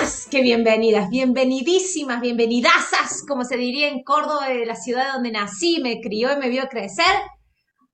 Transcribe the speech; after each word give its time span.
más 0.00 0.26
que 0.30 0.40
bienvenidas, 0.40 1.10
bienvenidísimas, 1.10 2.22
bienvenidasas, 2.22 3.22
como 3.28 3.44
se 3.44 3.56
diría 3.56 3.88
en 3.88 4.02
Córdoba, 4.02 4.48
la 4.48 4.74
ciudad 4.74 5.12
donde 5.12 5.30
nací, 5.30 5.80
me 5.82 6.00
crió 6.00 6.32
y 6.32 6.36
me 6.36 6.48
vio 6.48 6.68
crecer. 6.68 7.04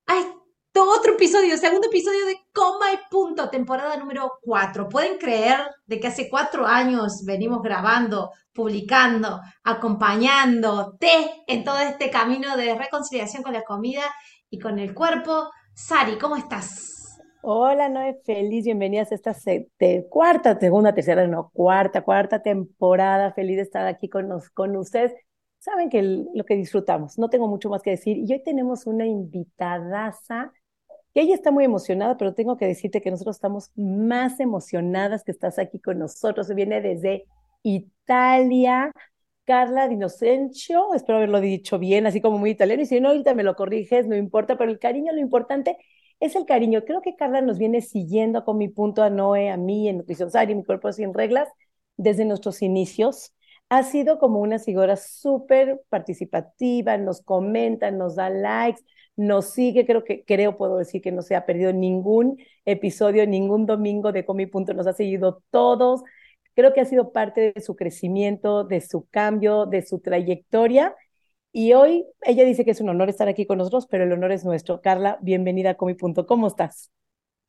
A 0.05 0.17
este 0.17 0.79
otro 0.79 1.13
episodio, 1.15 1.57
segundo 1.57 1.87
episodio 1.87 2.25
de 2.25 2.37
Coma 2.53 2.93
y 2.93 2.99
Punto, 3.11 3.49
temporada 3.49 3.97
número 3.97 4.31
4. 4.41 4.87
¿Pueden 4.87 5.17
creer 5.17 5.59
de 5.85 5.99
que 5.99 6.07
hace 6.07 6.29
cuatro 6.29 6.65
años 6.65 7.23
venimos 7.25 7.61
grabando, 7.61 8.31
publicando, 8.53 9.41
acompañándote 9.63 11.43
en 11.45 11.65
todo 11.65 11.79
este 11.79 12.09
camino 12.09 12.55
de 12.55 12.75
reconciliación 12.75 13.43
con 13.43 13.51
la 13.51 13.63
comida 13.63 14.03
y 14.49 14.59
con 14.59 14.79
el 14.79 14.93
cuerpo? 14.93 15.49
Sari, 15.73 16.17
¿cómo 16.17 16.37
estás? 16.37 17.06
Hola, 17.49 17.87
Noé, 17.87 18.19
feliz, 18.25 18.65
bienvenidas 18.65 19.13
a 19.13 19.15
esta 19.15 19.33
cuarta, 20.09 20.59
segunda, 20.59 20.93
tercera, 20.93 21.25
no, 21.27 21.49
cuarta, 21.53 22.01
cuarta 22.01 22.41
temporada. 22.41 23.31
Feliz 23.31 23.55
de 23.55 23.61
estar 23.61 23.87
aquí 23.87 24.09
con, 24.09 24.27
con 24.53 24.75
ustedes. 24.75 25.13
Saben 25.57 25.89
que 25.89 26.01
lo 26.01 26.43
que 26.43 26.57
disfrutamos, 26.57 27.17
no 27.17 27.29
tengo 27.29 27.47
mucho 27.47 27.69
más 27.69 27.81
que 27.81 27.91
decir. 27.91 28.17
Y 28.17 28.33
hoy 28.33 28.43
tenemos 28.43 28.85
una 28.85 29.05
invitadaza 29.05 30.51
que 31.13 31.21
ella 31.21 31.35
está 31.35 31.49
muy 31.51 31.63
emocionada, 31.63 32.17
pero 32.17 32.33
tengo 32.33 32.57
que 32.57 32.65
decirte 32.65 33.01
que 33.01 33.11
nosotros 33.11 33.37
estamos 33.37 33.71
más 33.77 34.41
emocionadas 34.41 35.23
que 35.23 35.31
estás 35.31 35.57
aquí 35.57 35.79
con 35.79 35.99
nosotros. 35.99 36.53
Viene 36.53 36.81
desde 36.81 37.27
Italia, 37.63 38.91
Carla 39.45 39.87
Di 39.87 39.97
espero 40.03 41.15
haberlo 41.15 41.39
dicho 41.39 41.79
bien, 41.79 42.07
así 42.07 42.19
como 42.19 42.39
muy 42.39 42.49
italiano, 42.49 42.81
y 42.81 42.85
si 42.85 42.99
no, 42.99 43.07
ahorita 43.07 43.33
me 43.35 43.43
lo 43.43 43.55
corriges, 43.55 44.05
no 44.05 44.17
importa, 44.17 44.57
pero 44.57 44.69
el 44.69 44.79
cariño, 44.79 45.13
lo 45.13 45.21
importante 45.21 45.77
es 46.19 46.35
el 46.35 46.45
cariño. 46.45 46.83
Creo 46.85 47.01
que 47.01 47.15
Carla 47.15 47.41
nos 47.41 47.57
viene 47.57 47.81
siguiendo 47.81 48.43
con 48.45 48.57
mi 48.57 48.67
punto 48.69 49.03
a 49.03 49.09
Noé, 49.09 49.49
a 49.49 49.57
mí, 49.57 49.87
en 49.87 49.97
Nutrición 49.97 50.31
Sari, 50.31 50.55
mi 50.55 50.63
cuerpo 50.63 50.91
sin 50.91 51.13
reglas, 51.13 51.49
desde 51.97 52.25
nuestros 52.25 52.61
inicios. 52.61 53.33
Ha 53.69 53.83
sido 53.83 54.17
como 54.19 54.39
una 54.39 54.59
seguidora 54.59 54.95
súper 54.95 55.81
participativa, 55.89 56.97
nos 56.97 57.21
comenta, 57.21 57.91
nos 57.91 58.15
da 58.15 58.29
likes, 58.29 58.81
nos 59.17 59.49
sigue, 59.51 59.85
creo 59.85 60.03
que, 60.03 60.23
creo, 60.23 60.57
puedo 60.57 60.77
decir 60.77 61.01
que 61.01 61.11
no 61.11 61.21
se 61.21 61.35
ha 61.35 61.45
perdido 61.45 61.73
ningún 61.73 62.37
episodio, 62.65 63.27
ningún 63.27 63.65
domingo 63.65 64.11
de 64.11 64.25
Comi 64.25 64.45
Punto, 64.45 64.73
nos 64.73 64.87
ha 64.87 64.93
seguido 64.93 65.43
todos. 65.49 66.03
Creo 66.55 66.73
que 66.73 66.81
ha 66.81 66.85
sido 66.85 67.11
parte 67.11 67.53
de 67.53 67.61
su 67.61 67.75
crecimiento, 67.75 68.63
de 68.63 68.81
su 68.81 69.07
cambio, 69.09 69.65
de 69.65 69.81
su 69.85 69.99
trayectoria 69.99 70.95
y 71.51 71.73
hoy 71.73 72.05
ella 72.21 72.43
dice 72.45 72.65
que 72.65 72.71
es 72.71 72.81
un 72.81 72.89
honor 72.89 73.09
estar 73.09 73.27
aquí 73.27 73.45
con 73.45 73.57
nosotros, 73.57 73.87
pero 73.89 74.03
el 74.03 74.11
honor 74.11 74.31
es 74.31 74.45
nuestro. 74.45 74.81
Carla, 74.81 75.17
bienvenida 75.21 75.71
a 75.71 75.75
Comi.com. 75.75 76.13
¿Cómo 76.25 76.47
estás? 76.47 76.91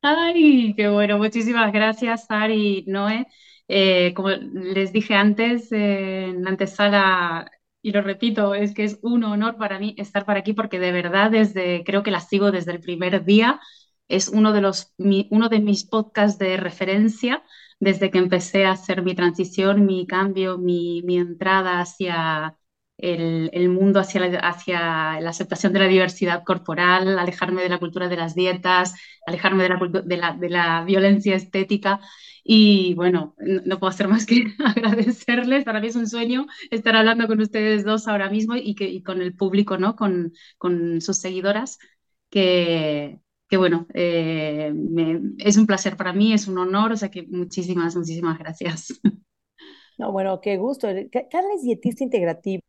Ay, 0.02 0.74
qué 0.76 0.88
bueno. 0.88 1.18
Muchísimas 1.18 1.72
gracias, 1.72 2.26
Sari, 2.26 2.84
Noé. 2.86 3.26
Eh, 3.66 4.14
como 4.14 4.30
les 4.30 4.92
dije 4.92 5.14
antes, 5.14 5.70
en 5.72 6.46
antesala, 6.46 7.50
y 7.82 7.92
lo 7.92 8.02
repito, 8.02 8.54
es 8.54 8.74
que 8.74 8.84
es 8.84 8.98
un 9.02 9.24
honor 9.24 9.56
para 9.56 9.78
mí 9.78 9.94
estar 9.98 10.24
por 10.24 10.36
aquí 10.36 10.52
porque 10.52 10.78
de 10.78 10.92
verdad 10.92 11.30
desde, 11.30 11.84
creo 11.84 12.02
que 12.02 12.10
la 12.10 12.20
sigo 12.20 12.50
desde 12.52 12.72
el 12.72 12.80
primer 12.80 13.24
día. 13.24 13.60
Es 14.08 14.28
uno 14.28 14.52
de, 14.52 14.60
los, 14.62 14.94
uno 14.98 15.48
de 15.48 15.60
mis 15.60 15.84
podcasts 15.84 16.38
de 16.38 16.56
referencia 16.56 17.42
desde 17.80 18.10
que 18.10 18.18
empecé 18.18 18.64
a 18.64 18.72
hacer 18.72 19.02
mi 19.02 19.14
transición, 19.14 19.84
mi 19.84 20.06
cambio, 20.06 20.58
mi, 20.58 21.02
mi 21.02 21.18
entrada 21.18 21.80
hacia 21.80 22.56
el, 22.98 23.68
mundo 23.70 24.00
hacia 24.00 24.20
la, 24.26 24.38
hacia 24.40 25.20
la 25.20 25.30
aceptación 25.30 25.72
de 25.72 25.78
la 25.78 25.86
diversidad 25.86 26.42
corporal, 26.44 27.18
alejarme 27.18 27.62
de 27.62 27.68
la 27.68 27.78
cultura 27.78 28.08
de 28.08 28.16
las 28.16 28.34
dietas, 28.34 28.94
alejarme 29.26 29.62
de 29.64 29.68
la, 29.68 30.02
de 30.04 30.16
la, 30.16 30.32
de 30.34 30.50
la 30.50 30.84
violencia 30.84 31.36
estética. 31.36 32.00
Y 32.42 32.94
bueno, 32.94 33.34
no, 33.38 33.78
puedo 33.78 33.90
hacer 33.90 34.08
más 34.08 34.26
que 34.26 34.46
agradecerles. 34.64 35.64
Para 35.64 35.80
mí 35.80 35.88
es 35.88 35.96
un 35.96 36.08
sueño 36.08 36.46
estar 36.70 36.96
hablando 36.96 37.26
con 37.28 37.40
ustedes 37.40 37.84
dos 37.84 38.08
ahora 38.08 38.30
mismo 38.30 38.56
y, 38.56 38.74
que, 38.74 39.02
con 39.02 39.22
el 39.22 39.34
público, 39.34 39.78
¿no? 39.78 39.96
con, 39.96 40.32
con 40.56 41.00
sus 41.00 41.18
seguidoras, 41.18 41.78
que, 42.30 43.20
que 43.48 43.56
bueno, 43.56 43.86
eh, 43.94 44.72
es 45.38 45.56
un 45.56 45.66
placer 45.66 45.96
para 45.96 46.12
mí, 46.12 46.32
es 46.32 46.48
un 46.48 46.58
honor, 46.58 46.92
o 46.92 46.96
sea 46.96 47.10
que 47.10 47.24
muchísimas, 47.28 47.96
muchísimas 47.96 48.38
gracias. 48.38 49.00
No, 49.98 50.12
bueno, 50.12 50.40
qué 50.40 50.56
gusto. 50.58 50.86
Carla 51.10 51.54
es 51.56 51.64
dietista 51.64 52.04
integrativa 52.04 52.62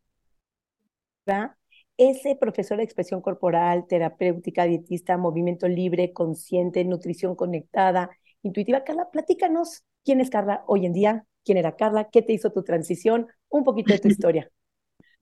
ese 1.97 2.38
profesor 2.40 2.78
de 2.78 2.84
expresión 2.84 3.22
corporal, 3.22 3.85
terapéutica, 3.88 4.63
dietista, 4.63 5.17
movimiento 5.17 5.67
libre, 5.67 6.13
consciente, 6.13 6.85
nutrición 6.85 7.35
conectada, 7.35 8.09
intuitiva. 8.41 8.85
Carla, 8.85 9.09
platícanos 9.12 9.84
quién 10.06 10.22
es 10.22 10.29
Carla 10.29 10.63
hoy 10.66 10.85
en 10.85 10.94
día, 10.94 11.25
quién 11.44 11.57
era 11.57 11.75
Carla, 11.75 12.09
qué 12.09 12.22
te 12.22 12.31
hizo 12.31 12.51
tu 12.51 12.63
transición, 12.63 13.28
un 13.50 13.66
poquito 13.66 13.91
de 13.91 14.00
tu 14.00 14.07
historia. 14.07 14.50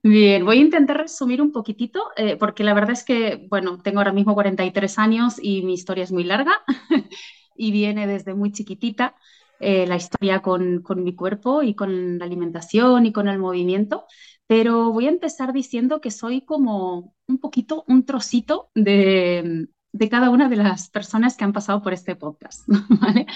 Bien, 0.04 0.46
voy 0.46 0.60
a 0.60 0.62
intentar 0.62 0.98
resumir 0.98 1.42
un 1.42 1.52
poquitito, 1.52 2.12
eh, 2.16 2.38
porque 2.38 2.64
la 2.64 2.76
verdad 2.76 2.92
es 2.92 3.04
que, 3.04 3.48
bueno, 3.50 3.80
tengo 3.80 3.98
ahora 3.98 4.14
mismo 4.14 4.36
43 4.36 5.00
años 5.00 5.40
y 5.42 5.64
mi 5.64 5.74
historia 5.74 6.04
es 6.04 6.12
muy 6.12 6.24
larga 6.24 6.62
y 7.56 7.72
viene 7.72 8.06
desde 8.06 8.36
muy 8.36 8.52
chiquitita. 8.52 9.16
Eh, 9.60 9.88
la 9.88 9.96
historia 9.96 10.44
con, 10.44 10.84
con, 10.84 11.04
mi 11.04 11.16
cuerpo 11.16 11.64
y 11.64 11.74
con 11.74 12.20
la 12.20 12.26
alimentación 12.26 13.08
y 13.08 13.12
con 13.12 13.28
el 13.28 13.40
movimiento 13.40 14.06
pero 14.48 14.92
voy 14.92 15.08
a 15.08 15.10
empezar 15.10 15.54
diciendo 15.54 16.02
que 16.02 16.10
soy 16.10 16.42
como 16.42 17.14
un 17.28 17.38
poquito, 17.38 17.84
un 17.88 18.06
trocito 18.06 18.72
de, 18.74 19.68
cada 20.10 20.30
una 20.30 20.48
de 20.50 20.56
las 20.56 20.90
personas 20.90 21.36
que 21.36 21.44
han 21.44 21.54
pasado 21.54 21.82
por 21.82 21.94
este 21.94 22.16
podcast, 22.16 22.68
¿vale? 23.02 23.28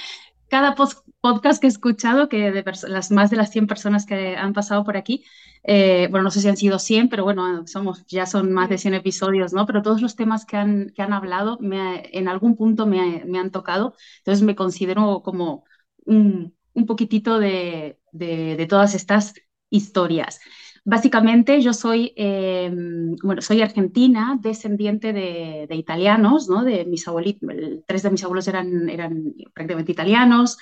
Cada 0.49 0.75
podcast 0.75 1.61
que 1.61 1.67
he 1.67 1.69
escuchado, 1.69 2.27
que 2.27 2.51
de 2.51 2.63
las 2.87 3.11
más 3.11 3.29
de 3.29 3.37
las 3.37 3.51
100 3.51 3.67
personas 3.67 4.05
que 4.05 4.35
han 4.35 4.53
pasado 4.53 4.83
por 4.83 4.97
aquí, 4.97 5.23
eh, 5.63 6.07
bueno, 6.09 6.23
no 6.25 6.31
sé 6.31 6.41
si 6.41 6.49
han 6.49 6.57
sido 6.57 6.79
100, 6.79 7.09
pero 7.09 7.23
bueno, 7.23 7.65
somos, 7.67 8.05
ya 8.07 8.25
son 8.25 8.51
más 8.51 8.69
de 8.69 8.77
100 8.77 8.95
episodios, 8.95 9.53
¿no? 9.53 9.65
Pero 9.65 9.81
todos 9.81 10.01
los 10.01 10.15
temas 10.15 10.45
que 10.45 10.57
han, 10.57 10.91
que 10.95 11.01
han 11.01 11.13
hablado 11.13 11.57
me, 11.61 12.09
en 12.17 12.27
algún 12.27 12.55
punto 12.57 12.85
me, 12.85 13.23
me, 13.25 13.39
han 13.39 13.51
tocado, 13.51 13.95
entonces 14.19 14.43
me 14.43 14.55
considero 14.55 15.21
como 15.23 15.63
un, 16.05 16.53
un 16.73 16.85
poquitito 16.85 17.39
de, 17.39 17.99
de, 18.11 18.55
de 18.57 18.65
todas 18.67 18.93
estas 18.95 19.33
historias. 19.69 20.39
Básicamente 20.83 21.61
yo 21.61 21.73
soy, 21.73 22.11
em, 22.15 23.15
bueno, 23.23 23.41
soy 23.41 23.61
argentina, 23.61 24.37
descendiente 24.41 25.13
de, 25.13 25.67
italianos, 25.75 26.49
¿no? 26.49 26.63
De 26.63 26.85
mis 26.85 27.07
abuelitos, 27.07 27.49
tres 27.85 28.01
de 28.03 28.09
mis 28.09 28.23
abuelos 28.23 28.47
eran, 28.47 28.89
eran 28.89 29.33
prácticamente 29.53 29.91
italianos. 29.91 30.57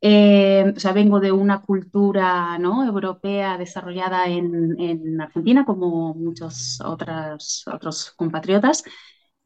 Em, 0.00 0.74
o 0.76 0.80
sea, 0.80 0.92
vengo 0.92 1.18
de 1.20 1.32
una 1.32 1.62
cultura 1.62 2.58
¿no? 2.58 2.84
europea 2.84 3.58
desarrollada 3.58 4.28
en, 4.28 4.78
en 4.78 5.20
Argentina, 5.20 5.64
como 5.64 6.14
muchos 6.14 6.80
otros, 6.84 7.64
otros 7.72 8.12
compatriotas. 8.16 8.84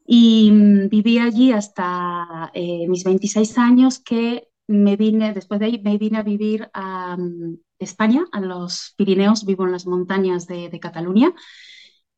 Y 0.05 0.51
mm, 0.51 0.89
viví 0.89 1.17
allí 1.19 1.51
hasta 1.51 2.51
eh, 2.53 2.87
mis 2.87 3.03
26 3.03 3.57
años 3.57 3.99
que 3.99 4.49
me 4.67 4.95
vine, 4.97 5.33
después 5.33 5.59
de 5.59 5.67
ahí 5.67 5.81
me 5.83 5.97
vine 5.97 6.19
a 6.19 6.23
vivir 6.23 6.69
a, 6.73 7.17
mm, 7.17 7.57
España, 7.85 8.25
a 8.31 8.39
los 8.41 8.93
Pirineos, 8.97 9.45
vivo 9.45 9.65
en 9.65 9.71
las 9.71 9.85
montañas 9.85 10.47
de, 10.47 10.79
Cataluña. 10.79 11.33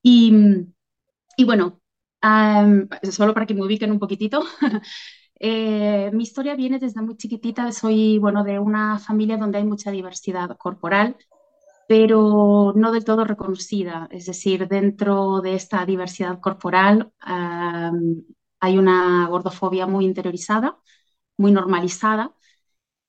Y, 0.02 0.32
bueno, 1.46 1.82
solo 3.12 3.34
para 3.34 3.46
que 3.46 3.54
me 3.54 3.64
ubiquen 3.64 3.92
un 3.92 4.00
poquitito, 4.00 4.44
eh, 5.40 6.12
mi 6.14 6.24
historia 6.24 6.56
viene 6.56 6.80
desde 6.80 7.02
muy 7.02 7.18
chiquitita, 7.18 7.72
soy 7.72 8.18
bueno, 8.20 8.44
de 8.44 8.60
una 8.60 9.00
familia 9.00 9.38
donde 9.38 9.58
hay 9.60 9.66
mucha 9.66 9.92
diversidad 9.92 10.56
corporal, 10.58 11.16
pero 11.88 12.74
no 12.76 12.92
del 12.92 13.06
todo 13.06 13.26
reconocida. 13.26 14.08
Es 14.12 14.26
decir, 14.26 14.68
dentro 14.68 15.42
de 15.42 15.56
esta 15.56 15.86
diversidad 15.86 16.40
corporal 16.40 17.12
hay 17.20 18.78
una 18.78 19.28
gordofobia 19.28 19.88
muy 19.88 20.06
interiorizada, 20.06 20.78
muy 21.38 21.52
normalizada 21.52 22.34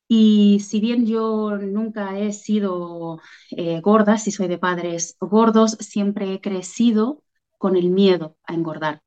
y 0.09 0.61
si 0.61 0.81
bien 0.81 1.07
yo 1.07 1.57
nunca 1.57 2.19
he 2.19 2.33
sido 2.33 3.21
eh, 3.51 3.81
gorda, 3.81 4.19
si 4.19 4.31
soy 4.31 4.49
de 4.49 4.59
padres 4.59 5.17
gordos, 5.21 5.73
siempre 5.81 6.35
he 6.35 6.41
crecido 6.41 7.23
con 7.59 7.77
el 7.77 7.91
miedo 7.91 8.37
a 8.45 8.55
engordar. 8.55 9.03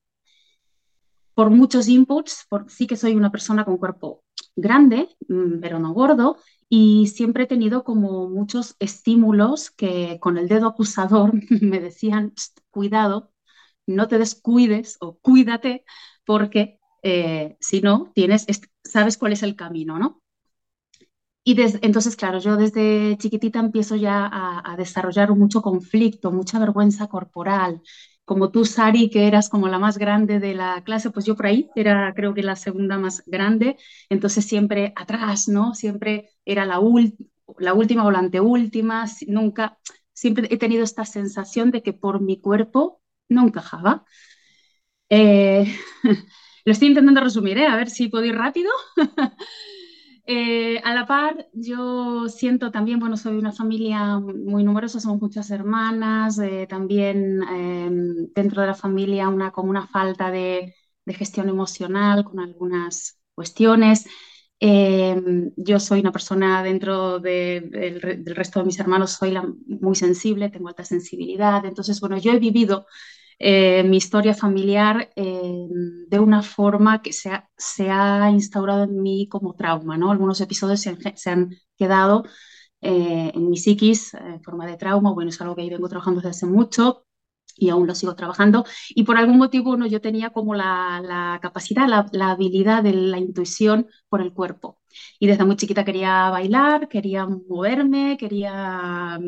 Por 1.36 1.52
muchos 1.52 1.88
inputs, 1.88 2.48
sí 2.68 2.88
que 2.88 2.96
soy 2.96 3.16
una 3.16 3.32
persona 3.32 3.64
con 3.64 3.78
cuerpo 3.78 4.24
grande, 4.56 5.10
mm, 5.28 5.60
pero 5.62 5.80
no 5.80 5.94
gordo, 5.94 6.38
y 6.70 7.08
siempre 7.08 7.44
he 7.44 7.48
tenido 7.48 7.84
como 7.84 8.28
muchos 8.30 8.76
estímulos 8.80 9.70
que 9.72 10.18
con 10.20 10.38
el 10.38 10.48
dedo 10.48 10.68
acusador 10.68 11.32
me 11.62 11.80
decían, 11.80 12.34
cuidado, 12.72 13.32
no 13.86 14.08
te 14.08 14.18
descuides 14.18 14.98
o 15.00 15.18
cuídate 15.20 15.86
porque 16.26 16.80
eh, 17.04 17.58
si 17.62 17.82
no, 17.82 18.12
tienes, 18.16 18.46
sabes 18.84 19.18
cuál 19.18 19.34
es 19.34 19.44
el 19.44 19.56
camino, 19.56 20.00
¿no? 20.00 20.22
Y 21.48 21.56
entonces, 21.82 22.18
claro, 22.18 22.40
yo 22.40 22.58
desde 22.58 23.16
chiquitita 23.18 23.60
empiezo 23.60 23.96
ya 23.96 24.26
a, 24.26 24.74
a, 24.74 24.76
desarrollar 24.76 25.34
mucho 25.34 25.62
conflicto, 25.62 26.30
mucha 26.30 26.60
vergüenza 26.60 27.08
corporal. 27.08 27.82
Como 28.26 28.52
tú, 28.52 28.66
Sari, 28.66 29.10
que 29.10 29.28
eras 29.28 29.48
como 29.48 29.70
la 29.70 29.80
más 29.80 29.98
grande 29.98 30.42
de 30.42 30.54
la 30.54 30.84
clase, 30.84 31.10
pues 31.10 31.26
yo 31.26 31.38
por 31.38 31.46
ahí 31.46 31.70
era 31.74 32.14
creo 32.14 32.34
que 32.34 32.44
la 32.44 32.58
segunda 32.58 32.98
más 32.98 33.24
grande, 33.26 33.78
entonces 34.10 34.44
siempre 34.46 34.92
atrás, 34.98 35.48
¿no? 35.48 35.74
Siempre 35.74 36.32
era 36.44 36.66
la, 36.66 36.82
la 37.60 37.74
última 37.74 38.04
o 38.06 38.12
la 38.12 38.20
anteúltima, 38.20 39.06
nunca, 39.28 39.78
siempre 40.12 40.50
he 40.52 40.58
tenido 40.58 40.84
esta 40.84 41.06
sensación 41.06 41.72
de 41.72 41.82
que 41.82 41.94
por 41.94 42.20
mi 42.20 42.42
cuerpo 42.42 43.02
no 43.30 43.44
encajaba. 43.46 44.04
Eh, 45.10 45.66
lo 46.66 46.72
estoy 46.74 46.90
intentando 46.90 47.22
resumir, 47.22 47.58
¿eh? 47.58 47.68
a 47.68 47.78
ver 47.78 47.90
si 47.90 48.10
puedo 48.10 48.26
ir 48.26 48.36
rápido. 48.36 48.70
Eh, 50.30 50.80
a 50.84 50.94
la 50.94 51.06
par, 51.08 51.48
yo 51.54 52.28
siento 52.28 52.70
también, 52.70 53.00
bueno, 53.00 53.16
soy 53.16 53.38
una 53.38 53.54
familia 53.54 54.20
muy 54.20 54.62
numerosa, 54.66 55.00
somos 55.00 55.22
muchas 55.22 55.50
hermanas, 55.52 56.38
eh, 56.40 56.68
también 56.70 57.42
em, 57.44 58.28
dentro 58.36 58.62
de 58.62 58.68
la 58.68 58.74
familia 58.76 59.30
una, 59.30 59.52
como 59.52 59.70
una 59.70 59.88
falta 59.88 60.30
de, 60.32 60.74
gestión 61.08 61.48
emocional 61.48 62.26
con 62.26 62.40
algunas 62.42 63.18
cuestiones. 63.34 64.06
Em, 64.60 65.52
yo 65.56 65.80
soy 65.80 66.02
una 66.02 66.12
persona 66.12 66.62
dentro 66.64 67.20
del 67.20 68.26
resto 68.26 68.60
de 68.60 68.66
mis 68.66 68.80
hermanos, 68.80 69.12
soy 69.12 69.34
muy 69.68 69.96
sensible, 69.96 70.50
tengo 70.50 70.68
alta 70.68 70.84
sensibilidad, 70.84 71.64
entonces, 71.66 72.02
bueno, 72.02 72.18
yo 72.18 72.34
he 72.34 72.40
vivido 72.40 72.86
eh, 73.40 73.84
mi 73.84 73.98
historia 73.98 74.34
familiar 74.34 75.10
eh, 75.16 75.68
de 76.08 76.20
una 76.20 76.42
forma 76.42 77.02
que 77.02 77.14
se 77.14 77.30
ha, 77.32 77.50
se 77.58 77.90
ha, 77.90 78.30
instaurado 78.32 78.84
en 78.86 79.02
mí 79.02 79.28
como 79.30 79.54
trauma, 79.56 79.98
¿no? 79.98 80.12
Algunos 80.12 80.42
episodios 80.42 80.82
se 80.82 81.30
han, 81.30 81.52
quedado 81.78 82.24
eh, 82.82 83.32
en 83.34 83.50
mi 83.50 83.58
psiquis 83.58 84.14
en 84.16 84.42
forma 84.44 84.66
de 84.66 84.78
trauma, 84.78 85.14
bueno, 85.14 85.30
es 85.30 85.42
algo 85.42 85.56
que 85.56 85.66
yo 85.66 85.72
vengo 85.72 85.90
trabajando 85.90 86.22
desde 86.22 86.32
hace 86.32 86.46
mucho 86.48 87.07
y 87.58 87.70
aún 87.70 87.88
lo 87.88 87.96
sigo 87.96 88.16
trabajando, 88.16 88.66
y 88.90 89.04
por 89.04 89.18
algún 89.18 89.38
motivo 89.38 89.78
no, 89.78 89.88
yo 89.88 90.02
tenía 90.02 90.30
como 90.32 90.56
la, 90.56 91.02
la 91.04 91.40
capacidad, 91.42 91.88
la, 91.88 92.08
la, 92.12 92.32
habilidad 92.32 92.84
de 92.84 92.94
la 92.94 93.18
intuición 93.20 93.88
por 94.10 94.22
el 94.22 94.34
cuerpo. 94.34 94.80
Y 95.20 95.28
desde 95.28 95.46
muy 95.46 95.56
chiquita 95.58 95.86
quería 95.86 96.30
bailar, 96.30 96.88
quería 96.90 97.26
moverme, 97.28 98.18
quería, 98.18 99.20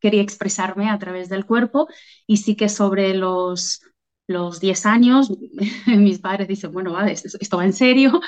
quería 0.00 0.22
expresarme 0.22 0.88
a 0.90 0.98
través 0.98 1.28
del 1.28 1.46
cuerpo, 1.46 1.88
y 2.26 2.38
sí 2.38 2.56
que 2.56 2.68
sobre 2.68 3.14
los, 3.14 3.82
los 4.26 4.60
10 4.60 4.86
años, 4.86 5.30
mis 5.86 6.18
padres 6.20 6.48
dicen, 6.48 6.72
bueno, 6.72 6.92
vale, 6.92 7.12
esto, 7.12 7.28
esto, 7.40 7.56
va 7.56 7.64
en 7.64 7.72
serio, 7.72 8.20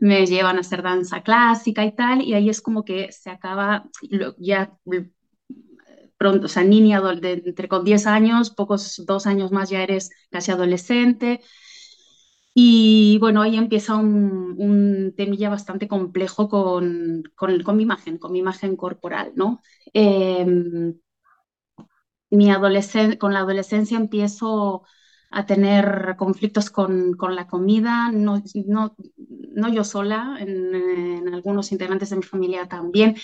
me 0.00 0.26
llevan 0.26 0.56
a 0.56 0.60
hacer 0.60 0.82
danza 0.82 1.22
clásica 1.22 1.84
y 1.84 1.94
tal, 1.94 2.22
y 2.22 2.34
ahí 2.34 2.48
es 2.48 2.60
como 2.60 2.84
que 2.84 3.12
se 3.12 3.30
acaba, 3.30 3.88
ya 4.38 4.72
pronto, 6.18 6.46
o 6.46 6.48
sea, 6.48 6.64
niña 6.64 7.00
de, 7.00 7.42
entre 7.46 7.68
con 7.68 7.84
10 7.84 8.06
años, 8.06 8.50
pocos 8.50 9.02
dos 9.06 9.26
años 9.26 9.52
más 9.52 9.70
ya 9.70 9.82
eres 9.82 10.10
casi 10.30 10.50
adolescente. 10.52 11.40
Y 12.54 13.18
bueno, 13.20 13.40
ahí 13.42 13.56
empieza 13.56 13.94
un, 13.96 14.56
un 14.58 15.14
temilla 15.16 15.48
bastante 15.48 15.86
complejo 15.86 16.48
con, 16.48 17.22
con, 17.36 17.62
con, 17.62 17.76
mi 17.76 17.84
imagen, 17.84 18.18
con 18.18 18.32
mi 18.32 18.40
imagen 18.40 18.76
corporal, 18.76 19.32
¿no? 19.36 19.62
Eh, 19.94 20.44
mi 22.30 22.48
con 23.18 23.32
la 23.32 23.40
adolescencia 23.40 23.96
empiezo 23.96 24.82
a 25.30 25.46
tener 25.46 26.16
conflictos 26.18 26.70
con, 26.70 27.14
con 27.14 27.34
la 27.36 27.46
comida, 27.46 28.10
no, 28.12 28.42
no, 28.66 28.96
no 29.54 29.68
yo 29.68 29.84
sola, 29.84 30.36
en, 30.40 30.74
en, 30.74 31.34
algunos 31.34 31.72
integrantes 31.72 32.10
de 32.10 32.16
mi 32.16 32.22
familia 32.22 32.68
también. 32.68 33.16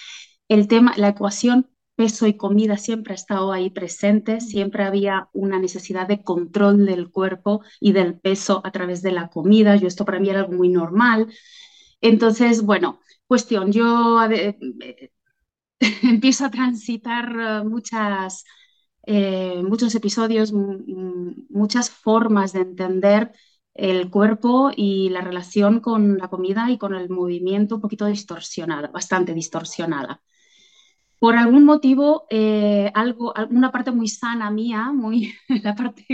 El 0.49 0.69
tema, 0.69 0.95
la 0.97 1.09
ecuación 1.09 1.74
peso 1.97 2.27
y 2.27 2.37
comida 2.37 2.77
siempre 2.77 3.13
ha 3.13 3.17
estado 3.17 3.53
ahí 3.53 3.71
presente, 3.71 4.41
siempre 4.41 4.85
había 4.85 5.29
una 5.33 5.59
necesidad 5.59 6.09
de 6.09 6.23
control 6.23 6.87
del 6.87 7.11
cuerpo 7.11 7.63
y 7.81 7.93
del 7.93 8.19
peso 8.19 8.61
a 8.65 8.73
través 8.73 9.03
de 9.03 9.13
la 9.13 9.29
comida. 9.29 9.77
Yo 9.77 9.89
esto 9.89 10.05
para 10.05 10.21
mí 10.21 10.29
era 10.31 10.41
algo 10.41 10.53
muy 10.55 10.69
normal. 10.69 11.33
Entonces, 12.01 12.63
bueno, 12.63 13.01
cuestión, 13.27 13.73
yo 13.73 14.23
eh, 14.31 14.59
empiezo 16.03 16.45
a 16.47 16.51
transitar 16.51 17.29
eh, 17.63 17.65
muchas, 17.65 18.45
eh, 19.07 19.63
muchos 19.63 19.95
episodios, 19.95 20.53
muchas 20.53 21.91
formas 21.91 22.53
de 22.53 22.61
entender 22.61 23.33
el 23.75 24.11
cuerpo 24.11 24.71
y 24.75 25.09
la 25.11 25.21
relación 25.21 25.81
con 25.81 26.17
la 26.19 26.29
comida 26.29 26.71
y 26.71 26.79
con 26.79 26.95
el 26.95 27.09
movimiento 27.11 27.77
un 27.77 27.81
poquito 27.81 28.07
distorsionada, 28.07 28.89
bastante 28.89 29.35
distorsionada 29.35 30.23
por 31.19 31.37
algún 31.37 31.65
motivo, 31.65 32.27
eh, 32.31 32.91
algo, 32.95 33.33
una 33.51 33.71
parte 33.71 33.91
muy 33.93 34.09
sana 34.09 34.51
mía, 34.51 34.93
muy, 34.93 35.33
la 35.63 35.75
parte 35.75 36.05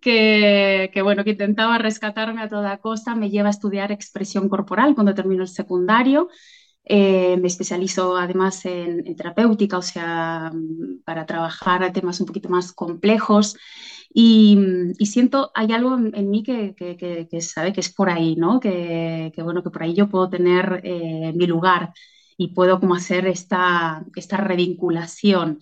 que, 0.00 0.90
que, 0.92 1.02
bueno, 1.02 1.24
que 1.24 1.30
intentaba 1.30 1.78
rescatarme 1.78 2.42
a 2.42 2.48
toda 2.48 2.78
costa, 2.78 3.14
me 3.14 3.30
lleva 3.30 3.48
a 3.48 3.50
estudiar 3.50 3.92
expresión 3.92 4.48
corporal 4.48 4.94
cuando 4.94 5.14
termino 5.14 5.42
el 5.42 5.48
secundario. 5.48 6.28
Eh, 6.86 7.38
me 7.38 7.48
especializo 7.48 8.16
además 8.16 8.64
en, 8.66 9.16
terapéutica, 9.16 9.78
o 9.78 9.82
sea, 9.82 10.52
para 11.04 11.24
trabajar 11.26 11.92
temas 11.92 12.20
un 12.20 12.26
poquito 12.26 12.48
más 12.48 12.72
complejos. 12.72 13.56
Y, 14.12 14.58
y 14.98 15.06
siento, 15.06 15.50
hay 15.54 15.72
algo 15.72 15.96
en, 15.96 16.30
mí 16.30 16.42
que, 16.42 16.74
que, 16.76 16.96
que, 17.28 17.40
sabe 17.40 17.72
que 17.72 17.80
es 17.80 17.92
por 17.92 18.10
ahí, 18.10 18.36
¿no? 18.36 18.60
Que, 18.60 19.32
bueno, 19.42 19.62
que 19.62 19.70
por 19.70 19.82
ahí 19.82 19.94
yo 19.94 20.08
puedo 20.08 20.28
tener 20.28 20.80
eh, 20.84 21.32
mi 21.34 21.46
lugar 21.46 21.92
y 22.36 22.54
puedo 22.54 22.80
como 22.80 22.94
hacer 22.94 23.26
esta, 23.26 24.04
esta 24.16 24.36
revinculación. 24.38 25.58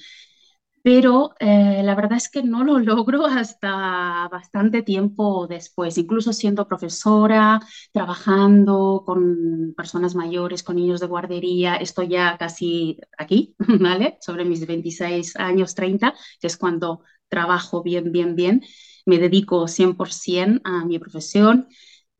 Pero 0.84 1.34
eh, 1.38 1.80
la 1.84 1.94
verdad 1.94 2.18
es 2.18 2.28
que 2.28 2.42
no 2.42 2.64
lo 2.64 2.78
logro 2.80 3.26
hasta 3.26 4.28
bastante 4.30 4.82
tiempo 4.82 5.46
después, 5.46 5.96
incluso 5.98 6.32
siendo 6.32 6.66
profesora, 6.66 7.60
trabajando 7.92 9.04
con 9.06 9.74
personas 9.76 10.14
mayores, 10.16 10.62
con 10.64 10.76
niños 10.76 11.00
de 11.00 11.06
guardería, 11.06 11.76
estoy 11.76 12.08
ya 12.08 12.36
casi 12.38 12.98
aquí, 13.18 13.54
¿vale? 13.80 14.18
Sobre 14.20 14.44
mis 14.44 14.66
26 14.66 15.36
años, 15.36 15.74
30, 15.74 16.14
que 16.40 16.48
es 16.48 16.56
cuando 16.56 17.02
trabajo 17.28 17.82
bien, 17.82 18.10
bien, 18.12 18.34
bien. 18.36 18.62
Me 19.06 19.18
dedico 19.18 19.68
100% 19.68 20.60
a 20.64 20.84
mi 20.84 20.98
profesión. 20.98 21.68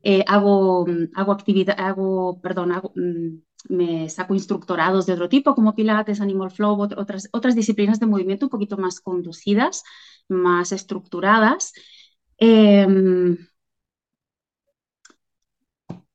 Eh, 0.03 0.23
hago, 0.27 0.85
hago 1.15 1.31
actividad, 1.31 1.79
hago, 1.79 2.41
perdón, 2.41 2.71
hago, 2.73 2.91
mm, 2.95 3.37
me 3.69 4.09
saco 4.09 4.33
instructorados 4.33 5.05
de 5.05 5.13
otro 5.13 5.29
tipo, 5.29 5.55
como 5.55 5.75
Pilates, 5.75 6.21
Animal 6.21 6.51
Flow, 6.51 6.79
otras, 6.81 7.29
otras 7.31 7.55
disciplinas 7.55 7.99
de 7.99 8.05
movimiento 8.05 8.45
un 8.47 8.49
poquito 8.49 8.77
más 8.77 8.99
conducidas, 8.99 9.83
más 10.27 10.71
estructuradas. 10.71 11.73
Eh, 12.37 12.87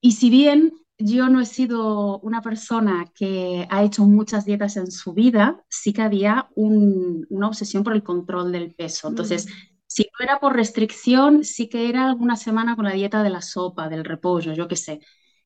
y 0.00 0.12
si 0.12 0.30
bien 0.30 0.72
yo 0.98 1.28
no 1.28 1.40
he 1.40 1.46
sido 1.46 2.18
una 2.20 2.42
persona 2.42 3.06
que 3.14 3.66
ha 3.70 3.84
hecho 3.84 4.04
muchas 4.04 4.44
dietas 4.44 4.76
en 4.76 4.90
su 4.90 5.14
vida, 5.14 5.64
sí 5.68 5.92
que 5.92 6.02
había 6.02 6.48
un, 6.56 7.26
una 7.30 7.48
obsesión 7.48 7.84
por 7.84 7.94
el 7.94 8.02
control 8.02 8.52
del 8.52 8.74
peso. 8.74 9.08
Entonces, 9.08 9.46
mm. 9.46 9.50
si 9.86 10.02
no 10.04 10.24
era 10.24 10.40
por 10.40 10.54
restricción, 10.56 11.44
sí 11.44 11.68
que 11.68 11.88
era 11.88 12.08
alguna 12.08 12.36
semana 12.36 12.74
con 12.76 12.84
la 12.84 12.92
dieta 12.92 13.22
de 13.22 13.30
la 13.30 13.42
sopa, 13.42 13.88
del 13.88 14.04
repollo, 14.04 14.52
yo 14.54 14.66
qué 14.68 14.76
sé. 14.76 15.00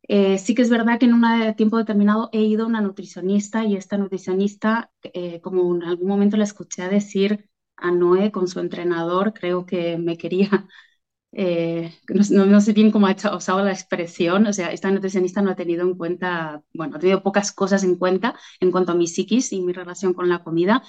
Eh, 0.08 0.38
sí 0.38 0.54
que 0.54 0.62
es 0.62 0.70
verdad 0.70 0.98
que 0.98 1.06
en 1.06 1.14
un 1.14 1.54
tiempo 1.56 1.78
determinado 1.78 2.28
he 2.32 2.42
ido 2.42 2.64
a 2.64 2.66
una 2.66 2.80
nutricionista 2.80 3.64
y 3.64 3.76
esta 3.76 3.96
nutricionista, 3.98 4.90
eh, 5.02 5.40
como 5.40 5.74
en 5.76 5.84
algún 5.84 6.08
momento 6.08 6.36
la 6.36 6.44
escuché 6.44 6.88
decir 6.88 7.48
a 7.76 7.90
Noé 7.92 8.32
con 8.32 8.48
su 8.48 8.60
entrenador, 8.60 9.32
creo 9.32 9.64
que 9.64 9.98
me 9.98 10.18
quería, 10.18 10.48
eh, 11.32 11.92
no, 12.30 12.46
no, 12.46 12.60
sé 12.60 12.72
bien 12.72 12.90
cómo 12.90 13.06
ha 13.06 13.36
usado 13.36 13.64
la 13.64 13.72
expresión, 13.72 14.46
o 14.46 14.52
sea, 14.52 14.72
esta 14.72 14.90
nutricionista 14.90 15.40
no 15.42 15.50
ha 15.50 15.56
tenido 15.56 15.82
en 15.82 15.96
cuenta, 15.96 16.62
bueno, 16.74 16.96
ha 16.96 16.98
tenido 16.98 17.22
pocas 17.22 17.52
cosas 17.52 17.84
en 17.84 17.96
cuenta 17.96 18.34
en 18.60 18.70
cuanto 18.72 18.92
a 18.92 18.94
mi 18.96 19.06
psiquis 19.06 19.52
y 19.52 19.60
mi 19.62 19.72
relación 19.72 20.14
con 20.14 20.28
la 20.28 20.42
comida. 20.42 20.82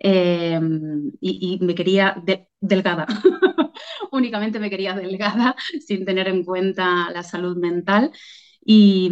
Y, 0.00 0.54
y, 1.20 1.58
me 1.64 1.74
quería 1.74 2.22
delgada, 2.60 3.06
únicamente 4.12 4.60
me 4.60 4.70
quería 4.70 4.94
delgada 4.94 5.56
sin 5.86 6.04
tener 6.04 6.28
en 6.28 6.44
cuenta 6.44 7.10
la 7.10 7.24
salud 7.24 7.56
mental. 7.56 8.12
Y, 8.70 9.10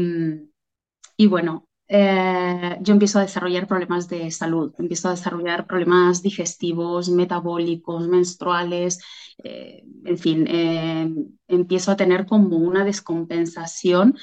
y 1.16 1.26
bueno, 1.26 1.66
eh, 1.88 2.78
yo 2.82 2.92
empiezo 2.92 3.18
a 3.18 3.22
desarrollar 3.22 3.66
problemas 3.66 4.08
de 4.08 4.30
salud, 4.30 4.74
empiezo 4.78 5.08
a 5.08 5.12
desarrollar 5.12 5.66
problemas 5.66 6.22
digestivos, 6.22 7.08
metabólicos, 7.08 8.08
menstruales, 8.08 9.00
eh, 9.42 9.84
en 10.04 10.18
fin, 10.18 10.46
eh, 10.48 11.10
empiezo 11.48 11.90
a 11.92 11.96
tener 11.96 12.26
como 12.26 12.56
una 12.58 12.84
descompensación. 12.84 14.16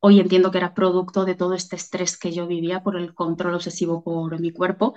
Hoy 0.00 0.20
entiendo 0.20 0.50
que 0.50 0.58
era 0.58 0.74
producto 0.74 1.24
de 1.24 1.34
todo 1.34 1.54
este 1.54 1.76
estrés 1.76 2.18
que 2.18 2.32
yo 2.32 2.46
vivía 2.46 2.82
por 2.82 2.96
el 2.96 3.14
control 3.14 3.54
obsesivo 3.54 4.04
por 4.04 4.40
mi 4.40 4.52
cuerpo. 4.52 4.94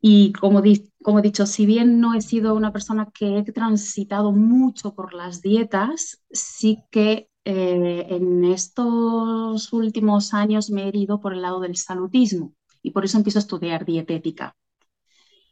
Y 0.00 0.32
como, 0.34 0.62
como 1.02 1.18
he 1.20 1.22
dicho, 1.22 1.46
si 1.46 1.66
bien 1.66 2.00
no 2.00 2.14
he 2.14 2.22
sido 2.22 2.54
una 2.54 2.72
persona 2.72 3.08
que 3.14 3.38
he 3.38 3.44
transitado 3.52 4.32
mucho 4.32 4.94
por 4.94 5.14
las 5.14 5.42
dietas, 5.42 6.22
sí 6.32 6.84
que 6.90 7.30
eh, 7.44 8.06
en 8.10 8.44
estos 8.44 9.72
últimos 9.72 10.34
años 10.34 10.70
me 10.70 10.84
he 10.84 10.88
herido 10.88 11.20
por 11.20 11.32
el 11.32 11.42
lado 11.42 11.60
del 11.60 11.76
salutismo 11.76 12.54
y 12.82 12.90
por 12.90 13.04
eso 13.04 13.18
empiezo 13.18 13.38
a 13.38 13.40
estudiar 13.40 13.84
dietética. 13.84 14.56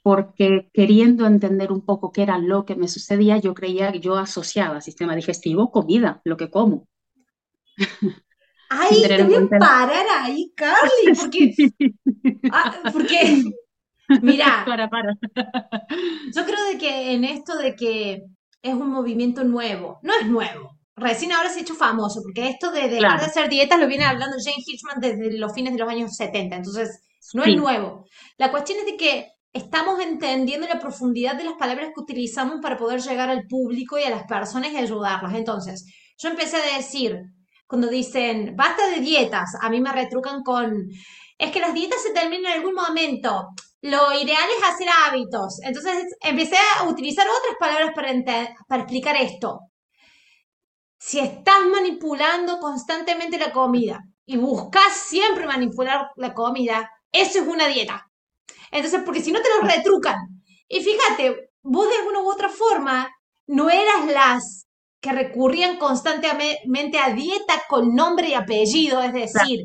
Porque 0.02 0.70
queriendo 0.72 1.26
entender 1.26 1.72
un 1.72 1.84
poco 1.84 2.10
qué 2.10 2.22
era 2.22 2.38
lo 2.38 2.64
que 2.64 2.74
me 2.74 2.88
sucedía, 2.88 3.38
yo 3.38 3.52
creía 3.54 3.92
que 3.92 4.00
yo 4.00 4.16
asociaba 4.16 4.80
sistema 4.80 5.14
digestivo, 5.14 5.70
comida, 5.70 6.22
lo 6.24 6.36
que 6.36 6.50
como. 6.50 6.88
Ay, 8.70 9.02
te 9.02 9.22
voy 9.24 9.34
a 9.34 9.58
parar 9.58 10.06
ahí, 10.22 10.52
Carly, 10.56 11.14
porque, 11.20 11.54
ah, 12.50 12.80
porque 12.92 13.42
Mira, 14.22 14.64
para, 14.66 14.88
para. 14.90 15.16
yo 16.34 16.44
creo 16.44 16.64
de 16.72 16.78
que 16.78 17.12
en 17.12 17.24
esto 17.24 17.56
de 17.56 17.76
que 17.76 18.24
es 18.62 18.74
un 18.74 18.90
movimiento 18.90 19.44
nuevo, 19.44 20.00
no 20.02 20.12
es 20.20 20.26
nuevo. 20.26 20.79
Recién 21.00 21.32
ahora 21.32 21.48
se 21.48 21.60
ha 21.60 21.62
hecho 21.62 21.74
famoso, 21.74 22.20
porque 22.22 22.48
esto 22.48 22.70
de 22.70 22.88
dejar 22.88 23.18
de 23.18 23.26
hacer 23.26 23.48
dietas 23.48 23.80
lo 23.80 23.86
viene 23.86 24.04
hablando 24.04 24.36
Jane 24.38 24.62
Hitchman 24.64 25.00
desde 25.00 25.38
los 25.38 25.52
fines 25.54 25.72
de 25.72 25.78
los 25.78 25.88
años 25.88 26.14
70, 26.14 26.56
entonces 26.56 27.00
no 27.32 27.42
es 27.44 27.56
nuevo. 27.56 28.04
La 28.36 28.50
cuestión 28.50 28.80
es 28.80 28.86
de 28.86 28.96
que 28.96 29.28
estamos 29.52 29.98
entendiendo 30.00 30.68
la 30.68 30.78
profundidad 30.78 31.36
de 31.36 31.44
las 31.44 31.54
palabras 31.54 31.88
que 31.94 32.02
utilizamos 32.02 32.58
para 32.60 32.76
poder 32.76 33.00
llegar 33.00 33.30
al 33.30 33.46
público 33.48 33.98
y 33.98 34.02
a 34.02 34.10
las 34.10 34.24
personas 34.24 34.72
y 34.72 34.76
ayudarlas. 34.76 35.34
Entonces, 35.34 35.86
yo 36.18 36.28
empecé 36.28 36.56
a 36.56 36.76
decir, 36.76 37.18
cuando 37.66 37.88
dicen, 37.88 38.54
basta 38.54 38.88
de 38.90 39.00
dietas, 39.00 39.50
a 39.60 39.70
mí 39.70 39.80
me 39.80 39.92
retrucan 39.92 40.42
con, 40.42 40.86
es 41.38 41.50
que 41.50 41.60
las 41.60 41.72
dietas 41.72 42.02
se 42.02 42.12
terminan 42.12 42.52
en 42.52 42.58
algún 42.58 42.74
momento 42.74 43.48
lo 43.82 44.12
ideal 44.12 44.48
es 44.58 44.68
hacer 44.68 44.88
hábitos. 45.06 45.58
Entonces 45.62 46.04
empecé 46.20 46.56
a 46.78 46.84
utilizar 46.84 47.26
otras 47.26 47.56
palabras 47.58 47.92
para, 47.94 48.12
para 48.68 48.82
explicar 48.82 49.16
esto. 49.16 49.60
Si 51.02 51.18
estás 51.18 51.64
manipulando 51.72 52.58
constantemente 52.58 53.38
la 53.38 53.52
comida 53.52 54.04
y 54.26 54.36
buscas 54.36 54.92
siempre 54.92 55.46
manipular 55.46 56.10
la 56.16 56.34
comida, 56.34 56.90
eso 57.10 57.40
es 57.40 57.48
una 57.48 57.66
dieta. 57.68 58.06
Entonces, 58.70 59.00
porque 59.02 59.22
si 59.22 59.32
no 59.32 59.40
te 59.40 59.48
lo 59.48 59.66
retrucan. 59.66 60.16
Y 60.68 60.82
fíjate, 60.82 61.52
vos 61.62 61.88
de 61.88 61.96
alguna 61.96 62.20
u 62.20 62.30
otra 62.30 62.50
forma 62.50 63.10
no 63.46 63.70
eras 63.70 64.06
las 64.12 64.66
que 65.00 65.12
recurrían 65.12 65.78
constantemente 65.78 66.98
a 66.98 67.14
dieta 67.14 67.62
con 67.66 67.94
nombre 67.94 68.28
y 68.28 68.34
apellido, 68.34 69.02
es 69.02 69.14
decir, 69.14 69.64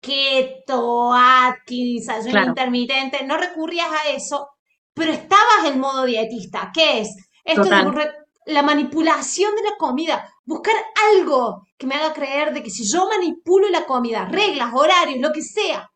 keto, 0.00 1.12
Atkins, 1.12 2.08
ayuno 2.08 2.44
intermitente, 2.44 3.26
no 3.26 3.36
recurrías 3.36 3.90
a 3.90 4.10
eso, 4.10 4.50
pero 4.94 5.10
estabas 5.12 5.64
en 5.64 5.80
modo 5.80 6.04
dietista. 6.04 6.70
¿Qué 6.72 7.00
es? 7.00 7.08
Esto 7.42 7.64
de 7.64 7.92
la 8.46 8.62
manipulación 8.62 9.54
de 9.54 9.62
la 9.62 9.76
comida, 9.76 10.32
buscar 10.44 10.74
algo 11.12 11.66
que 11.76 11.86
me 11.86 11.94
haga 11.96 12.12
creer 12.12 12.52
de 12.52 12.62
que 12.62 12.70
si 12.70 12.84
yo 12.84 13.08
manipulo 13.08 13.68
la 13.68 13.84
comida, 13.84 14.26
reglas, 14.26 14.70
horarios, 14.72 15.20
lo 15.20 15.32
que 15.32 15.42
sea, 15.42 15.90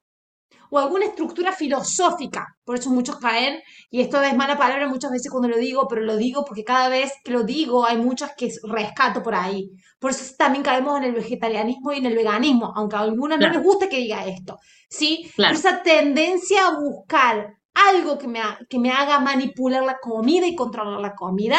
o 0.70 0.78
alguna 0.78 1.06
estructura 1.06 1.52
filosófica. 1.52 2.46
Por 2.64 2.76
eso 2.76 2.90
muchos 2.90 3.16
caen, 3.18 3.60
y 3.90 4.00
esto 4.00 4.22
es 4.22 4.36
mala 4.36 4.56
palabra 4.56 4.88
muchas 4.88 5.10
veces 5.10 5.30
cuando 5.30 5.48
lo 5.48 5.56
digo, 5.56 5.86
pero 5.88 6.02
lo 6.02 6.16
digo 6.16 6.44
porque 6.44 6.64
cada 6.64 6.88
vez 6.88 7.12
que 7.24 7.32
lo 7.32 7.42
digo 7.42 7.84
hay 7.84 7.96
muchas 7.96 8.32
que 8.36 8.52
rescato 8.62 9.22
por 9.22 9.34
ahí. 9.34 9.70
Por 9.98 10.12
eso 10.12 10.34
también 10.38 10.62
caemos 10.62 10.98
en 10.98 11.04
el 11.04 11.12
vegetarianismo 11.12 11.92
y 11.92 11.98
en 11.98 12.06
el 12.06 12.14
veganismo, 12.14 12.72
aunque 12.76 12.96
a 12.96 13.00
algunas 13.00 13.38
no 13.38 13.48
les 13.48 13.62
gusta 13.62 13.88
que 13.88 13.98
diga 13.98 14.24
esto. 14.26 14.58
¿sí? 14.88 15.30
esa 15.36 15.82
tendencia 15.82 16.66
a 16.66 16.78
buscar 16.78 17.54
algo 17.74 18.18
que 18.18 18.28
me, 18.28 18.40
que 18.68 18.78
me 18.78 18.90
haga 18.90 19.20
manipular 19.20 19.82
la 19.84 19.98
comida 19.98 20.46
y 20.46 20.56
controlar 20.56 21.00
la 21.00 21.14
comida, 21.14 21.58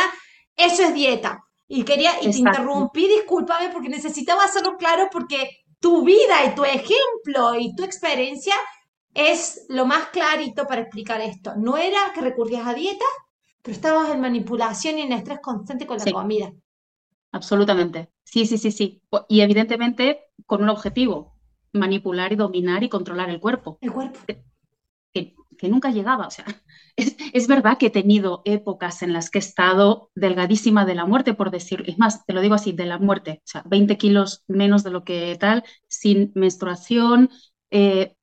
eso 0.63 0.83
es 0.83 0.93
dieta. 0.93 1.43
Y 1.67 1.83
quería, 1.83 2.11
y 2.21 2.29
te 2.29 2.37
interrumpí, 2.37 3.07
discúlpame, 3.07 3.69
porque 3.69 3.87
necesitaba 3.87 4.43
hacerlo 4.43 4.75
claro 4.77 5.07
porque 5.11 5.61
tu 5.79 6.03
vida 6.03 6.45
y 6.45 6.53
tu 6.53 6.65
ejemplo 6.65 7.55
y 7.57 7.73
tu 7.75 7.83
experiencia 7.83 8.53
es 9.13 9.65
lo 9.69 9.85
más 9.85 10.07
clarito 10.07 10.67
para 10.67 10.81
explicar 10.81 11.21
esto. 11.21 11.53
No 11.55 11.77
era 11.77 12.11
que 12.13 12.21
recurrías 12.21 12.67
a 12.67 12.73
dieta, 12.73 13.05
pero 13.61 13.75
estabas 13.75 14.09
en 14.11 14.21
manipulación 14.21 14.97
y 14.97 15.01
en 15.01 15.13
estrés 15.13 15.39
constante 15.41 15.85
con 15.85 15.97
la 15.97 16.11
comida. 16.11 16.51
Absolutamente. 17.31 18.11
Sí, 18.23 18.45
sí, 18.45 18.57
sí, 18.57 18.71
sí. 18.71 19.01
Y 19.29 19.41
evidentemente 19.41 20.25
con 20.45 20.63
un 20.63 20.69
objetivo, 20.69 21.37
manipular 21.73 22.33
y 22.33 22.35
dominar 22.35 22.83
y 22.83 22.89
controlar 22.89 23.29
el 23.29 23.39
cuerpo. 23.39 23.77
El 23.81 23.91
cuerpo. 23.91 24.19
Que, 25.61 25.69
nunca 25.69 25.91
llegaba. 25.91 26.27
O 26.27 26.31
sea, 26.31 26.45
es, 26.95 27.15
es, 27.33 27.47
verdad 27.47 27.77
que 27.77 27.87
he 27.87 27.91
tenido 27.91 28.41
épocas 28.45 29.03
en 29.03 29.13
las 29.13 29.29
que 29.29 29.39
he 29.39 29.41
estado 29.41 30.09
delgadísima 30.15 30.85
de 30.85 30.95
la 30.95 31.05
muerte, 31.05 31.33
por 31.33 31.51
decir, 31.51 31.83
es 31.87 31.97
más, 31.97 32.25
te 32.25 32.33
lo 32.33 32.41
digo 32.41 32.55
así, 32.55 32.71
de 32.71 32.85
la 32.85 32.97
muerte. 32.97 33.41
O 33.45 33.47
sea, 33.47 33.63
20 33.65 33.97
kilos 33.97 34.43
menos 34.47 34.83
de 34.83 34.91
lo 34.91 35.03
que 35.03 35.37
tal, 35.39 35.63
sin 35.87 36.31
menstruación, 36.35 37.29
eh, 37.69 38.15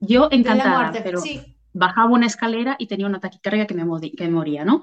yo 0.00 0.28
encantada, 0.30 0.92
pero 1.02 1.22
bajaba 1.72 2.10
una 2.10 2.26
escalera 2.26 2.76
y 2.78 2.86
tenía 2.86 3.06
una 3.06 3.20
taquicardia 3.20 3.66
que 3.66 3.74
me, 3.74 3.84
que 4.12 4.28
moría, 4.28 4.64
¿no? 4.64 4.82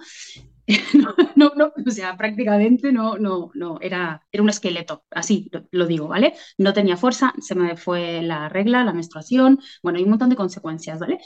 no, 1.36 1.52
no, 1.56 1.74
o 1.86 1.92
sea, 1.92 2.16
prácticamente 2.16 2.92
no, 2.92 3.18
no, 3.18 3.52
no, 3.54 3.80
era, 3.82 4.26
era 4.32 4.44
un 4.44 4.50
esqueleto, 4.50 5.04
así 5.12 5.52
lo, 5.72 5.88
digo, 5.88 6.08
¿vale? 6.08 6.36
No 6.58 6.74
tenía 6.74 6.96
fuerza, 6.96 7.34
se 7.40 7.56
me 7.56 7.76
fue 7.76 8.22
la 8.22 8.48
regla, 8.48 8.84
la 8.84 8.94
menstruación, 8.94 9.60
bueno, 9.82 9.98
hay 9.98 10.04
un 10.04 10.12
montón 10.12 10.30
de 10.30 10.36
consecuencias, 10.36 11.00
¿vale? 11.00 11.20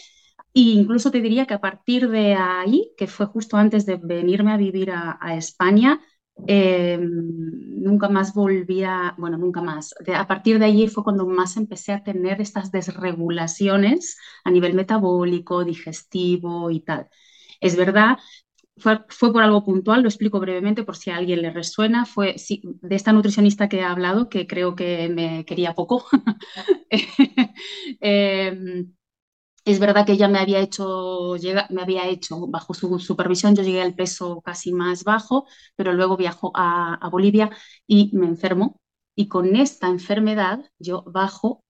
E 0.60 0.62
incluso 0.80 1.12
te 1.12 1.22
diría 1.26 1.46
que 1.48 1.54
a 1.56 1.62
partir 1.68 2.02
de 2.10 2.26
ahí, 2.36 2.80
que 2.98 3.08
fue 3.16 3.26
justo 3.34 3.58
antes 3.58 3.86
de 3.86 3.96
venirme 4.14 4.52
a 4.54 4.58
vivir 4.66 4.90
a, 4.92 5.18
a 5.22 5.36
España, 5.44 5.92
eh, 6.48 6.98
nunca 7.02 8.10
más 8.10 8.34
volvía, 8.34 9.14
bueno, 9.18 9.38
nunca 9.38 9.62
más. 9.62 9.94
a 10.16 10.28
partir 10.28 10.58
de 10.60 10.66
allí 10.66 10.88
fue 10.88 11.04
cuando 11.04 11.26
más 11.28 11.58
empecé 11.58 11.92
a 11.94 12.04
tener 12.04 12.42
estas 12.42 12.72
desregulaciones 12.72 14.18
a 14.44 14.52
nivel 14.52 14.74
metabólico, 14.74 15.64
digestivo 15.64 16.72
y 16.72 16.82
tal. 16.82 17.08
Es 17.62 17.76
verdad, 17.76 18.18
fue, 18.78 19.02
fue, 19.10 19.34
por 19.34 19.44
algo 19.44 19.64
puntual, 19.66 20.02
lo 20.04 20.10
explico 20.10 20.40
brevemente 20.40 20.84
por 20.84 20.98
si 20.98 21.10
a 21.12 21.18
alguien 21.18 21.42
le 21.44 21.52
resuena. 21.52 22.06
Fue 22.06 22.36
de 22.64 22.96
esta 22.96 23.14
nutricionista 23.14 23.70
que 23.70 23.78
he 23.80 23.84
hablado, 23.84 24.30
que 24.30 24.48
creo 24.48 24.76
que 24.76 25.10
me 25.10 25.46
quería 25.46 25.74
poco. 25.76 26.06
eh, 28.02 28.86
es 29.68 29.80
verdad 29.80 30.06
que 30.06 30.14
ella 30.14 30.30
me 30.30 30.40
había 30.40 30.60
hecho, 30.62 31.36
me 31.70 31.82
había 31.82 32.08
hecho, 32.08 32.48
bajo 32.48 32.74
su 32.74 33.00
supervisión, 33.00 33.54
yo 33.54 33.64
llegué 33.64 33.82
al 33.82 33.96
peso 33.96 34.42
casi 34.42 34.72
más 34.72 35.04
bajo, 35.04 35.46
pero 35.76 35.92
luego 35.94 36.16
viajo 36.16 36.52
a, 36.56 37.10
Bolivia 37.12 37.50
y 37.86 38.10
me 38.14 38.28
enfermo. 38.28 38.80
Y 39.16 39.28
con 39.28 39.56
esta 39.58 39.88
enfermedad 39.88 40.62
yo 40.80 41.04
bajo 41.04 41.64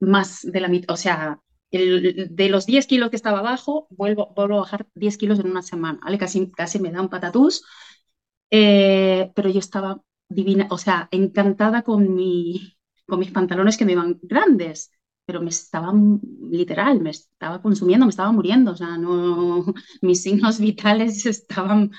más 0.00 0.40
de 0.42 0.60
la 0.60 0.68
mitad, 0.68 0.92
o 0.92 0.96
sea, 0.98 1.40
de 1.70 2.48
los 2.50 2.66
10 2.66 2.86
kilos 2.86 3.08
que 3.08 3.16
estaba 3.16 3.38
abajo, 3.38 3.86
vuelvo, 3.90 4.32
vuelvo 4.36 4.56
a 4.56 4.60
bajar 4.60 4.86
10 4.94 5.16
kilos 5.16 5.38
en 5.38 5.50
una 5.50 5.62
semana, 5.62 6.00
¿vale? 6.04 6.18
Casi, 6.18 6.50
casi 6.50 6.80
me 6.80 6.90
da 6.92 7.00
un 7.00 7.08
patatús, 7.08 7.64
eh, 8.50 9.32
pero 9.34 9.48
yo 9.48 9.58
estaba 9.58 10.02
divina, 10.28 10.66
o 10.70 10.76
sea, 10.78 11.08
encantada 11.12 11.82
con, 11.82 12.14
mi, 12.14 12.76
con 13.06 13.20
mis 13.20 13.30
pantalones 13.30 13.78
que 13.78 13.86
me 13.86 13.92
iban 13.92 14.18
grandes 14.22 14.90
pero 15.24 15.40
me 15.40 15.50
estaba, 15.50 15.92
literal, 16.50 17.00
me 17.00 17.10
estaba 17.10 17.62
consumiendo, 17.62 18.06
me 18.06 18.10
estaba 18.10 18.32
muriendo, 18.32 18.72
o 18.72 18.76
sea, 18.76 18.96
no, 18.98 19.64
mis 20.02 20.22
signos 20.22 20.60
vitales 20.60 21.26
estaban 21.26 21.92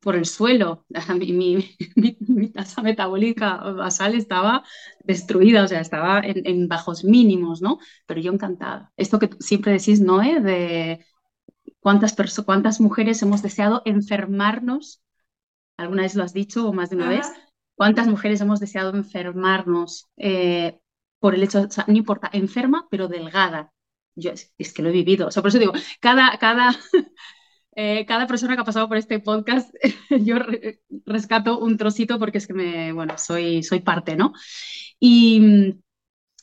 por 0.00 0.16
el 0.16 0.24
suelo, 0.24 0.86
mi, 1.18 1.76
mi, 1.96 2.48
tasa 2.50 2.82
metabólica 2.82 3.56
basal 3.56 4.14
estaba 4.14 4.64
destruida, 5.04 5.64
o 5.64 5.68
sea, 5.68 5.80
estaba 5.80 6.22
en, 6.24 6.68
bajos 6.68 7.04
mínimos, 7.04 7.60
¿no? 7.60 7.78
Pero 8.06 8.20
yo 8.20 8.32
encantada. 8.32 8.92
Esto 8.96 9.18
que 9.18 9.30
siempre 9.40 9.72
decís, 9.72 10.00
¿no? 10.00 10.22
Eh? 10.22 10.40
De 10.40 11.06
cuántas, 11.80 12.14
cuántas 12.44 12.80
mujeres 12.80 13.20
hemos 13.22 13.42
deseado 13.42 13.82
enfermarnos, 13.84 15.02
alguna 15.76 16.02
vez 16.02 16.14
lo 16.14 16.24
has 16.24 16.32
dicho 16.32 16.66
o 16.66 16.72
más 16.72 16.90
de 16.90 16.96
una 16.96 17.08
vez, 17.08 17.30
cuántas 17.74 18.08
mujeres 18.08 18.40
hemos 18.40 18.60
deseado 18.60 18.94
enfermarnos 18.94 20.08
eh, 20.16 20.80
por 21.20 21.34
el 21.34 21.42
hecho, 21.44 21.68
no 21.86 21.96
importa, 21.96 22.30
enferma, 22.32 22.88
pero 22.90 23.08
delgada. 23.08 23.72
Yo 24.16 24.32
es, 24.32 24.72
que 24.74 24.82
lo 24.82 24.88
he 24.90 24.92
vivido. 24.92 25.28
O 25.28 25.30
sea, 25.30 25.42
por 25.42 25.50
eso 25.50 25.58
digo, 25.58 25.72
cada, 26.00 26.38
cada, 26.38 26.72
eh, 27.76 28.06
cada 28.06 28.26
persona 28.26 28.56
que 28.56 28.62
ha 28.62 28.64
pasado 28.64 28.88
por 28.88 28.96
este 28.96 29.20
podcast, 29.20 29.74
yo 30.10 30.36
rescato 31.06 31.58
un 31.60 31.76
trocito 31.76 32.18
porque 32.18 32.38
es 32.38 32.46
que 32.46 32.54
me, 32.54 32.92
bueno, 32.92 33.18
soy, 33.18 33.62
soy 33.62 33.80
parte, 33.80 34.16
¿no? 34.16 34.32
Y, 34.98 35.76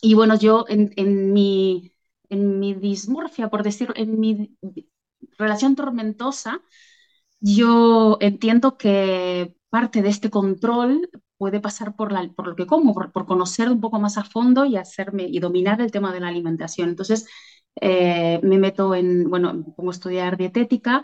y 0.01 0.13
bueno, 0.13 0.37
yo 0.37 0.65
en, 0.69 0.93
en, 0.95 1.33
mi, 1.33 1.93
en 2.29 2.59
mi 2.59 2.73
dismorfia, 2.73 3.49
por 3.49 3.63
decirlo, 3.63 3.93
en 3.97 4.19
mi 4.19 4.57
relación 5.37 5.75
tormentosa, 5.75 6.61
yo 7.39 8.17
entiendo 8.21 8.77
que 8.77 9.55
parte 9.69 10.01
de 10.01 10.09
este 10.09 10.29
control 10.29 11.09
puede 11.37 11.59
pasar 11.59 11.95
por, 11.95 12.11
la, 12.11 12.27
por 12.35 12.47
lo 12.47 12.55
que 12.55 12.67
como, 12.67 12.93
por, 12.93 13.25
conocer 13.25 13.69
un 13.69 13.81
poco 13.81 13.99
más 13.99 14.17
a 14.17 14.23
fondo 14.23 14.65
y 14.65 14.77
hacerme 14.77 15.23
y 15.29 15.39
dominar 15.39 15.81
el 15.81 15.91
tema 15.91 16.13
de 16.13 16.19
la 16.19 16.29
alimentación. 16.29 16.89
Entonces, 16.89 17.27
eh, 17.81 18.39
me 18.43 18.57
meto 18.57 18.95
en, 18.95 19.29
bueno, 19.29 19.53
me 19.53 19.63
pongo 19.63 19.91
a 19.91 19.93
estudiar 19.93 20.37
dietética. 20.37 21.03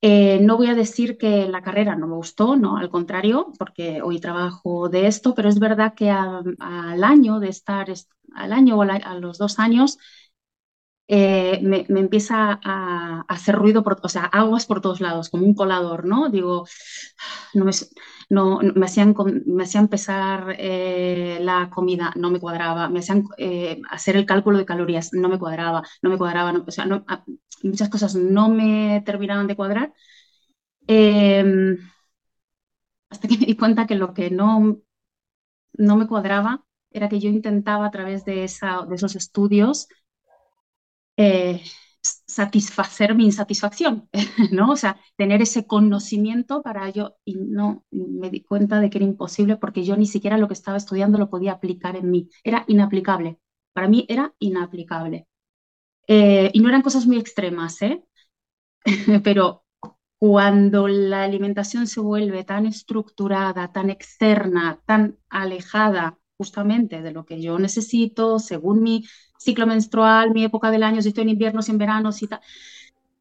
Eh, 0.00 0.38
no 0.42 0.56
voy 0.58 0.68
a 0.68 0.74
decir 0.74 1.16
que 1.16 1.48
la 1.48 1.62
carrera 1.62 1.96
no 1.96 2.06
me 2.06 2.16
gustó, 2.16 2.56
no, 2.56 2.76
al 2.76 2.90
contrario, 2.90 3.52
porque 3.58 4.02
hoy 4.02 4.20
trabajo 4.20 4.88
de 4.90 5.06
esto, 5.06 5.34
pero 5.34 5.48
es 5.48 5.58
verdad 5.58 5.94
que 5.94 6.10
al 6.10 7.04
año 7.04 7.40
de 7.40 7.48
estar, 7.48 7.86
al 8.34 8.52
año 8.52 8.76
o 8.78 8.82
a 8.82 9.14
los 9.14 9.38
dos 9.38 9.58
años, 9.58 9.98
eh, 11.08 11.60
me, 11.62 11.84
empieza 11.88 12.58
a, 12.62 13.24
hacer 13.28 13.56
ruido, 13.56 13.82
o 13.84 14.08
sea, 14.08 14.24
aguas 14.24 14.66
por 14.66 14.80
todos 14.80 15.00
lados, 15.00 15.28
como 15.28 15.44
un 15.44 15.54
colador, 15.54 16.06
¿no? 16.06 16.30
Digo, 16.30 16.66
no 17.54 17.64
me, 17.64 17.72
no, 18.30 18.60
me, 18.74 18.86
hacían, 18.86 19.14
me 19.46 19.64
hacían 19.64 19.88
pesar 19.88 20.56
eh, 20.58 21.38
la 21.40 21.70
comida, 21.70 22.12
no 22.16 22.30
me 22.30 22.40
cuadraba, 22.40 22.88
me 22.88 23.00
hacían 23.00 23.24
eh, 23.38 23.80
hacer 23.90 24.16
el 24.16 24.26
cálculo 24.26 24.58
de 24.58 24.66
calorías, 24.66 25.12
no 25.12 25.28
me 25.28 25.38
cuadraba, 25.38 25.82
no 26.02 26.10
me 26.10 26.18
cuadraba, 26.18 26.52
o 26.66 26.70
sea, 26.70 26.86
muchas 27.62 27.88
cosas 27.88 28.14
no 28.14 28.48
me 28.48 29.02
terminaban 29.04 29.46
de 29.46 29.56
cuadrar. 29.56 29.92
Em, 30.86 31.78
hasta 33.10 33.28
que 33.28 33.38
me 33.38 33.46
di 33.46 33.56
cuenta 33.56 33.86
que 33.86 33.94
lo 33.94 34.12
que 34.14 34.30
no, 34.30 34.78
no 35.74 35.96
me 35.96 36.06
cuadraba 36.06 36.64
era 36.90 37.08
que 37.08 37.20
yo 37.20 37.28
intentaba 37.30 37.86
a 37.86 37.90
través 37.90 38.24
de 38.24 38.44
esos 38.44 39.16
estudios 39.16 39.88
eh, 41.16 41.62
satisfacer 42.04 43.14
mi 43.14 43.24
insatisfacción, 43.26 44.08
¿no? 44.52 44.70
O 44.72 44.76
sea, 44.76 45.00
tener 45.16 45.42
ese 45.42 45.66
conocimiento 45.66 46.62
para 46.62 46.90
yo, 46.90 47.16
y 47.24 47.36
no 47.36 47.84
me 47.90 48.30
di 48.30 48.42
cuenta 48.42 48.80
de 48.80 48.90
que 48.90 48.98
era 48.98 49.06
imposible 49.06 49.56
porque 49.56 49.84
yo 49.84 49.96
ni 49.96 50.06
siquiera 50.06 50.38
lo 50.38 50.48
que 50.48 50.54
estaba 50.54 50.76
estudiando 50.76 51.18
lo 51.18 51.30
podía 51.30 51.52
aplicar 51.52 51.96
en 51.96 52.10
mí, 52.10 52.28
era 52.44 52.64
inaplicable, 52.68 53.38
para 53.72 53.88
mí 53.88 54.04
era 54.08 54.34
inaplicable. 54.38 55.26
Eh, 56.06 56.50
y 56.52 56.60
no 56.60 56.68
eran 56.68 56.82
cosas 56.82 57.06
muy 57.06 57.18
extremas, 57.18 57.80
¿eh? 57.82 58.04
Pero 59.24 59.64
cuando 60.18 60.88
la 60.88 61.24
alimentación 61.24 61.86
se 61.86 62.00
vuelve 62.00 62.44
tan 62.44 62.66
estructurada, 62.66 63.72
tan 63.72 63.90
externa, 63.90 64.80
tan 64.86 65.18
alejada 65.28 66.18
justamente 66.38 67.02
de 67.02 67.12
lo 67.12 67.24
que 67.24 67.40
yo 67.40 67.58
necesito, 67.58 68.38
según 68.38 68.82
mi 68.82 69.04
ciclo 69.38 69.66
menstrual, 69.66 70.32
mi 70.32 70.44
época 70.44 70.70
del 70.70 70.82
año, 70.82 71.02
si 71.02 71.08
estoy 71.08 71.22
en 71.22 71.30
invierno, 71.30 71.62
si 71.62 71.72
en 71.72 71.78
verano, 71.78 72.12
si 72.12 72.26
tal. 72.28 72.40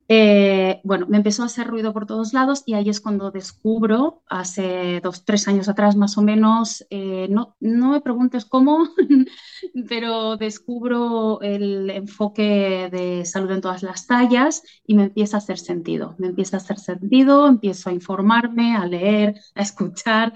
Eh, 0.09 0.81
bueno, 0.83 1.07
me 1.07 1.17
empezó 1.17 1.43
a 1.43 1.45
hacer 1.45 1.65
ruido 1.67 1.93
por 1.93 2.05
todos 2.05 2.33
lados 2.33 2.63
y 2.65 2.73
ahí 2.73 2.89
es 2.89 2.99
cuando 2.99 3.31
descubro, 3.31 4.21
hace 4.27 4.99
dos, 5.01 5.23
tres 5.23 5.47
años 5.47 5.69
atrás 5.69 5.95
más 5.95 6.17
o 6.17 6.21
menos, 6.21 6.85
eh, 6.89 7.27
no, 7.29 7.55
no 7.61 7.91
me 7.91 8.01
preguntes 8.01 8.43
cómo, 8.45 8.89
pero 9.89 10.35
descubro 10.35 11.41
el 11.41 11.89
enfoque 11.89 12.89
de 12.91 13.25
salud 13.25 13.51
en 13.51 13.61
todas 13.61 13.81
las 13.81 14.05
tallas 14.05 14.63
y 14.85 14.93
me 14.95 15.03
empieza 15.05 15.37
a 15.37 15.39
hacer 15.39 15.57
sentido. 15.57 16.15
Me 16.19 16.27
empieza 16.27 16.57
a 16.57 16.59
hacer 16.59 16.79
sentido, 16.79 17.47
empiezo 17.47 17.89
a 17.89 17.93
informarme, 17.93 18.75
a 18.75 18.85
leer, 18.85 19.39
a 19.55 19.61
escuchar, 19.61 20.33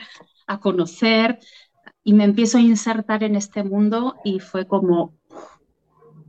a 0.48 0.60
conocer 0.62 1.40
y 2.08 2.14
me 2.14 2.24
empiezo 2.24 2.58
a 2.58 2.62
insertar 2.62 3.22
en 3.24 3.36
este 3.36 3.66
mundo 3.66 4.16
y 4.24 4.40
fue 4.40 4.66
como, 4.66 5.14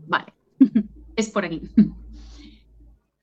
vale, 0.08 0.34
es 1.14 1.30
por 1.30 1.44
aquí. 1.44 1.62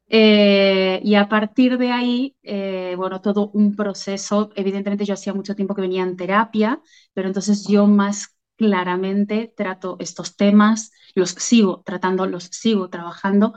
Eh, 0.07 1.01
y 1.03 1.15
a 1.15 1.27
partir 1.27 1.77
de 1.77 1.91
ahí, 1.91 2.37
eh, 2.43 2.93
bueno, 2.95 3.19
todo 3.19 3.49
un 3.49 3.75
proceso, 3.75 4.51
evidentemente 4.55 5.03
yo 5.03 5.15
hacía 5.15 5.33
mucho 5.33 5.53
tiempo 5.53 5.75
que 5.75 5.81
venía 5.81 6.03
en 6.03 6.15
terapia, 6.15 6.81
pero 7.13 7.27
entonces 7.27 7.67
yo 7.67 7.87
más 7.87 8.37
claramente 8.55 9.53
trato 9.53 9.97
estos 9.99 10.37
temas, 10.37 10.93
los 11.13 11.31
sigo 11.31 11.83
tratando, 11.85 12.25
los 12.25 12.45
sigo 12.45 12.89
trabajando. 12.89 13.53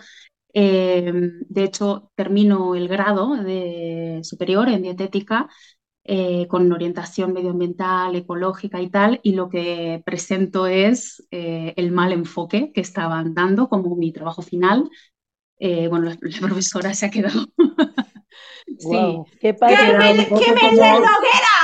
Eh, 0.53 1.13
de 1.49 1.63
hecho, 1.63 2.11
termino 2.17 2.75
el 2.75 2.89
grado 2.89 3.37
de 3.37 4.23
superior 4.25 4.69
en 4.69 4.83
dietética 4.83 5.49
eh, 6.11 6.47
con 6.49 6.73
orientación 6.73 7.35
medioambiental, 7.35 8.17
ecológica 8.17 8.81
y 8.81 8.89
tal, 8.89 9.21
y 9.23 9.33
lo 9.33 9.51
que 9.51 10.01
presento 10.07 10.67
es 10.67 11.29
eh, 11.31 11.75
el 11.77 11.93
mal 11.93 12.13
enfoque 12.13 12.73
que 12.73 12.81
estaban 12.81 13.35
dando 13.35 13.69
como 13.69 13.95
mi 13.95 14.11
trabajo 14.11 14.41
final. 14.41 14.89
Eh, 15.59 15.87
bueno, 15.89 16.07
la, 16.07 16.17
profesora 16.41 16.95
se 16.95 17.05
ha 17.05 17.11
quedado. 17.11 17.45
sí. 18.79 19.19
¡Qué, 19.39 19.53
padre! 19.53 19.77
¡Qué, 19.77 20.29
qué 20.29 20.53
me 20.55 20.77
la 20.77 20.95
hoguera! 20.95 21.57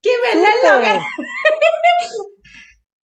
¡Qué 0.00 0.10
me 0.24 0.42
la 0.42 0.76
hoguera! 0.78 1.06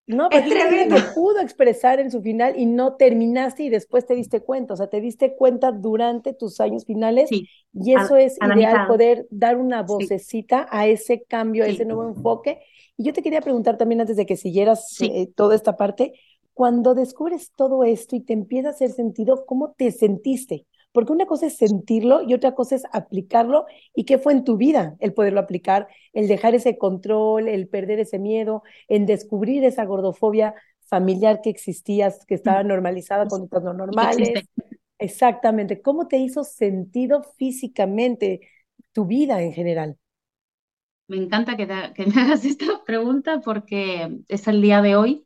No, 0.09 0.29
pero 0.31 0.45
que 0.89 1.01
pudo 1.15 1.41
expresar 1.41 2.01
en 2.01 2.11
su 2.11 2.23
final 2.23 2.59
y 2.59 2.67
no 2.67 2.95
terminaste 2.95 3.65
y 3.65 3.69
después 3.69 4.07
te 4.07 4.15
diste 4.15 4.41
cuenta, 4.41 4.75
o 4.75 4.77
sea, 4.77 4.89
te 4.89 5.01
diste 5.01 5.37
cuenta 5.37 5.71
durante 5.71 6.33
tus 6.33 6.61
años 6.61 6.87
finales 6.87 7.29
y 7.31 7.95
eso 7.95 8.17
es 8.17 8.39
ideal, 8.43 8.87
poder 8.87 9.27
dar 9.31 9.57
una 9.59 9.83
vocecita 9.83 10.67
a 10.71 10.87
ese 10.87 11.25
cambio, 11.29 11.65
a 11.65 11.69
ese 11.69 11.85
nuevo 11.85 12.09
enfoque. 12.09 12.59
Y 12.97 13.05
yo 13.05 13.13
te 13.13 13.23
quería 13.23 13.43
preguntar 13.43 13.77
también 13.77 14.01
antes 14.01 14.17
de 14.17 14.27
que 14.27 14.37
siguieras 14.37 14.97
eh, 15.03 15.29
toda 15.37 15.55
esta 15.55 15.77
parte, 15.77 16.15
cuando 16.55 16.95
descubres 16.95 17.53
todo 17.55 17.85
esto 17.85 18.17
y 18.17 18.21
te 18.21 18.33
empieza 18.33 18.69
a 18.69 18.73
hacer 18.73 18.91
sentido, 18.91 19.45
¿cómo 19.47 19.75
te 19.77 19.93
sentiste? 19.93 20.67
Porque 20.99 21.13
una 21.13 21.27
cosa 21.27 21.47
es 21.47 21.57
sentirlo 21.57 22.23
y 22.27 22.35
otra 22.35 22.57
cosa 22.57 22.75
es 22.75 22.83
aplicarlo. 22.91 23.67
¿Y 23.95 24.03
qué 24.03 24.19
fue 24.19 24.33
en 24.33 24.43
tu 24.43 24.57
vida 24.57 24.97
el 24.99 25.15
poderlo 25.15 25.39
aplicar? 25.39 25.87
El 26.13 26.27
dejar 26.27 26.57
ese 26.57 26.77
control, 26.77 27.47
el 27.47 27.69
perder 27.69 28.01
ese 28.01 28.19
miedo, 28.19 28.65
en 28.89 29.07
descubrir 29.07 29.63
esa 29.63 29.85
gordofobia 29.85 30.57
familiar 30.87 31.41
que 31.41 31.51
existía, 31.51 32.13
que 32.27 32.35
estaba 32.35 32.65
normalizada 32.65 33.29
con 33.29 33.43
otras 33.43 33.63
no 33.63 33.75
normales. 33.75 34.33
Exactamente. 34.99 35.81
¿Cómo 35.81 36.09
te 36.09 36.17
hizo 36.17 36.43
sentido 36.43 37.23
físicamente 37.37 38.41
tu 38.91 39.07
vida 39.07 39.41
en 39.41 39.53
general? 39.53 39.97
Me 41.07 41.19
encanta 41.19 41.57
que, 41.57 41.69
que 41.95 42.07
me 42.07 42.13
hagas 42.23 42.45
esta 42.45 42.83
pregunta 42.85 43.41
porque 43.41 44.19
es 44.27 44.49
el 44.49 44.61
día 44.61 44.83
de 44.83 44.97
hoy 44.97 45.25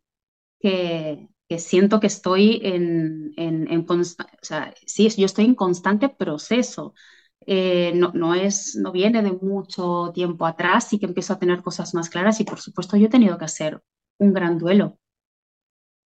que, 0.61 1.31
siento 1.59 2.01
que 2.01 2.07
estoy 2.07 2.61
en, 2.65 3.33
en, 3.37 3.87
o 3.89 4.05
sea, 4.43 4.75
sí, 4.87 5.09
yo 5.11 5.27
estoy 5.27 5.45
en 5.47 5.55
constante 5.55 6.09
proceso. 6.09 6.95
Eh, 7.47 7.93
no, 7.95 8.13
no, 8.15 8.35
es, 8.35 8.77
no 8.77 8.93
viene 8.93 9.23
de 9.23 9.33
mucho 9.33 10.13
tiempo 10.15 10.47
atrás 10.47 10.93
y 10.93 10.99
que 10.99 11.07
empiezo 11.07 11.33
a 11.33 11.39
tener 11.39 11.63
cosas 11.63 11.95
más 11.95 12.09
claras 12.09 12.41
y 12.41 12.45
por 12.45 12.61
supuesto 12.61 12.97
yo 12.97 13.07
he 13.07 13.11
tenido 13.11 13.39
que 13.39 13.45
hacer 13.47 13.83
un 14.19 14.33
gran 14.33 14.59
duelo. 14.59 14.99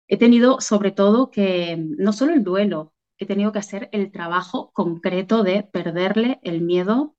He 0.08 0.18
tenido 0.18 0.60
sobre 0.62 0.92
todo 0.92 1.30
que, 1.32 1.78
no 1.78 2.14
solo 2.14 2.34
el 2.34 2.44
duelo, 2.44 2.94
he 3.18 3.26
tenido 3.26 3.52
que 3.52 3.60
hacer 3.60 3.90
el 3.92 4.12
trabajo 4.12 4.72
concreto 4.74 5.44
de 5.44 5.64
perderle 5.64 6.40
el 6.44 6.62
miedo 6.62 7.16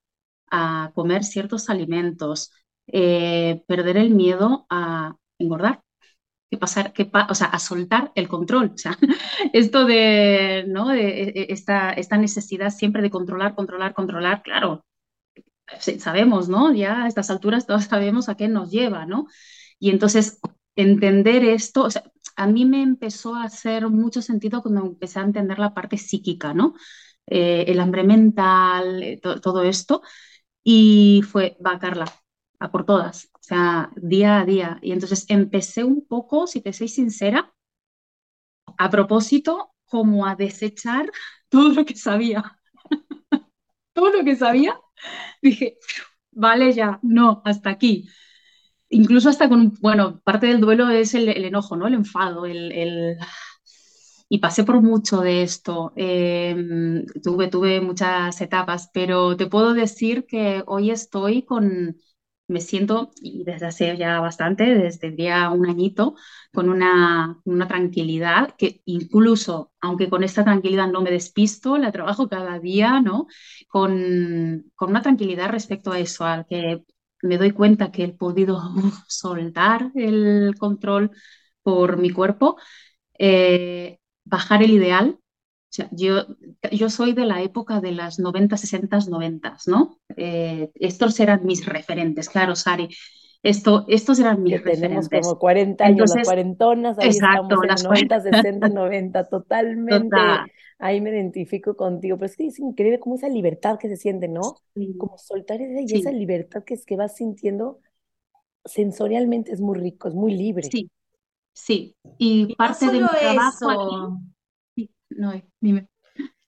a 0.51 0.91
comer 0.95 1.23
ciertos 1.23 1.69
alimentos, 1.69 2.51
eh, 2.87 3.63
perder 3.67 3.97
el 3.97 4.11
miedo 4.11 4.65
a 4.69 5.15
engordar 5.39 5.83
pasar, 6.61 6.93
que 6.93 7.11
o 7.29 7.35
sea, 7.35 7.47
a 7.47 7.59
soltar 7.59 8.11
el 8.15 8.29
control. 8.29 8.71
O 8.75 8.77
sea, 8.77 8.97
esto 9.53 9.85
de, 9.85 10.65
¿no? 10.67 10.89
de 10.89 11.23
e, 11.23 11.29
e, 11.41 11.53
esta, 11.53 11.91
esta 11.93 12.17
necesidad 12.17 12.71
siempre 12.71 13.01
de 13.01 13.11
controlar, 13.11 13.55
controlar, 13.55 13.93
controlar, 13.93 14.43
claro, 14.43 14.85
sabemos, 15.99 16.49
¿no? 16.49 16.73
Ya 16.73 17.03
a 17.03 17.07
estas 17.07 17.29
alturas 17.29 17.65
todos 17.67 17.85
sabemos 17.85 18.29
a 18.29 18.35
qué 18.35 18.47
nos 18.47 18.71
lleva, 18.71 19.05
¿no? 19.05 19.27
Y 19.79 19.89
entonces 19.89 20.39
entender 20.75 21.43
esto, 21.43 21.83
o 21.83 21.91
sea, 21.91 22.03
a 22.35 22.47
mí 22.47 22.65
me 22.65 22.81
empezó 22.81 23.35
a 23.35 23.43
hacer 23.43 23.89
mucho 23.89 24.21
sentido 24.21 24.61
cuando 24.61 24.81
empecé 24.81 25.19
a 25.19 25.23
entender 25.23 25.59
la 25.59 25.73
parte 25.73 25.97
psíquica, 25.97 26.53
¿no? 26.53 26.75
Eh, 27.27 27.65
el 27.67 27.79
hambre 27.79 28.03
mental, 28.03 29.03
eh, 29.03 29.19
todo 29.21 29.63
esto. 29.63 30.01
Y 30.63 31.23
fue, 31.31 31.57
va, 31.65 31.79
Carla, 31.79 32.05
a 32.61 32.71
por 32.71 32.85
todas, 32.85 33.25
o 33.33 33.39
sea, 33.41 33.91
día 33.95 34.39
a 34.39 34.45
día. 34.45 34.79
Y 34.83 34.91
entonces 34.91 35.25
empecé 35.29 35.83
un 35.83 36.05
poco, 36.05 36.45
si 36.45 36.61
te 36.61 36.73
soy 36.73 36.87
sincera, 36.89 37.53
a 38.77 38.89
propósito, 38.89 39.73
como 39.85 40.25
a 40.27 40.35
desechar 40.35 41.11
todo 41.49 41.69
lo 41.73 41.85
que 41.85 41.95
sabía. 41.95 42.59
todo 43.93 44.11
lo 44.11 44.23
que 44.23 44.35
sabía, 44.35 44.79
dije, 45.41 45.77
vale 46.31 46.71
ya, 46.73 46.99
no, 47.03 47.41
hasta 47.45 47.71
aquí. 47.71 48.07
Incluso 48.89 49.29
hasta 49.29 49.49
con, 49.49 49.73
bueno, 49.81 50.21
parte 50.23 50.47
del 50.47 50.61
duelo 50.61 50.89
es 50.89 51.15
el, 51.15 51.29
enojo, 51.29 51.75
¿no? 51.75 51.87
El 51.87 51.95
enfado, 51.95 52.45
el, 52.45 53.17
y 54.29 54.39
pasé 54.39 54.63
por 54.63 54.81
mucho 54.81 55.21
de 55.21 55.43
esto. 55.43 55.93
Em, 55.95 57.05
tuve, 57.23 57.47
tuve 57.49 57.81
muchas 57.81 58.39
etapas, 58.41 58.89
pero 58.93 59.35
te 59.37 59.47
puedo 59.47 59.73
decir 59.73 60.25
que 60.27 60.63
hoy 60.67 60.91
estoy 60.91 61.43
con, 61.43 61.97
me 62.51 62.61
siento, 62.61 63.11
y 63.21 63.43
desde 63.45 63.67
hace 63.67 63.97
ya 63.97 64.19
bastante, 64.19 64.65
desde 64.75 65.15
ya 65.17 65.49
un 65.51 65.67
añito, 65.69 66.15
con 66.53 66.69
una, 66.69 67.39
una 67.45 67.67
tranquilidad 67.67 68.55
que 68.57 68.81
incluso, 68.85 69.71
aunque 69.81 70.09
con 70.09 70.23
esta 70.23 70.43
tranquilidad 70.43 70.87
no 70.89 71.01
me 71.01 71.11
despisto, 71.11 71.77
la 71.77 71.91
trabajo 71.91 72.29
cada 72.29 72.59
día, 72.59 73.01
¿no? 73.01 73.27
Con, 73.67 74.71
con 74.75 74.89
una 74.89 75.01
tranquilidad 75.01 75.49
respecto 75.49 75.91
a 75.91 75.99
eso, 75.99 76.25
al 76.25 76.45
que 76.45 76.83
me 77.23 77.37
doy 77.37 77.51
cuenta 77.51 77.91
que 77.91 78.03
he 78.05 78.13
podido 78.13 78.59
soltar 79.07 79.91
el 79.95 80.55
control 80.59 81.11
por 81.63 81.97
mi 81.97 82.09
cuerpo, 82.11 82.57
eh, 83.19 83.99
bajar 84.25 84.63
el 84.63 84.71
ideal, 84.71 85.19
sea, 85.73 85.89
yo, 85.91 86.25
yo 86.71 86.89
soy 86.89 87.13
de 87.13 87.25
la 87.25 87.41
época 87.41 87.79
de 87.81 87.91
las 87.91 88.19
90, 88.19 88.57
60, 88.57 88.99
90, 89.09 89.57
¿no? 89.67 89.99
Eh, 90.17 90.69
estos 90.75 91.19
eran 91.19 91.45
mis 91.45 91.65
referentes, 91.65 92.29
claro, 92.29 92.55
Sari. 92.55 92.89
Esto, 93.43 93.85
estos 93.87 94.19
eran 94.19 94.43
mis 94.43 94.53
que 94.53 94.57
referentes. 94.59 95.09
Tenemos 95.09 95.27
como 95.29 95.39
40 95.39 95.85
años, 95.85 96.13
las 96.15 96.27
cuarentonas, 96.27 96.99
ahí 96.99 97.07
exacto, 97.07 97.43
estamos 97.43 97.65
las 97.65 97.81
en 97.83 97.89
90, 97.89 98.19
60, 98.21 98.69
90, 98.69 99.23
totalmente. 99.29 100.09
Total. 100.09 100.51
Ahí 100.77 101.01
me 101.01 101.11
identifico 101.11 101.75
contigo, 101.75 102.17
pero 102.17 102.25
es 102.25 102.37
que 102.37 102.47
es 102.47 102.59
increíble 102.59 102.99
como 102.99 103.15
esa 103.15 103.29
libertad 103.29 103.77
que 103.79 103.87
se 103.87 103.97
siente, 103.97 104.27
¿no? 104.27 104.41
Sí. 104.75 104.95
Como 104.97 105.17
soltar 105.17 105.61
esa, 105.61 105.81
y 105.81 105.87
Sí. 105.87 105.95
esa 106.01 106.11
libertad 106.11 106.63
que 106.63 106.73
es 106.75 106.85
que 106.85 106.95
vas 106.97 107.15
sintiendo 107.15 107.79
sensorialmente 108.65 109.51
es 109.51 109.61
muy 109.61 109.77
rico, 109.79 110.07
es 110.07 110.13
muy 110.15 110.33
libre. 110.35 110.69
Sí, 110.69 110.89
sí. 111.53 111.95
Y 112.17 112.41
Y 112.41 112.47
no 112.49 112.55
parte 112.55 112.85
de 112.87 112.93
mi 112.93 113.07
solo 113.07 113.09
trabajo 113.19 113.71
eso. 113.71 114.19
No, 115.17 115.33
dime. 115.59 115.87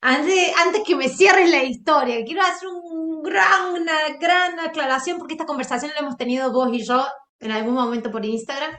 Antes, 0.02 0.52
antes 0.66 0.84
que 0.86 0.98
me 0.98 1.08
cierres 1.08 1.50
la 1.50 1.64
historia, 1.64 2.26
quiero 2.26 2.42
hacer 2.42 2.68
una 2.68 4.18
gran 4.20 4.60
aclaración 4.60 5.18
porque 5.18 5.36
esta 5.36 5.46
conversación 5.46 5.92
la 5.94 6.02
hemos 6.02 6.18
tenido 6.18 6.52
vos 6.52 6.70
y 6.74 6.84
yo 6.84 7.06
en 7.40 7.52
algún 7.52 7.74
momento 7.74 8.12
por 8.12 8.26
Instagram. 8.26 8.72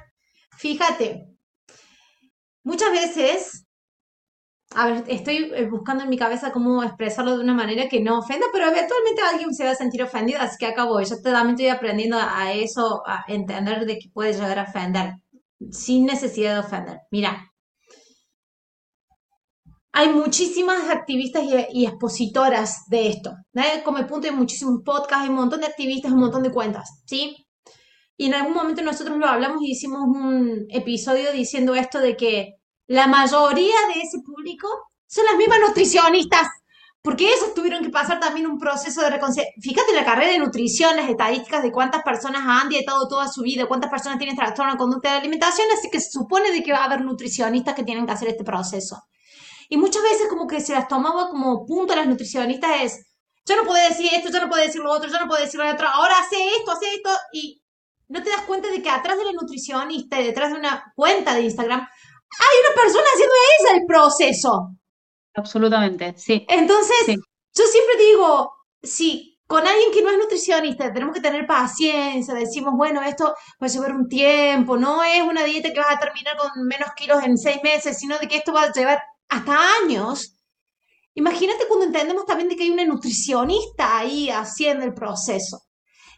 Fíjate, 0.58 1.26
muchas 2.62 2.92
veces, 2.92 3.66
a 4.74 4.86
ver, 4.86 5.04
estoy 5.08 5.50
eh, 5.54 5.66
buscando 5.70 6.04
en 6.04 6.10
mi 6.10 6.18
cabeza 6.18 6.52
cómo 6.52 6.82
expresarlo 6.82 7.36
de 7.38 7.42
una 7.42 7.54
manera 7.54 7.88
que 7.88 8.00
no 8.00 8.18
ofenda, 8.18 8.46
pero 8.52 8.66
eventualmente 8.66 9.22
alguien 9.22 9.54
se 9.54 9.64
va 9.64 9.70
a 9.70 9.74
sentir 9.76 10.02
ofendido, 10.02 10.40
así 10.40 10.56
que 10.58 10.66
acabo. 10.66 11.00
Yo 11.00 11.16
también 11.22 11.50
estoy 11.50 11.68
aprendiendo 11.68 12.18
a 12.20 12.52
eso, 12.52 13.02
a 13.06 13.24
entender 13.28 13.86
de 13.86 13.98
que 13.98 14.10
puede 14.12 14.34
llegar 14.34 14.58
a 14.58 14.64
ofender, 14.64 15.14
sin 15.70 16.04
necesidad 16.06 16.54
de 16.54 16.60
ofender. 16.66 16.98
Mira. 17.10 17.53
Hay 19.96 20.08
muchísimas 20.08 20.90
activistas 20.90 21.44
y, 21.44 21.82
y 21.82 21.86
expositoras 21.86 22.82
de 22.88 23.10
esto. 23.10 23.32
¿eh? 23.54 23.80
Como 23.84 24.04
punto 24.08 24.26
hay 24.26 24.34
muchísimos 24.34 24.80
podcasts, 24.84 25.22
hay 25.22 25.28
un 25.28 25.36
montón 25.36 25.60
de 25.60 25.68
activistas, 25.68 26.10
un 26.10 26.18
montón 26.18 26.42
de 26.42 26.50
cuentas, 26.50 27.00
¿sí? 27.06 27.46
Y 28.16 28.26
en 28.26 28.34
algún 28.34 28.54
momento 28.54 28.82
nosotros 28.82 29.16
lo 29.18 29.26
hablamos 29.28 29.62
y 29.62 29.70
hicimos 29.70 30.00
un 30.02 30.66
episodio 30.70 31.30
diciendo 31.30 31.76
esto 31.76 32.00
de 32.00 32.16
que 32.16 32.54
la 32.88 33.06
mayoría 33.06 33.76
de 33.94 34.00
ese 34.00 34.18
público 34.26 34.66
son 35.06 35.26
las 35.26 35.36
mismas 35.36 35.60
nutricionistas, 35.60 36.48
porque 37.00 37.28
ellos 37.28 37.54
tuvieron 37.54 37.84
que 37.84 37.90
pasar 37.90 38.18
también 38.18 38.48
un 38.48 38.58
proceso 38.58 39.00
de 39.00 39.10
reconciliación. 39.10 39.62
Fíjate 39.62 39.94
la 39.94 40.04
carrera 40.04 40.32
de 40.32 40.40
nutrición, 40.40 40.96
las 40.96 41.08
estadísticas 41.08 41.62
de 41.62 41.70
cuántas 41.70 42.02
personas 42.02 42.42
han 42.44 42.68
dietado 42.68 43.06
toda 43.06 43.28
su 43.28 43.42
vida, 43.42 43.66
cuántas 43.66 43.92
personas 43.92 44.18
tienen 44.18 44.34
trastorno 44.34 44.72
de 44.72 44.78
conducta 44.78 45.12
de 45.12 45.18
alimentación, 45.18 45.68
así 45.72 45.88
que 45.88 46.00
se 46.00 46.10
supone 46.10 46.50
de 46.50 46.64
que 46.64 46.72
va 46.72 46.78
a 46.78 46.84
haber 46.86 47.02
nutricionistas 47.02 47.76
que 47.76 47.84
tienen 47.84 48.06
que 48.06 48.12
hacer 48.12 48.26
este 48.26 48.42
proceso. 48.42 49.04
Y 49.68 49.76
muchas 49.76 50.02
veces 50.02 50.28
como 50.28 50.46
que 50.46 50.60
se 50.60 50.72
las 50.72 50.88
tomaba 50.88 51.28
como 51.28 51.64
punto 51.66 51.92
a 51.92 51.96
las 51.96 52.06
nutricionistas 52.06 52.70
es, 52.82 53.06
yo 53.46 53.56
no 53.56 53.64
puedo 53.64 53.82
decir 53.88 54.10
esto, 54.12 54.30
yo 54.30 54.40
no 54.40 54.48
puedo 54.48 54.62
decir 54.62 54.80
lo 54.80 54.90
otro, 54.92 55.10
yo 55.10 55.18
no 55.20 55.28
puedo 55.28 55.42
decir 55.42 55.60
lo 55.60 55.70
otro, 55.70 55.86
ahora 55.88 56.14
hace 56.18 56.36
esto, 56.56 56.70
hace 56.72 56.94
esto, 56.94 57.10
y 57.32 57.62
no 58.08 58.22
te 58.22 58.30
das 58.30 58.42
cuenta 58.42 58.68
de 58.70 58.82
que 58.82 58.90
atrás 58.90 59.18
de 59.18 59.24
la 59.24 59.32
nutricionista 59.32 60.20
y 60.20 60.24
detrás 60.24 60.52
de 60.52 60.58
una 60.58 60.92
cuenta 60.94 61.34
de 61.34 61.42
Instagram 61.42 61.80
hay 61.80 62.56
una 62.66 62.82
persona 62.82 63.04
haciendo 63.12 63.34
ella 63.60 63.78
el 63.80 63.86
proceso. 63.86 64.70
Absolutamente, 65.34 66.14
sí. 66.16 66.44
Entonces, 66.48 66.96
Sí. 67.06 67.14
yo 67.14 67.64
siempre 67.66 67.96
digo, 68.04 68.52
si 68.82 69.38
con 69.46 69.66
alguien 69.66 69.90
que 69.92 70.02
no 70.02 70.10
es 70.10 70.18
nutricionista 70.18 70.92
tenemos 70.92 71.14
que 71.14 71.20
tener 71.20 71.46
paciencia, 71.46 72.34
decimos, 72.34 72.74
bueno, 72.76 73.02
esto 73.02 73.34
va 73.62 73.66
a 73.66 73.70
llevar 73.70 73.92
un 73.94 74.08
tiempo, 74.08 74.76
no 74.76 75.02
es 75.02 75.22
una 75.22 75.44
dieta 75.44 75.72
que 75.72 75.80
vas 75.80 75.96
a 75.96 75.98
terminar 75.98 76.36
con 76.36 76.50
menos 76.66 76.90
kilos 76.96 77.22
en 77.24 77.36
seis 77.36 77.58
meses, 77.62 77.98
sino 77.98 78.18
de 78.18 78.26
que 78.28 78.36
esto 78.36 78.52
va 78.52 78.62
a 78.62 78.72
llevar 78.72 79.02
hasta 79.28 79.58
años. 79.82 80.36
Imagínate 81.14 81.66
cuando 81.68 81.86
entendemos 81.86 82.26
también 82.26 82.48
de 82.48 82.56
que 82.56 82.64
hay 82.64 82.70
una 82.70 82.84
nutricionista 82.84 83.98
ahí 83.98 84.30
haciendo 84.30 84.84
el 84.84 84.94
proceso. 84.94 85.60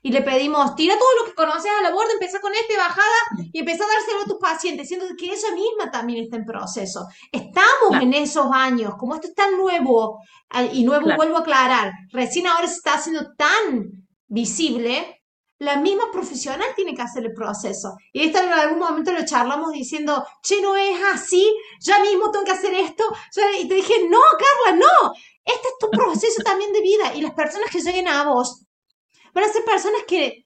Y 0.03 0.13
le 0.13 0.23
pedimos, 0.23 0.75
tira 0.77 0.97
todo 0.97 1.09
lo 1.21 1.25
que 1.27 1.35
conoces 1.35 1.71
a 1.79 1.83
la 1.83 1.91
borda, 1.91 2.13
empieza 2.13 2.41
con 2.41 2.55
este, 2.55 2.77
bajada, 2.77 3.17
y 3.53 3.59
empieza 3.59 3.85
a 3.85 3.89
dárselo 3.89 4.21
a 4.21 4.25
tus 4.25 4.39
pacientes, 4.39 4.87
siendo 4.87 5.07
que 5.19 5.27
ella 5.33 5.53
misma 5.53 5.91
también 5.91 6.23
está 6.25 6.37
en 6.37 6.45
proceso. 6.45 7.07
Estamos 7.33 7.89
Claro. 7.89 8.05
en 8.05 8.15
esos 8.15 8.47
años, 8.53 8.95
como 8.99 9.17
esto 9.17 9.27
es 9.29 9.35
tan 9.35 9.57
nuevo, 9.57 10.21
y 10.73 10.85
nuevo 10.85 11.07
Claro. 11.07 11.17
vuelvo 11.17 11.37
a 11.39 11.41
aclarar, 11.41 11.93
recién 12.13 12.47
ahora 12.47 12.69
se 12.69 12.75
está 12.77 12.95
haciendo 12.95 13.35
tan 13.37 14.07
visible, 14.29 15.23
la 15.59 15.77
misma 15.77 16.11
profesional 16.13 16.69
tiene 16.77 16.95
que 16.95 17.03
hacer 17.03 17.25
el 17.25 17.33
proceso. 17.33 17.97
Y 18.13 18.27
esto 18.27 18.41
en 18.41 18.53
algún 18.53 18.79
momento 18.79 19.13
lo 19.13 19.25
charlamos 19.25 19.73
diciendo, 19.73 20.27
che, 20.43 20.61
no 20.61 20.77
es 20.77 20.99
así, 21.15 21.51
ya 21.81 21.99
mismo 22.01 22.31
tengo 22.31 22.45
que 22.45 22.53
hacer 22.53 22.75
esto. 22.75 23.05
Y 23.61 23.67
te 23.69 23.75
dije, 23.75 24.07
no, 24.09 24.21
Carla, 24.39 24.79
no, 24.79 25.13
este 25.45 25.69
es 25.69 25.75
tu 25.81 25.91
proceso 25.91 26.43
también 26.45 26.73
de 26.73 26.81
vida. 26.83 27.15
Y 27.15 27.23
las 27.23 27.33
personas 27.33 27.71
que 27.71 27.81
lleguen 27.81 28.09
a 28.09 28.25
vos 28.25 28.65
van 29.33 29.45
a 29.45 29.49
ser 29.49 29.65
personas 29.65 30.03
que 30.07 30.45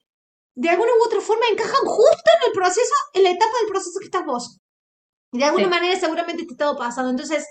de 0.55 0.69
alguna 0.69 0.91
u 0.93 1.05
otra 1.05 1.19
forma 1.21 1.45
encajan 1.51 1.85
justo 1.85 2.31
en 2.41 2.47
el 2.47 2.53
proceso, 2.53 2.93
en 3.13 3.23
la 3.23 3.29
etapa 3.31 3.51
del 3.61 3.69
proceso 3.69 3.99
que 3.99 4.05
estás 4.05 4.25
vos. 4.25 4.59
Y 5.33 5.39
de 5.39 5.45
alguna 5.45 5.65
Sí. 5.65 5.69
manera 5.69 5.99
seguramente 5.99 6.45
te 6.45 6.51
está 6.53 6.75
pasando. 6.75 7.09
Entonces, 7.09 7.45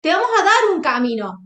te 0.00 0.10
vamos 0.12 0.28
a 0.40 0.44
dar 0.44 0.74
un 0.74 0.80
camino. 0.82 1.38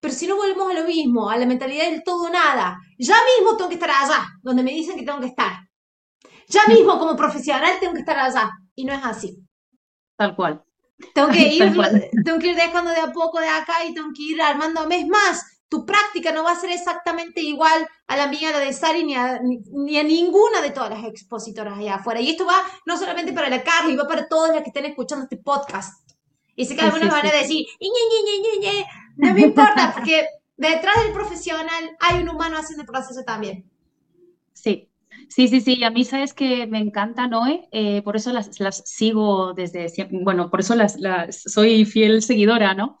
Pero 0.00 0.14
si 0.14 0.26
no 0.26 0.36
volvemos 0.36 0.70
a 0.70 0.74
lo 0.80 0.84
mismo, 0.86 1.30
a 1.30 1.36
la 1.36 1.46
mentalidad 1.46 1.90
del 1.90 2.02
todo 2.02 2.24
o 2.24 2.30
nada, 2.30 2.78
ya 2.98 3.16
mismo 3.36 3.56
tengo 3.56 3.68
que 3.68 3.74
estar 3.74 3.90
allá, 3.90 4.26
donde 4.42 4.62
me 4.62 4.72
dicen 4.72 4.96
que 4.96 5.04
tengo 5.04 5.20
que 5.20 5.26
estar. 5.26 5.52
Ya 6.48 6.66
mismo 6.66 6.98
como 6.98 7.16
profesional 7.16 7.78
tengo 7.80 7.94
que 7.94 8.00
estar 8.00 8.18
allá. 8.18 8.50
Y 8.74 8.84
no 8.84 8.92
es 8.94 9.04
así. 9.04 9.36
Tal 10.16 10.36
cual. 10.36 10.62
Tengo 11.14 11.28
que 11.28 11.48
ir, 11.54 11.72
tengo 12.24 12.38
que 12.38 12.48
ir 12.48 12.56
dejando 12.56 12.90
de 12.90 13.00
a 13.00 13.12
poco 13.12 13.40
de 13.40 13.48
acá 13.48 13.84
y 13.84 13.94
tengo 13.94 14.10
que 14.14 14.22
ir 14.22 14.42
armándome. 14.42 15.00
Es 15.00 15.06
más, 15.06 15.44
tu 15.68 15.86
práctica 15.86 16.32
no 16.32 16.44
va 16.44 16.52
a 16.52 16.56
ser 16.60 16.70
exactamente 16.70 17.40
igual 17.40 17.86
a 18.06 18.16
la 18.16 18.26
mía, 18.26 18.50
a 18.50 18.52
la 18.52 18.58
de 18.58 18.72
Sari, 18.72 19.04
ni 19.04 19.14
a, 19.14 19.38
ni, 19.40 19.58
ni 19.72 19.98
a 19.98 20.02
ninguna 20.02 20.60
de 20.60 20.70
todas 20.70 20.90
las 20.90 21.04
expositoras 21.04 21.78
allá 21.78 21.96
afuera. 21.96 22.20
Y 22.20 22.30
esto 22.30 22.44
va 22.46 22.62
no 22.86 22.96
solamente 22.98 23.32
para 23.32 23.48
la 23.48 23.62
Carly, 23.62 23.96
va 23.96 24.06
para 24.06 24.28
todas 24.28 24.52
las 24.52 24.62
que 24.62 24.68
estén 24.70 24.86
escuchando 24.86 25.24
este 25.24 25.36
podcast. 25.38 25.94
Y 26.56 26.66
sé 26.66 26.74
que 26.76 26.82
Sí, 26.82 26.86
algunos 26.86 27.08
sí, 27.08 27.08
van 27.08 27.26
a 27.26 27.30
sí. 27.30 27.36
decir, 27.36 27.66
"Ñe, 27.80 27.88
Ñe, 27.88 28.22
Ñe, 28.24 28.40
Ñe, 28.42 28.72
Ñe". 28.72 28.86
No 29.20 29.34
me 29.34 29.42
importa, 29.42 29.92
porque 29.92 30.26
detrás 30.56 30.96
del 31.04 31.12
profesional 31.12 31.96
hay 32.00 32.22
un 32.22 32.28
humano 32.28 32.56
haciendo 32.58 32.82
el 32.82 32.88
proceso 32.88 33.22
también. 33.24 33.70
Sí, 34.52 34.90
sí, 35.28 35.48
sí, 35.48 35.60
sí. 35.60 35.84
A 35.84 35.90
mí 35.90 36.04
sabes 36.04 36.34
que 36.34 36.66
me 36.66 36.78
encanta 36.78 37.26
Noé, 37.28 37.68
eh, 37.72 38.02
por 38.02 38.16
eso 38.16 38.32
las, 38.32 38.60
las 38.60 38.82
sigo 38.86 39.54
desde 39.54 39.88
siempre, 39.88 40.18
bueno, 40.22 40.50
por 40.50 40.60
eso 40.60 40.74
las, 40.74 40.98
las 41.00 41.42
soy 41.42 41.84
fiel 41.84 42.22
seguidora, 42.22 42.74
¿no? 42.74 42.98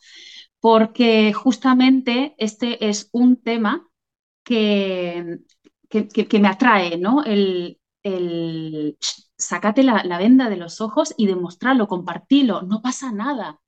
Porque 0.60 1.32
justamente 1.32 2.34
este 2.38 2.88
es 2.88 3.08
un 3.12 3.36
tema 3.42 3.88
que, 4.44 5.38
que, 5.90 6.08
que- 6.08 6.40
me 6.40 6.48
atrae, 6.48 6.98
¿no? 6.98 7.24
El, 7.24 7.80
el 8.02 8.96
sh, 9.00 9.24
sácate 9.38 9.82
la, 9.84 10.04
la 10.04 10.18
venda 10.18 10.48
de 10.50 10.56
los 10.56 10.80
ojos 10.80 11.14
y 11.16 11.26
demostrarlo, 11.26 11.88
compartirlo, 11.88 12.62
no 12.62 12.82
pasa 12.82 13.12
nada. 13.12 13.60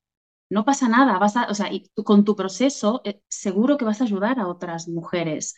No 0.55 0.65
pasa 0.69 0.89
nada, 0.89 1.19
vas 1.19 1.37
a, 1.37 1.43
o 1.51 1.55
sea, 1.55 1.73
y 1.73 1.79
tú- 1.95 2.05
con 2.05 2.25
tu 2.25 2.37
proceso 2.37 3.01
eh, 3.05 3.21
seguro 3.29 3.77
que 3.79 3.85
vas 3.87 4.01
a 4.01 4.05
ayudar 4.05 4.39
a 4.39 4.49
otras 4.49 4.89
mujeres, 4.89 5.55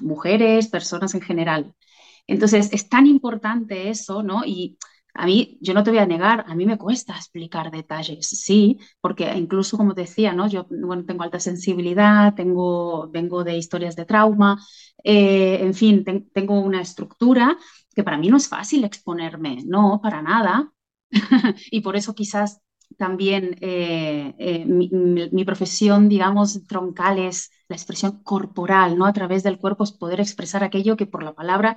mujeres, 0.00 0.68
personas 0.68 1.14
en 1.14 1.20
general. 1.22 1.74
Entonces, 2.26 2.70
es 2.72 2.88
tan 2.88 3.06
importante 3.06 3.88
eso, 3.90 4.22
¿no? 4.22 4.44
Y 4.44 4.78
a 5.14 5.26
mí, 5.26 5.58
yo 5.62 5.72
no 5.74 5.82
te 5.82 5.90
voy 5.90 5.98
a 6.00 6.06
negar, 6.06 6.44
a 6.46 6.54
mí 6.54 6.66
me 6.66 6.76
cuesta 6.78 7.14
explicar 7.16 7.70
detalles, 7.70 8.28
sí, 8.28 8.78
porque 9.00 9.32
incluso 9.36 9.76
como 9.78 9.94
decía, 9.94 10.32
¿no? 10.34 10.48
Yo, 10.48 10.66
bueno, 10.70 11.04
tengo 11.06 11.22
alta 11.22 11.40
sensibilidad, 11.40 12.34
tengo, 12.34 13.08
vengo 13.10 13.44
de 13.44 13.56
historias 13.56 13.96
de 13.96 14.04
trauma, 14.04 14.58
eh, 15.04 15.58
en 15.62 15.74
fin, 15.74 16.04
ten- 16.04 16.28
tengo 16.32 16.60
una 16.60 16.82
estructura 16.82 17.56
que 17.94 18.04
para 18.04 18.18
mí 18.18 18.28
no 18.28 18.36
es 18.36 18.48
fácil 18.48 18.84
exponerme, 18.84 19.58
no, 19.66 20.00
para 20.02 20.20
nada. 20.22 20.72
Y 21.70 21.80
por 21.80 21.96
eso 21.96 22.14
quizás 22.14 22.60
también 22.96 23.56
eh, 23.60 24.34
eh, 24.38 24.64
mi, 24.64 25.44
profesión, 25.44 26.08
digamos, 26.08 26.66
troncal 26.66 27.18
es 27.18 27.50
la 27.68 27.76
expresión 27.76 28.22
corporal, 28.22 28.96
¿no? 28.96 29.06
A 29.06 29.12
través 29.12 29.42
del 29.42 29.58
cuerpo 29.58 29.84
es 29.84 29.92
poder 29.92 30.20
expresar 30.20 30.64
aquello 30.64 30.96
que 30.96 31.06
por 31.06 31.22
la 31.22 31.34
palabra 31.34 31.76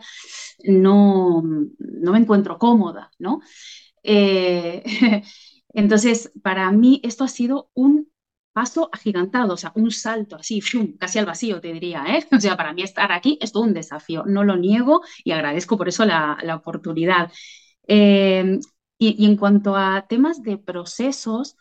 no, 0.64 1.42
no 1.42 2.12
me 2.12 2.20
encuentro 2.20 2.58
cómoda, 2.58 3.12
¿no? 3.20 3.42
Eh, 4.04 4.84
entonces, 5.74 6.32
para 6.42 6.72
mí 6.72 7.02
esto 7.04 7.24
ha 7.24 7.28
sido 7.28 7.70
un 7.74 8.10
paso 8.54 8.90
agigantado, 8.92 9.54
o 9.54 9.58
sea, 9.58 9.72
un 9.76 9.92
salto 9.92 10.36
así, 10.38 10.62
casi 11.00 11.20
al 11.20 11.26
vacío, 11.26 11.62
te 11.62 11.74
diría. 11.74 12.04
O 12.32 12.40
sea, 12.40 12.58
para 12.58 12.74
mí 12.74 12.82
estar 12.84 13.12
aquí 13.12 13.38
es 13.42 13.52
todo 13.52 13.64
un 13.64 13.74
desafío, 13.74 14.24
no 14.26 14.44
lo 14.44 14.56
niego 14.58 15.02
y 15.24 15.32
agradezco 15.32 15.78
por 15.78 15.90
eso 15.90 16.06
la, 16.06 16.38
la 16.44 16.56
oportunidad. 16.56 17.32
Y, 19.00 19.26
en 19.26 19.38
cuanto 19.38 19.76
a 19.78 20.08
temas 20.08 20.44
de 20.44 20.58
procesos, 20.58 21.58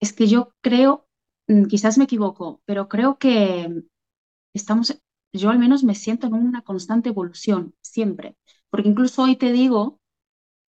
es 0.00 0.12
que 0.12 0.26
yo 0.26 0.52
creo, 0.62 1.08
mm, 1.48 1.66
quizás 1.66 1.98
me 1.98 2.04
equivoco, 2.04 2.62
pero 2.66 2.88
creo 2.88 3.18
que 3.18 3.84
estamos, 4.54 4.98
yo 5.32 5.50
al 5.50 5.58
menos 5.58 5.84
me 5.84 5.94
siento 5.94 6.26
en 6.28 6.34
una 6.34 6.62
constante 6.62 7.10
evolución, 7.10 7.74
siempre. 7.82 8.36
Porque 8.70 8.88
incluso 8.88 9.22
hoy 9.24 9.36
te 9.36 9.52
digo 9.52 10.00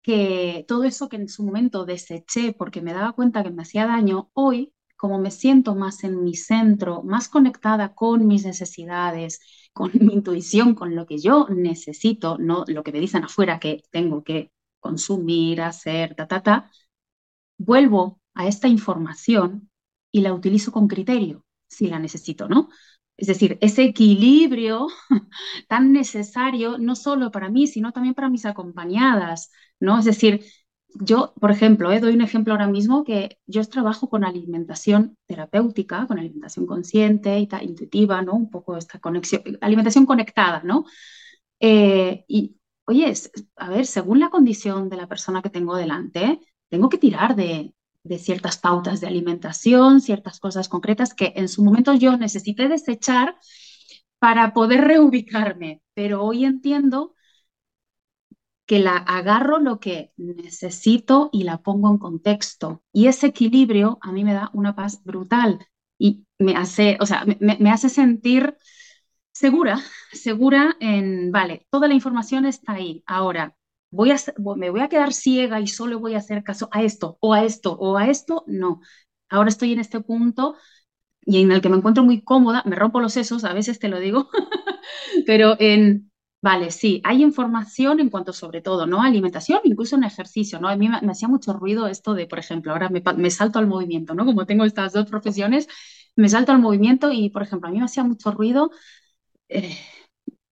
que 0.01 0.65
todo 0.67 0.84
eso 0.86 1.10
que 1.10 1.17
en 1.17 1.29
su 1.29 1.43
momento 1.43 1.86
deseché 1.86 2.53
porque 2.53 2.82
me 2.82 2.93
daba 2.93 3.13
cuenta 3.13 3.43
que 3.43 3.51
me 3.51 3.63
hacía 3.63 3.86
daño, 3.88 4.29
hoy 4.34 4.73
como 4.97 5.19
me 5.19 5.32
siento 5.32 5.75
más 5.75 6.03
en 6.03 6.23
mi 6.23 6.36
centro, 6.36 7.03
más 7.03 7.29
conectada 7.29 7.95
con 7.95 8.27
mis 8.27 8.45
necesidades, 8.45 9.39
con 9.73 9.91
mi 9.99 10.13
intuición, 10.13 10.75
con 10.75 10.95
lo 10.95 11.05
que 11.05 11.19
yo 11.19 11.47
necesito, 11.49 12.38
no 12.39 12.65
lo 12.67 12.84
que 12.84 12.91
me 12.91 12.99
dicen 12.99 13.23
afuera 13.23 13.60
que 13.60 13.84
tengo 13.91 14.23
que 14.23 14.51
consumir, 14.80 15.62
hacer, 15.62 16.15
ta, 16.15 16.28
ta, 16.28 16.42
ta, 16.42 16.72
vuelvo 17.58 18.22
a 18.34 18.48
esta 18.48 18.68
información 18.68 19.70
y 20.12 20.22
la 20.22 20.34
utilizo 20.34 20.72
con 20.72 20.88
criterio, 20.88 21.46
si 21.68 21.88
la 21.88 22.00
necesito, 22.00 22.48
¿no? 22.48 22.70
Es 23.18 23.28
decir, 23.28 23.58
ese 23.62 23.84
equilibrio 23.84 24.88
tan 25.68 25.92
necesario, 25.92 26.78
no 26.78 26.96
solo 26.96 27.32
para 27.32 27.50
mí, 27.50 27.68
sino 27.68 27.92
también 27.92 28.15
para 28.15 28.30
mis 28.30 28.46
acompañadas, 28.46 29.52
¿no? 29.80 30.00
Es 30.00 30.06
decir, 30.06 30.46
yo, 30.96 31.34
por 31.39 31.52
ejemplo, 31.52 31.92
eh, 31.92 32.00
doy 32.00 32.13
un 32.13 32.22
ejemplo 32.22 32.54
ahora 32.54 32.68
mismo 32.68 33.04
que 33.04 33.38
yo 33.46 33.63
trabajo 33.65 34.10
con 34.10 34.24
alimentación 34.24 35.18
terapéutica, 35.28 36.08
con 36.08 36.18
alimentación 36.18 36.65
consciente 36.65 37.39
y 37.39 37.48
intuitiva, 37.62 38.22
¿no? 38.22 38.34
Un 38.34 38.50
poco 38.50 38.78
esta 38.78 39.00
conexión, 39.00 39.44
alimentación 39.62 40.06
conectada, 40.06 40.62
¿no? 40.63 40.86
Eh, 41.60 42.24
y, 42.28 42.59
oye, 42.89 43.13
a 43.56 43.69
ver, 43.69 43.86
según 43.86 44.19
la 44.19 44.30
condición 44.30 44.89
de 44.89 44.97
la 44.97 45.08
persona 45.08 45.43
que 45.43 45.52
tengo 45.52 45.75
delante, 45.75 46.39
tengo 46.69 46.89
que 46.89 46.97
tirar 46.97 47.36
de, 47.36 47.75
ciertas 48.17 48.58
pautas 48.58 48.99
de 48.99 49.08
alimentación, 49.08 50.02
ciertas 50.02 50.39
cosas 50.39 50.67
concretas 50.67 51.13
que 51.13 51.34
en 51.36 51.47
su 51.49 51.63
momento 51.63 51.93
yo 51.93 52.17
necesité 52.17 52.67
desechar 52.67 53.36
para 54.17 54.54
poder 54.54 54.82
reubicarme, 54.88 55.84
pero 55.93 56.23
hoy 56.23 56.45
entiendo 56.45 57.13
que 58.65 58.80
la 58.80 58.97
agarro 58.97 59.60
lo 59.60 59.80
que 59.80 60.12
necesito 60.17 61.30
y 61.32 61.43
la 61.43 61.62
pongo 61.62 61.91
en 61.91 61.99
contexto. 61.99 62.84
Y 62.91 63.06
ese 63.06 63.28
equilibrio 63.28 63.99
a 64.02 64.12
mí 64.12 64.23
me 64.23 64.34
da 64.34 64.49
una 64.54 64.75
paz 64.75 65.04
brutal 65.04 65.60
y 65.99 66.25
me 66.39 66.56
hace, 66.56 66.97
o 66.99 67.06
sea, 67.06 67.23
me, 67.39 67.71
hace 67.71 67.89
sentir 67.89 68.58
segura, 69.39 69.80
segura 70.12 70.75
en, 70.82 71.32
vale, 71.32 71.65
toda 71.69 71.88
la 71.88 71.93
información 71.93 72.45
está 72.45 72.73
ahí. 72.73 73.04
Ahora, 73.06 73.56
voy 73.89 74.12
a, 74.12 74.17
me 74.58 74.69
voy 74.69 74.82
a 74.82 74.89
quedar 74.89 75.13
ciega 75.13 75.62
y 75.62 75.67
solo 75.67 75.99
voy 75.99 76.15
a 76.15 76.17
hacer 76.17 76.43
caso 76.43 76.67
a 76.73 76.84
esto 76.84 77.17
o 77.21 77.34
a 77.34 77.45
esto 77.45 77.71
o 77.80 77.97
a 77.97 78.10
esto. 78.10 78.43
No, 78.47 78.82
ahora 79.30 79.49
estoy 79.49 79.71
en 79.73 79.80
este 79.80 80.02
punto 80.02 80.56
y 81.21 81.41
en 81.41 81.52
el 81.54 81.62
que 81.62 81.69
me 81.69 81.78
encuentro 81.78 82.04
muy 82.04 82.21
cómoda, 82.21 82.63
me 82.65 82.75
rompo 82.75 82.99
los 82.99 83.13
sesos, 83.13 83.45
a 83.45 83.54
veces 83.54 83.80
te 83.80 83.88
lo 83.88 83.99
digo, 83.99 84.30
pero 85.25 85.56
en 85.60 86.10
Vale, 86.41 86.71
sí, 86.71 87.02
hay 87.04 87.21
información 87.21 87.99
en 87.99 88.10
cuanto 88.10 88.32
sobre 88.32 88.62
todo, 88.62 88.88
¿no? 88.88 89.02
Alimentación, 89.04 89.60
incluso 89.65 89.97
en 89.97 90.06
ejercicio, 90.06 90.58
¿no? 90.62 90.69
A 90.69 90.78
mí 90.78 90.88
me, 90.88 91.12
hacía 91.12 91.28
mucho 91.28 91.52
ruido 91.52 91.88
esto 91.88 92.13
de, 92.13 92.28
por 92.28 92.39
ejemplo, 92.39 92.71
ahora 92.71 92.89
me, 92.89 93.30
salto 93.32 93.60
al 93.60 93.67
movimiento, 93.67 94.13
¿no? 94.13 94.25
Como 94.25 94.45
tengo 94.45 94.63
estas 94.63 94.93
dos 94.93 95.06
profesiones, 95.10 95.67
me 96.15 96.30
salto 96.30 96.54
al 96.54 96.60
movimiento 96.60 97.12
y, 97.12 97.30
por 97.30 97.43
ejemplo, 97.43 97.67
a 97.67 97.71
mí 97.73 97.80
me 97.80 97.86
hacía 97.86 98.06
mucho 98.06 98.32
ruido, 98.32 98.71
eh, 99.50 99.78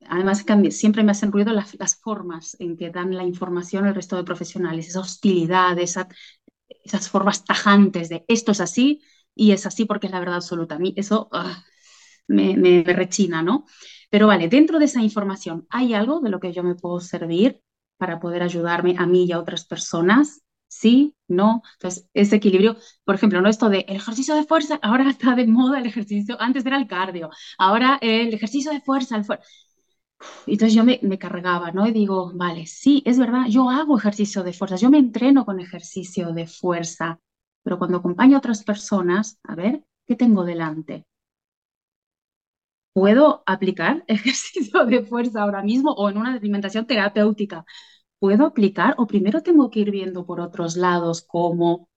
además 0.08 0.46
siempre 0.72 1.04
me 1.04 1.12
hacen 1.12 1.32
ruido 1.32 1.54
las, 1.54 1.96
formas 2.02 2.58
en 2.60 2.78
que 2.78 2.90
dan 2.90 3.16
la 3.16 3.24
información 3.24 3.86
el 3.88 3.96
resto 3.96 4.16
de 4.16 4.24
profesionales, 4.24 4.88
esa 4.90 5.02
hostilidad, 5.02 5.78
esas 5.80 7.10
formas 7.10 7.46
tajantes 7.46 8.10
de 8.10 8.26
esto 8.28 8.52
es 8.52 8.62
así 8.62 9.02
y 9.36 9.52
es 9.52 9.66
así 9.66 9.86
porque 9.86 10.08
es 10.08 10.14
la 10.14 10.20
verdad 10.20 10.36
absoluta. 10.36 10.76
A 10.76 10.80
mí 10.80 10.94
eso 10.98 11.30
ah, 11.32 11.64
me 12.28 12.84
rechina, 12.86 13.42
¿no? 13.42 13.66
Pero 14.10 14.28
vale, 14.28 14.48
dentro 14.48 14.80
de 14.80 14.86
esa 14.86 15.02
información, 15.02 15.68
¿hay 15.70 15.94
algo 15.94 16.22
de 16.22 16.30
lo 16.30 16.40
que 16.40 16.54
yo 16.54 16.64
me 16.64 16.76
puedo 16.76 17.00
servir 17.00 17.62
para 17.98 18.20
poder 18.20 18.44
ayudarme 18.44 18.96
a 18.98 19.06
mí 19.06 19.26
y 19.26 19.32
a 19.32 19.40
otras 19.40 19.66
personas? 19.66 20.42
Sí, 20.70 21.16
no. 21.28 21.62
Entonces, 21.76 22.10
ese 22.14 22.36
equilibrio, 22.36 22.78
por 23.06 23.16
ejemplo, 23.16 23.42
no 23.42 23.50
esto 23.50 23.70
de 23.70 23.86
el 23.88 23.96
ejercicio 23.98 24.36
de 24.36 24.44
fuerza, 24.44 24.80
ahora 24.82 25.10
está 25.10 25.36
de 25.36 25.48
moda 25.48 25.80
el 25.80 25.86
ejercicio, 25.86 26.36
antes 26.42 26.66
era 26.66 26.78
el 26.78 26.88
cardio, 26.88 27.30
ahora 27.58 27.98
el 28.02 28.34
ejercicio 28.34 28.72
de 28.72 28.82
fuerza, 28.82 29.16
el 29.18 29.24
fuerza. 29.26 29.46
Entonces 30.48 30.74
yo 30.74 30.84
me, 30.84 31.00
me, 31.04 31.20
cargaba, 31.20 31.72
¿no? 31.72 31.86
Y 31.88 31.92
digo, 31.92 32.32
vale, 32.34 32.66
sí, 32.66 33.04
es 33.06 33.20
verdad, 33.20 33.46
yo 33.50 33.70
hago 33.70 33.98
ejercicio 33.98 34.44
de 34.44 34.54
fuerza, 34.54 34.76
yo 34.76 34.90
me 34.90 34.98
entreno 35.00 35.46
con 35.46 35.60
ejercicio 35.60 36.34
de 36.34 36.48
fuerza, 36.48 37.20
pero 37.64 37.78
cuando 37.78 37.98
acompaño 37.98 38.36
a 38.36 38.40
otras 38.40 38.64
personas, 38.64 39.40
a 39.44 39.56
ver, 39.56 39.84
¿qué 40.08 40.16
tengo 40.16 40.44
delante? 40.46 41.06
¿Puedo 42.94 43.44
aplicar 43.46 44.04
ejercicio 44.08 44.86
de 44.86 45.04
fuerza 45.06 45.42
ahora 45.44 45.62
mismo 45.64 45.92
o 45.94 46.10
en 46.10 46.18
una 46.18 46.34
alimentación 46.34 46.88
terapéutica? 46.88 47.66
¿Puedo 48.20 48.46
aplicar 48.46 48.96
o 48.98 49.08
primero 49.08 49.42
tengo 49.42 49.70
que 49.70 49.82
ir 49.82 49.92
viendo 49.92 50.26
por 50.26 50.40
otros 50.40 50.76
lados 50.76 51.22
cómo 51.22 51.88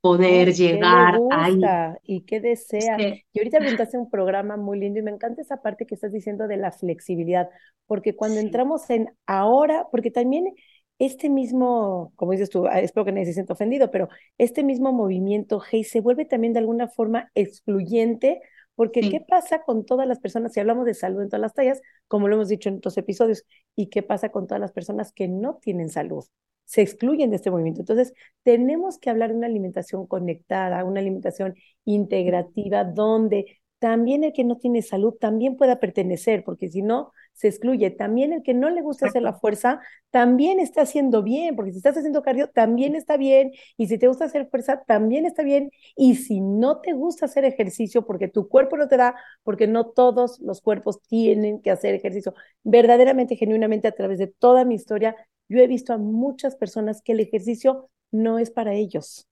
poder 0.00 0.52
llegar 0.52 1.18
ahí? 1.30 1.60
¿Y 2.04 2.22
qué 2.22 2.40
desea? 2.40 2.98
Y 2.98 3.38
ahorita 3.38 3.58
preguntaste 3.58 3.98
un 3.98 4.10
programa 4.10 4.56
muy 4.56 4.78
lindo 4.78 4.98
y 4.98 5.02
me 5.02 5.10
encanta 5.10 5.42
esa 5.42 5.62
parte 5.62 5.86
que 5.86 5.94
estás 5.94 6.12
diciendo 6.12 6.46
de 6.48 6.56
la 6.56 6.72
flexibilidad, 6.72 7.48
porque 7.86 8.14
cuando 8.14 8.40
entramos 8.40 8.88
en 8.90 9.10
ahora, 9.26 9.86
porque 9.90 10.10
también 10.10 10.54
este 10.98 11.30
mismo, 11.30 12.12
como 12.16 12.32
dices 12.32 12.50
tú, 12.50 12.66
ah, 12.66 12.80
espero 12.80 13.04
que 13.04 13.12
nadie 13.12 13.26
se 13.26 13.34
sienta 13.34 13.52
ofendido, 13.52 13.90
pero 13.90 14.08
este 14.36 14.64
mismo 14.64 14.92
movimiento, 14.92 15.62
hey, 15.70 15.84
se 15.84 16.00
vuelve 16.00 16.24
también 16.24 16.52
de 16.52 16.58
alguna 16.58 16.88
forma 16.88 17.30
excluyente 17.34 18.40
porque 18.78 19.00
¿qué 19.00 19.20
pasa 19.20 19.64
con 19.64 19.84
todas 19.84 20.06
las 20.06 20.20
personas, 20.20 20.52
si 20.52 20.60
hablamos 20.60 20.86
de 20.86 20.94
salud 20.94 21.20
en 21.20 21.28
todas 21.28 21.40
las 21.40 21.52
tallas, 21.52 21.82
como 22.06 22.28
lo 22.28 22.36
hemos 22.36 22.46
dicho 22.46 22.68
en 22.68 22.76
otros 22.76 22.96
episodios, 22.96 23.44
y 23.74 23.88
qué 23.88 24.04
pasa 24.04 24.28
con 24.28 24.46
todas 24.46 24.60
las 24.60 24.70
personas 24.70 25.10
que 25.12 25.26
no 25.26 25.56
tienen 25.56 25.88
salud? 25.88 26.24
Se 26.64 26.82
excluyen 26.82 27.30
de 27.30 27.36
este 27.36 27.50
movimiento. 27.50 27.80
Entonces, 27.80 28.14
tenemos 28.44 28.98
que 28.98 29.10
hablar 29.10 29.30
de 29.30 29.36
una 29.36 29.48
alimentación 29.48 30.06
conectada, 30.06 30.84
una 30.84 31.00
alimentación 31.00 31.56
integrativa, 31.84 32.84
donde 32.84 33.58
también 33.80 34.22
el 34.22 34.32
que 34.32 34.44
no 34.44 34.58
tiene 34.58 34.82
salud 34.82 35.14
también 35.14 35.56
pueda 35.56 35.80
pertenecer, 35.80 36.44
porque 36.44 36.68
si 36.68 36.82
no, 36.82 37.12
se 37.38 37.48
excluye. 37.48 37.90
También 37.90 38.32
el 38.32 38.42
que 38.42 38.52
no 38.52 38.68
le 38.68 38.82
gusta 38.82 39.06
hacer 39.06 39.22
la 39.22 39.34
fuerza, 39.34 39.80
también 40.10 40.58
está 40.58 40.82
haciendo 40.82 41.22
bien, 41.22 41.54
porque 41.54 41.70
si 41.70 41.76
estás 41.78 41.96
haciendo 41.96 42.22
cardio, 42.22 42.48
también 42.50 42.96
está 42.96 43.16
bien, 43.16 43.52
y 43.76 43.86
si 43.86 43.96
te 43.96 44.08
gusta 44.08 44.24
hacer 44.24 44.48
fuerza, 44.50 44.82
también 44.86 45.24
está 45.24 45.44
bien, 45.44 45.70
y 45.96 46.16
si 46.16 46.40
no 46.40 46.80
te 46.80 46.92
gusta 46.94 47.26
hacer 47.26 47.44
ejercicio, 47.44 48.04
porque 48.06 48.26
tu 48.28 48.48
cuerpo 48.48 48.76
no 48.76 48.88
te 48.88 48.96
da, 48.96 49.14
porque 49.44 49.68
no 49.68 49.86
todos 49.86 50.40
los 50.40 50.60
cuerpos 50.60 51.00
tienen 51.02 51.62
que 51.62 51.70
hacer 51.70 51.94
ejercicio. 51.94 52.34
Verdaderamente, 52.64 53.36
genuinamente, 53.36 53.86
a 53.86 53.92
través 53.92 54.18
de 54.18 54.26
toda 54.26 54.64
mi 54.64 54.74
historia, 54.74 55.14
yo 55.48 55.60
he 55.60 55.66
visto 55.68 55.92
a 55.92 55.98
muchas 55.98 56.56
personas 56.56 57.02
que 57.02 57.12
el 57.12 57.20
ejercicio 57.20 57.88
no 58.10 58.38
es 58.40 58.50
para 58.50 58.74
ellos. 58.74 59.28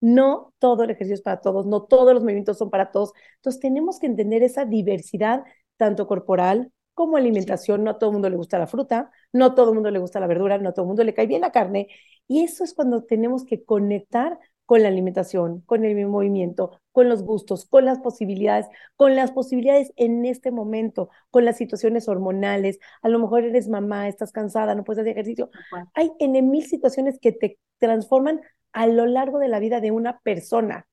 No 0.00 0.54
todo 0.60 0.84
el 0.84 0.90
ejercicio 0.90 1.14
es 1.14 1.22
para 1.22 1.40
todos, 1.40 1.66
no 1.66 1.82
todos 1.82 2.14
los 2.14 2.22
movimientos 2.22 2.58
son 2.58 2.70
para 2.70 2.90
todos. 2.92 3.12
Entonces 3.36 3.60
tenemos 3.60 3.98
que 3.98 4.06
entender 4.06 4.42
esa 4.42 4.64
diversidad, 4.64 5.42
tanto 5.76 6.06
corporal 6.06 6.72
como 7.00 7.16
alimentación. 7.16 7.82
No 7.82 7.92
a 7.92 7.98
todo 7.98 8.10
el 8.10 8.12
mundo 8.14 8.28
le 8.28 8.36
gusta 8.36 8.58
la 8.58 8.66
fruta, 8.66 9.10
no 9.32 9.46
a 9.46 9.54
todo 9.54 9.70
el 9.70 9.74
mundo 9.74 9.90
le 9.90 9.98
gusta 9.98 10.20
la 10.20 10.26
verdura, 10.26 10.58
no 10.58 10.68
a 10.68 10.72
todo 10.74 10.84
el 10.84 10.88
mundo 10.88 11.02
le 11.02 11.14
cae 11.14 11.26
bien 11.26 11.40
la 11.40 11.50
carne. 11.50 11.88
Y 12.28 12.42
eso 12.42 12.62
es 12.62 12.74
cuando 12.74 13.04
tenemos 13.04 13.46
que 13.46 13.64
conectar 13.64 14.38
con 14.66 14.82
la 14.82 14.88
alimentación, 14.88 15.62
con 15.62 15.86
el 15.86 16.06
movimiento, 16.06 16.78
con 16.92 17.08
los 17.08 17.22
gustos, 17.22 17.64
con 17.64 17.86
las 17.86 18.00
posibilidades, 18.00 18.66
con 18.96 19.16
las 19.16 19.32
posibilidades 19.32 19.94
en 19.96 20.26
este 20.26 20.50
momento, 20.50 21.08
con 21.30 21.46
las 21.46 21.56
situaciones 21.56 22.06
hormonales. 22.06 22.78
A 23.00 23.08
lo 23.08 23.18
mejor 23.18 23.44
eres 23.44 23.66
mamá, 23.68 24.06
estás 24.06 24.30
cansada, 24.30 24.74
no 24.74 24.84
puedes 24.84 25.00
hacer 25.00 25.12
ejercicio. 25.12 25.50
Hay 25.94 26.12
en 26.18 26.50
mil 26.50 26.66
situaciones 26.66 27.18
que 27.18 27.32
te 27.32 27.58
transforman 27.78 28.42
a 28.72 28.86
lo 28.86 29.06
largo 29.06 29.38
de 29.38 29.48
la 29.48 29.58
vida 29.58 29.80
de 29.80 29.90
una 29.90 30.20
persona. 30.20 30.86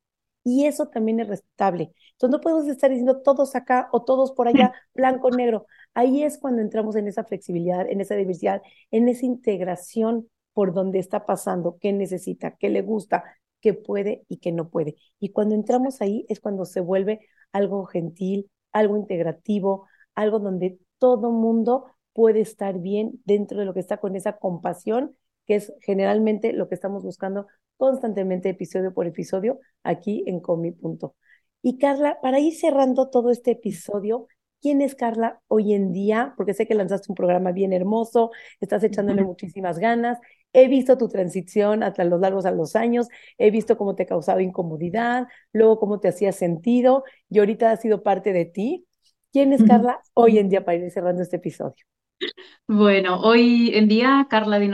Y 0.45 0.67
eso 0.67 0.87
también 0.87 1.19
es 1.19 1.27
respetable. 1.27 1.91
Entonces 2.17 2.31
no 2.31 2.41
podemos 2.41 2.67
estar 2.67 2.89
diciendo 2.89 3.21
todos 3.21 3.55
acá 3.55 3.89
o 3.91 4.03
todos 4.03 4.31
por 4.31 4.47
allá, 4.47 4.73
blanco, 4.95 5.29
negro. 5.29 5.67
Ahí 5.93 6.23
es 6.23 6.39
cuando 6.39 6.61
entramos 6.61 6.95
en 6.95 7.07
esa 7.07 7.23
flexibilidad, 7.23 7.87
en 7.87 8.01
esa 8.01 8.15
diversidad, 8.15 8.61
en 8.91 9.07
esa 9.07 9.25
integración 9.25 10.27
por 10.53 10.73
donde 10.73 10.97
está 10.97 11.25
pasando, 11.27 11.77
qué 11.79 11.93
necesita, 11.93 12.55
qué 12.57 12.69
le 12.69 12.81
gusta, 12.81 13.23
qué 13.61 13.75
puede 13.75 14.23
y 14.27 14.37
qué 14.37 14.51
no 14.51 14.69
puede. 14.69 14.95
Y 15.19 15.29
cuando 15.29 15.53
entramos 15.53 16.01
ahí 16.01 16.25
es 16.29 16.39
cuando 16.39 16.65
se 16.65 16.81
vuelve 16.81 17.19
algo 17.51 17.85
gentil, 17.85 18.49
algo 18.71 18.97
integrativo, 18.97 19.87
algo 20.15 20.39
donde 20.39 20.79
todo 20.97 21.31
mundo 21.31 21.85
puede 22.13 22.41
estar 22.41 22.79
bien 22.79 23.21
dentro 23.25 23.59
de 23.59 23.65
lo 23.65 23.75
que 23.75 23.79
está 23.79 23.97
con 23.97 24.15
esa 24.15 24.37
compasión, 24.37 25.15
que 25.45 25.55
es 25.55 25.71
generalmente 25.81 26.51
lo 26.53 26.67
que 26.67 26.73
estamos 26.73 27.03
buscando 27.03 27.45
constantemente 27.77 28.49
episodio 28.49 28.91
por 28.93 29.05
episodio 29.05 29.59
aquí 29.83 30.23
en 30.25 30.39
Comi. 30.39 30.75
Y 31.67 31.79
Carla, 31.79 32.17
para 32.21 32.39
ir 32.39 32.55
cerrando 32.55 33.09
todo 33.09 33.29
este 33.29 33.51
episodio, 33.51 34.27
¿quién 34.61 34.79
es 34.79 34.95
Carla 34.95 35.41
hoy 35.49 35.73
en 35.73 35.91
día? 35.91 36.33
Porque 36.37 36.53
sé 36.53 36.65
que 36.65 36.73
lanzaste 36.73 37.07
un 37.11 37.15
programa 37.15 37.51
bien 37.51 37.73
hermoso, 37.73 38.31
estás 38.61 38.85
echándole 38.85 39.21
muchísimas 39.21 39.77
ganas. 39.77 40.17
He 40.53 40.69
visto 40.69 40.97
tu 40.97 41.09
transición 41.09 41.83
a 41.83 41.93
los 42.05 42.21
largos 42.21 42.45
a 42.45 42.51
los 42.51 42.77
años, 42.77 43.09
he 43.37 43.51
visto 43.51 43.77
cómo 43.77 43.95
te 43.95 44.03
ha 44.03 44.05
causado 44.05 44.39
incomodidad, 44.39 45.27
luego 45.51 45.77
cómo 45.77 45.99
te 45.99 46.07
hacía 46.07 46.31
sentido 46.31 47.03
y 47.29 47.39
ahorita 47.39 47.69
ha 47.71 47.75
sido 47.75 48.01
parte 48.01 48.31
de 48.31 48.45
ti. 48.45 48.85
¿Quién 49.33 49.51
es 49.51 49.61
Carla 49.61 49.99
hoy 50.13 50.37
en 50.37 50.47
día 50.47 50.63
para 50.63 50.77
ir 50.77 50.89
cerrando 50.89 51.21
este 51.21 51.35
episodio? 51.35 51.83
Bueno, 52.65 53.19
hoy 53.19 53.71
en 53.73 53.89
día 53.89 54.25
Carla 54.29 54.57
Di 54.57 54.71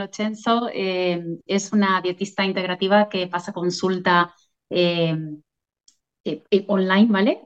eh, 0.72 1.24
es 1.44 1.72
una 1.72 2.00
dietista 2.02 2.44
integrativa 2.44 3.08
que 3.08 3.26
pasa 3.26 3.52
consulta 3.52 4.32
eh, 4.70 5.16
online, 6.68 7.06
¿vale? 7.10 7.42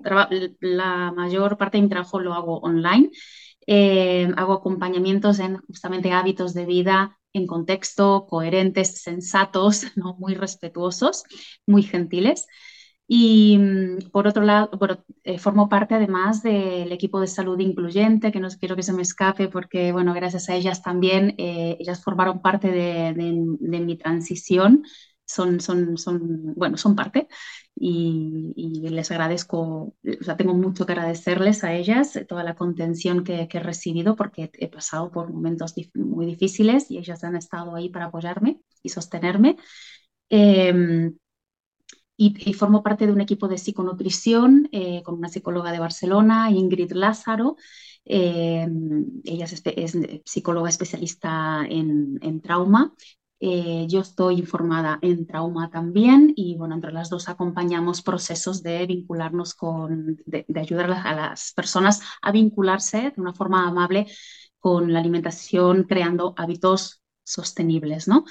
La 0.60 1.12
mayor 1.12 1.56
parte 1.56 1.78
de 1.78 1.82
mi 1.82 1.88
trabajo 1.88 2.20
lo 2.20 2.34
hago 2.34 2.58
online. 2.58 3.10
hago 4.36 4.52
acompañamientos 4.54 5.38
en 5.40 5.58
justamente 5.58 6.12
hábitos 6.12 6.54
de 6.54 6.66
vida 6.66 7.18
en 7.32 7.46
contexto, 7.46 8.26
coherentes, 8.28 9.02
sensatos, 9.02 9.82
¿no? 9.96 10.16
muy 10.18 10.34
respetuosos, 10.34 11.24
muy 11.66 11.82
gentiles. 11.82 12.46
Y 13.10 13.56
mm, 13.58 14.10
por 14.12 14.26
otro 14.28 14.44
lado, 14.44 14.70
eh, 15.24 15.38
formo 15.38 15.68
parte 15.68 15.94
además 15.94 16.42
del 16.42 16.92
equipo 16.92 17.20
de 17.20 17.26
salud 17.26 17.58
incluyente, 17.58 18.30
que 18.30 18.40
no 18.40 18.48
quiero 18.60 18.76
que 18.76 18.82
se 18.82 18.92
me 18.92 19.02
escape 19.02 19.48
porque, 19.48 19.92
bueno, 19.92 20.12
gracias 20.12 20.48
a 20.50 20.54
ellas 20.54 20.82
también, 20.82 21.34
eh, 21.38 21.76
ellas 21.80 22.02
formaron 22.04 22.42
parte 22.42 22.70
de, 22.70 23.14
mi 23.80 23.96
transición, 23.96 24.84
son, 25.28 25.60
son, 25.60 25.98
son, 25.98 26.54
bueno, 26.54 26.76
son 26.76 26.96
parte 26.96 27.28
y, 27.76 28.88
les 28.90 29.10
agradezco, 29.10 29.58
o 29.60 30.24
sea, 30.24 30.36
tengo 30.36 30.54
mucho 30.54 30.86
que 30.86 30.92
agradecerles 30.92 31.62
a 31.64 31.74
ellas, 31.74 32.18
toda 32.28 32.42
la 32.42 32.54
contención 32.54 33.24
que, 33.24 33.48
he 33.50 33.60
recibido 33.60 34.16
porque 34.16 34.50
he 34.54 34.68
pasado 34.68 35.10
por 35.10 35.32
momentos 35.32 35.74
muy 35.94 36.26
difíciles 36.26 36.90
y 36.90 36.98
ellas 36.98 37.22
han 37.24 37.36
estado 37.36 37.74
ahí 37.76 37.90
para 37.90 38.06
apoyarme 38.06 38.60
y 38.82 38.88
sostenerme. 38.88 39.56
Em, 40.30 41.14
y, 42.16 42.52
formo 42.54 42.82
parte 42.82 43.06
de 43.06 43.12
un 43.12 43.20
equipo 43.20 43.46
de 43.48 43.58
psiconutrición 43.58 44.68
eh, 44.72 45.02
con 45.04 45.14
una 45.14 45.28
psicóloga 45.28 45.70
de 45.70 45.78
Barcelona, 45.78 46.50
Ingrid 46.50 46.92
Lázaro. 46.92 47.56
Eh, 48.04 48.66
ella 49.24 49.44
es, 49.44 49.98
psicóloga 50.24 50.68
especialista 50.68 51.64
en, 51.68 52.40
trauma. 52.40 52.92
Eh, 53.40 53.86
yo 53.88 54.00
estoy 54.00 54.40
informada 54.40 54.98
en 55.00 55.24
trauma 55.26 55.70
también 55.70 56.32
y 56.34 56.56
bueno, 56.56 56.74
entre 56.74 56.92
las 56.92 57.08
dos 57.08 57.28
acompañamos 57.28 58.02
procesos 58.02 58.62
de 58.64 58.84
vincularnos 58.86 59.54
con, 59.54 60.16
de, 60.26 60.44
de 60.48 60.60
ayudar 60.60 60.90
a 60.90 61.14
las 61.14 61.52
personas 61.52 62.00
a 62.20 62.32
vincularse 62.32 63.12
de 63.14 63.20
una 63.20 63.32
forma 63.34 63.68
amable 63.68 64.06
con 64.58 64.92
la 64.92 64.98
alimentación, 64.98 65.84
creando 65.84 66.34
hábitos 66.36 66.97
sostenibles, 67.30 68.08
¿no? 68.08 68.24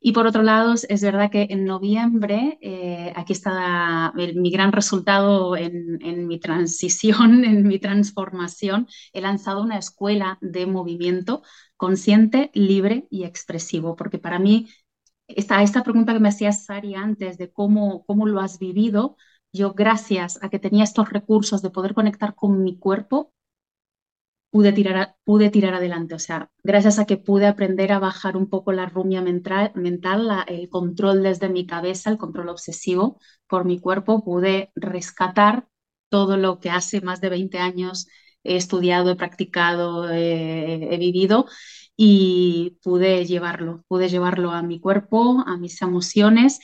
Y 0.00 0.12
por 0.12 0.26
otro 0.26 0.42
lado, 0.42 0.74
es 0.74 1.02
verdad 1.02 1.30
que 1.30 1.46
en 1.50 1.64
noviembre, 1.64 2.58
eh, 2.62 3.12
aquí 3.16 3.32
está 3.32 4.12
mi 4.14 4.50
gran 4.50 4.72
resultado 4.72 5.56
en, 5.56 6.26
mi 6.26 6.40
transición, 6.40 7.44
en 7.44 7.66
mi 7.66 7.78
transformación, 7.78 8.88
he 9.12 9.20
lanzado 9.20 9.62
una 9.62 9.78
escuela 9.78 10.38
de 10.40 10.66
movimiento 10.66 11.42
consciente, 11.76 12.50
libre 12.54 13.06
y 13.10 13.24
expresivo, 13.24 13.96
porque 13.96 14.18
para 14.18 14.38
mí, 14.38 14.68
esta, 15.28 15.62
esta 15.62 15.82
pregunta 15.82 16.12
que 16.12 16.20
me 16.20 16.28
hacía 16.28 16.52
Sari 16.52 16.94
antes 16.94 17.38
de 17.38 17.52
cómo, 17.52 18.04
cómo 18.04 18.26
lo 18.26 18.40
has 18.40 18.58
vivido, 18.58 19.16
yo 19.52 19.74
gracias 19.74 20.38
a 20.42 20.48
que 20.48 20.58
tenía 20.58 20.84
estos 20.84 21.10
recursos 21.10 21.62
de 21.62 21.70
poder 21.70 21.94
conectar 21.94 22.34
con 22.34 22.62
mi 22.62 22.78
cuerpo, 22.78 23.32
pude 24.50 24.72
tirar, 24.72 25.16
pude 25.24 25.50
tirar 25.50 25.74
adelante. 25.74 26.14
O 26.14 26.18
sea, 26.18 26.50
gracias 26.62 26.98
a 26.98 27.06
que 27.06 27.16
pude 27.16 27.46
aprender 27.46 27.92
a 27.92 27.98
bajar 27.98 28.36
un 28.36 28.48
poco 28.48 28.72
la 28.72 28.86
rumia 28.86 29.22
mental, 29.22 29.72
mental 29.74 30.44
el 30.48 30.68
control 30.68 31.22
desde 31.22 31.48
mi 31.48 31.66
cabeza, 31.66 32.10
el 32.10 32.18
control 32.18 32.48
obsesivo 32.48 33.18
por 33.46 33.64
mi 33.64 33.78
cuerpo, 33.80 34.24
pude 34.24 34.72
rescatar 34.74 35.66
todo 36.08 36.36
lo 36.36 36.58
que 36.60 36.70
hace 36.70 37.00
más 37.00 37.20
de 37.20 37.28
20 37.30 37.58
años 37.58 38.08
he 38.42 38.56
estudiado, 38.56 39.10
he 39.10 39.16
practicado, 39.16 40.10
he 40.10 40.96
vivido 40.98 41.46
y 42.02 42.78
pude 42.82 43.26
llevarlo, 43.26 43.84
pude 43.86 44.08
llevarlo 44.08 44.52
a 44.52 44.62
mi 44.62 44.80
cuerpo, 44.80 45.44
a 45.46 45.58
mis 45.58 45.82
emociones. 45.82 46.58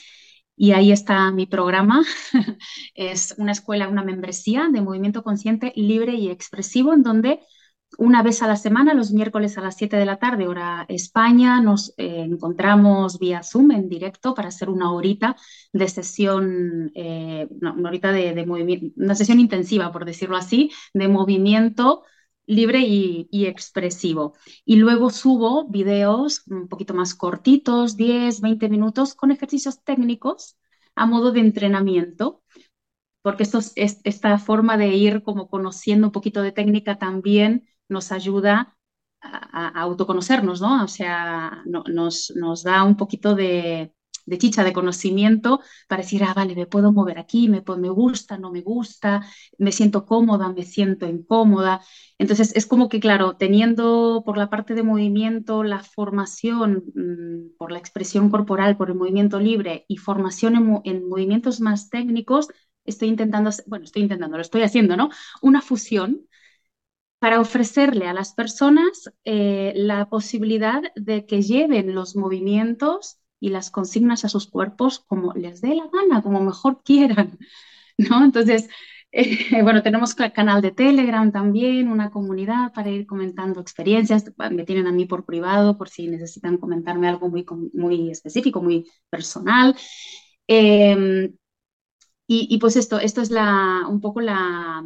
Y 0.55 0.71
ahí 0.71 0.91
está 0.91 1.29
mi 1.31 1.45
programa. 1.45 2.03
es 2.95 3.35
una 3.37 3.51
escuela, 3.51 3.87
una 3.87 4.03
membresía 4.03 4.69
de 4.73 4.81
movimiento 4.81 5.21
consciente 5.21 5.71
libre 5.75 6.15
y 6.15 6.29
expresivo 6.31 6.91
en 6.91 7.03
donde 7.03 7.41
una 7.97 8.21
vez 8.21 8.41
a 8.41 8.47
la 8.47 8.55
semana, 8.57 8.93
los 8.93 9.11
miércoles 9.11 9.57
a 9.57 9.61
las 9.61 9.77
7 9.77 9.97
de 9.97 10.05
la 10.05 10.17
tarde, 10.17 10.47
hora 10.47 10.85
España, 10.89 11.61
nos 11.61 11.93
eh, 11.97 12.21
encontramos 12.21 13.17
vía 13.19 13.43
Zoom 13.43 13.71
en 13.71 13.89
directo 13.89 14.33
para 14.33 14.49
hacer 14.49 14.69
una 14.69 14.91
horita 14.91 15.35
de 15.73 15.87
sesión, 15.87 16.91
eh, 16.95 17.47
una 17.49 17.89
horita 17.89 18.11
de, 18.11 18.45
movimiento, 18.45 18.93
una 18.97 19.15
sesión 19.15 19.39
intensiva, 19.39 19.91
por 19.91 20.05
decirlo 20.05 20.37
así, 20.37 20.71
de 20.93 21.07
movimiento 21.07 22.03
libre 22.45 22.79
y, 22.81 23.27
expresivo. 23.45 24.33
Y 24.65 24.77
luego 24.77 25.09
subo 25.09 25.67
videos 25.69 26.43
un 26.47 26.67
poquito 26.69 26.93
más 26.93 27.15
cortitos, 27.15 27.97
10, 27.97 28.41
20 28.41 28.69
minutos, 28.69 29.15
con 29.15 29.31
ejercicios 29.31 29.83
técnicos 29.83 30.57
a 30.95 31.05
modo 31.05 31.31
de 31.31 31.41
entrenamiento 31.41 32.43
porque 33.21 33.43
esto 33.43 33.59
es, 33.75 33.99
esta 34.05 34.37
forma 34.37 34.77
de 34.77 34.87
ir 34.87 35.21
como 35.21 35.49
conociendo 35.49 36.07
un 36.07 36.13
poquito 36.13 36.41
de 36.41 36.53
técnica 36.53 36.97
también 36.97 37.67
nos 37.89 38.11
ayuda 38.11 38.77
a, 39.21 39.81
autoconocernos, 39.81 40.61
¿no? 40.61 40.83
O 40.83 40.87
sea, 40.87 41.63
nos, 41.65 42.63
da 42.63 42.83
un 42.83 42.97
poquito 42.97 43.35
de, 43.35 43.93
chicha, 44.37 44.63
de 44.63 44.73
conocimiento 44.73 45.61
para 45.87 46.03
decir, 46.03 46.23
ah, 46.23 46.33
vale, 46.33 46.55
me 46.55 46.65
puedo 46.67 46.91
mover 46.91 47.17
aquí, 47.19 47.47
me, 47.49 47.63
me 47.77 47.89
gusta, 47.89 48.37
no 48.37 48.51
me 48.51 48.61
gusta, 48.61 49.25
me 49.57 49.71
siento 49.71 50.05
cómoda, 50.05 50.51
me 50.53 50.63
siento 50.63 51.07
incómoda. 51.07 51.81
Entonces, 52.17 52.55
es 52.55 52.65
como 52.65 52.89
que, 52.89 52.99
claro, 52.99 53.37
teniendo 53.37 54.23
por 54.25 54.37
la 54.37 54.49
parte 54.49 54.73
de 54.75 54.83
movimiento 54.83 55.63
la 55.63 55.79
formación 55.83 56.83
mm, 56.95 57.57
por 57.57 57.71
la 57.71 57.79
expresión 57.79 58.29
corporal, 58.29 58.77
por 58.77 58.89
el 58.89 58.95
movimiento 58.95 59.39
libre 59.39 59.85
y 59.87 59.97
formación 59.97 60.55
en, 60.55 60.81
en 60.83 61.07
movimientos 61.07 61.61
más 61.61 61.89
técnicos, 61.89 62.49
estoy 62.85 63.09
intentando, 63.09 63.51
bueno, 63.67 63.85
estoy 63.85 64.03
intentando, 64.03 64.37
lo 64.37 64.41
estoy 64.41 64.61
haciendo, 64.63 64.97
¿no? 64.97 65.09
Una 65.41 65.61
fusión 65.61 66.27
para 67.19 67.39
ofrecerle 67.39 68.07
a 68.07 68.13
las 68.13 68.33
personas 68.33 69.11
eh, 69.25 69.73
la 69.75 70.09
posibilidad 70.09 70.81
de 70.95 71.25
que 71.25 71.41
lleven 71.41 71.95
los 71.95 72.15
movimientos 72.15 73.19
y 73.39 73.49
las 73.49 73.71
consignas 73.71 74.25
a 74.25 74.29
sus 74.29 74.47
cuerpos 74.47 74.99
como 74.99 75.33
les 75.33 75.61
dé 75.61 75.75
la 75.75 75.87
gana, 75.91 76.21
como 76.21 76.41
mejor 76.41 76.81
quieran, 76.85 77.37
¿no? 77.97 78.23
Entonces, 78.23 78.69
eh, 79.11 79.37
bueno, 79.63 79.81
tenemos 79.81 80.13
canal 80.15 80.61
de 80.61 80.71
Telegram 80.71 81.31
también, 81.31 81.89
una 81.89 82.11
comunidad 82.11 82.71
para 82.73 82.89
ir 82.91 83.07
comentando 83.07 83.61
experiencias, 83.61 84.25
me 84.51 84.63
tienen 84.63 84.87
a 84.87 84.91
mí 84.91 85.05
por 85.05 85.25
privado 85.25 85.77
por 85.77 85.89
si 85.89 86.07
necesitan 86.07 86.57
comentarme 86.57 87.07
algo 87.07 87.29
muy, 87.29 87.45
muy 87.73 88.11
específico, 88.11 88.61
muy 88.61 88.89
personal. 89.09 89.75
Em, 90.47 91.35
y, 92.27 92.47
y, 92.53 92.57
pues 92.59 92.75
esto, 92.75 92.99
esto 92.99 93.21
es 93.21 93.31
la, 93.31 93.85
un 93.87 94.01
poco 94.01 94.19
la, 94.21 94.83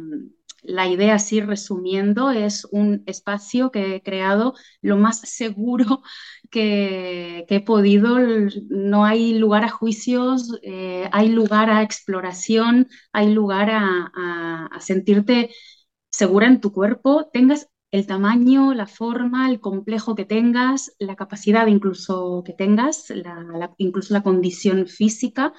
la 0.62 0.88
idea, 0.88 1.14
así 1.16 1.40
resumiendo, 1.40 2.30
es 2.30 2.66
un 2.70 3.02
espacio 3.06 3.70
que 3.70 3.96
he 3.96 4.02
creado 4.02 4.54
lo 4.80 4.96
más 4.96 5.20
seguro 5.28 6.02
que, 6.50 7.44
he 7.48 7.60
podido. 7.60 8.18
No 8.68 9.04
hay 9.04 9.34
lugar 9.38 9.64
a 9.64 9.68
juicios, 9.68 10.58
eh, 10.62 11.08
hay 11.12 11.28
lugar 11.28 11.70
a 11.70 11.82
exploración, 11.82 12.88
hay 13.12 13.32
lugar 13.32 13.70
a, 13.72 14.70
sentirte 14.80 15.50
segura 16.10 16.46
en 16.46 16.60
tu 16.60 16.72
cuerpo, 16.72 17.30
tengas 17.32 17.68
el 17.90 18.06
tamaño, 18.06 18.74
la 18.74 18.86
forma, 18.86 19.48
el 19.50 19.60
complejo 19.60 20.14
que 20.14 20.24
tengas, 20.24 20.94
la 20.98 21.16
capacidad 21.16 21.66
incluso 21.66 22.42
que 22.44 22.52
tengas, 22.52 23.12
incluso 23.78 24.14
la 24.14 24.22
condición 24.22 24.86
física, 24.86 25.52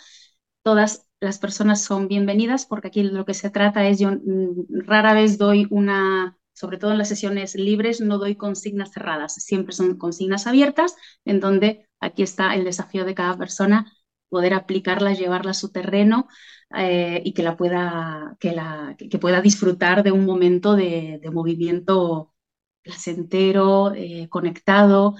todas 0.63 1.07
las 1.23 1.39
personas 1.39 1.81
son 1.81 2.07
bienvenidas 2.07 2.65
porque 2.65 2.89
aquí 2.89 3.03
lo 3.03 3.25
que 3.25 3.33
se 3.33 3.49
trata 3.49 3.87
es, 3.87 3.99
yo 3.99 4.11
mm, 4.11 4.85
rara 4.85 5.13
vez 5.13 5.37
doy 5.37 5.67
una, 5.69 6.37
sobre 6.53 6.77
todo 6.77 6.91
en 6.91 6.97
las 6.97 7.07
sesiones 7.09 7.55
libres, 7.55 8.01
no 8.01 8.17
doy 8.17 8.35
consignas 8.35 8.91
cerradas, 8.91 9.35
siempre 9.35 9.73
son 9.73 9.97
consignas 9.97 10.47
abiertas, 10.47 10.95
en 11.25 11.39
donde 11.39 11.89
aquí 11.99 12.23
está 12.23 12.55
el 12.55 12.65
desafío 12.65 13.05
de 13.05 13.15
cada 13.15 13.37
persona, 13.37 13.91
poder 14.29 14.53
aplicarla, 14.53 15.13
llevarla 15.13 15.51
a 15.51 15.53
su 15.53 15.71
terreno 15.71 16.27
eh, 16.75 17.21
y 17.23 17.33
que 17.33 17.43
la 17.43 17.55
pueda, 17.55 18.35
que 18.39 18.51
la, 18.51 18.95
que 18.97 19.19
pueda 19.19 19.41
disfrutar 19.41 20.03
de 20.03 20.11
un 20.11 20.25
momento 20.25 20.75
de, 20.75 21.21
movimiento 21.31 22.33
placentero, 22.81 23.93
eh, 23.95 24.27
conectado, 24.29 25.15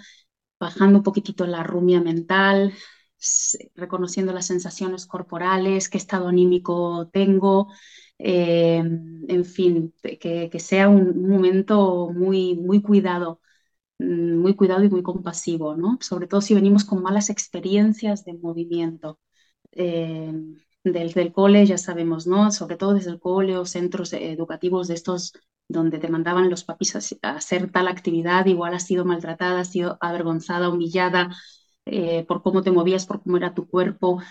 bajando 0.60 0.98
un 1.00 1.04
poquitito 1.04 1.46
la 1.48 1.64
rumia 1.64 2.02
mental, 2.02 2.74
reconociendo 3.76 4.34
las 4.34 4.48
sensaciones 4.48 5.06
corporales, 5.06 5.90
qué 5.90 5.98
estado 5.98 6.28
anímico 6.28 7.10
tengo, 7.12 7.70
eh, 8.20 8.78
en 8.78 9.46
fin, 9.46 9.94
que, 10.02 10.60
sea 10.60 10.90
un 10.90 11.28
momento 11.28 12.10
muy, 12.14 12.56
muy 12.56 12.82
cuidado, 12.82 13.42
mm, 14.00 14.36
muy 14.38 14.56
cuidado 14.56 14.84
y 14.84 14.90
muy 14.90 15.04
compasivo, 15.04 15.76
¿no? 15.76 15.98
Sobre 16.02 16.28
todo 16.28 16.42
si 16.42 16.54
venimos 16.56 16.86
con 16.86 17.02
malas 17.04 17.30
experiencias 17.30 18.26
de 18.26 18.34
movimiento. 18.36 19.20
Eh, 19.72 20.34
desde 20.84 21.22
el 21.22 21.32
cole 21.34 21.66
ya 21.66 21.78
sabemos, 21.78 22.28
¿no? 22.28 22.52
Sobre 22.52 22.78
todo 22.78 22.94
desde 22.94 23.12
el 23.12 23.20
cole 23.20 23.58
o 23.58 23.66
centros 23.66 24.14
educativos 24.14 24.88
de 24.88 24.96
estos 24.96 25.34
donde 25.68 26.00
te 26.00 26.10
mandaban 26.10 26.50
los 26.50 26.64
papis 26.64 26.96
a 27.22 27.36
hacer 27.36 27.72
tal 27.72 27.88
actividad, 27.88 28.46
igual 28.46 28.74
has 28.74 28.86
sido 28.86 29.06
maltratada, 29.06 29.62
has 29.62 29.70
sido 29.72 29.98
avergonzada, 30.02 30.70
humillada, 30.70 31.36
eh, 31.86 32.24
por 32.28 32.42
cómo 32.42 32.62
te 32.62 32.72
movías, 32.72 33.06
por 33.06 33.22
cómo 33.22 33.38
era 33.38 33.54
tu 33.54 33.68
cuerpo. 33.68 34.22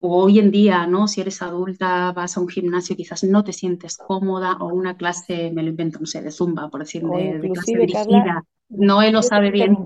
hoy 0.00 0.40
en 0.40 0.50
día, 0.50 0.86
¿no? 0.86 1.06
Si 1.06 1.20
eres 1.20 1.42
adulta, 1.42 2.12
vas 2.12 2.36
a 2.36 2.40
un 2.40 2.48
gimnasio, 2.48 2.96
quizás 2.96 3.22
no 3.22 3.44
te 3.44 3.52
sientes 3.52 3.96
cómoda 3.96 4.56
o 4.60 4.66
una 4.66 4.96
clase, 4.96 5.52
me 5.52 5.62
lo 5.62 5.68
invento, 5.68 6.00
no 6.00 6.06
sé, 6.06 6.22
de 6.22 6.32
zumba, 6.32 6.68
por 6.70 6.80
decir, 6.80 7.02
de, 7.02 7.50
clase 7.52 7.78
dirigida. 7.78 8.44
no 8.68 9.00
él 9.02 9.12
lo 9.12 9.22
sabe 9.22 9.50
bien. 9.52 9.78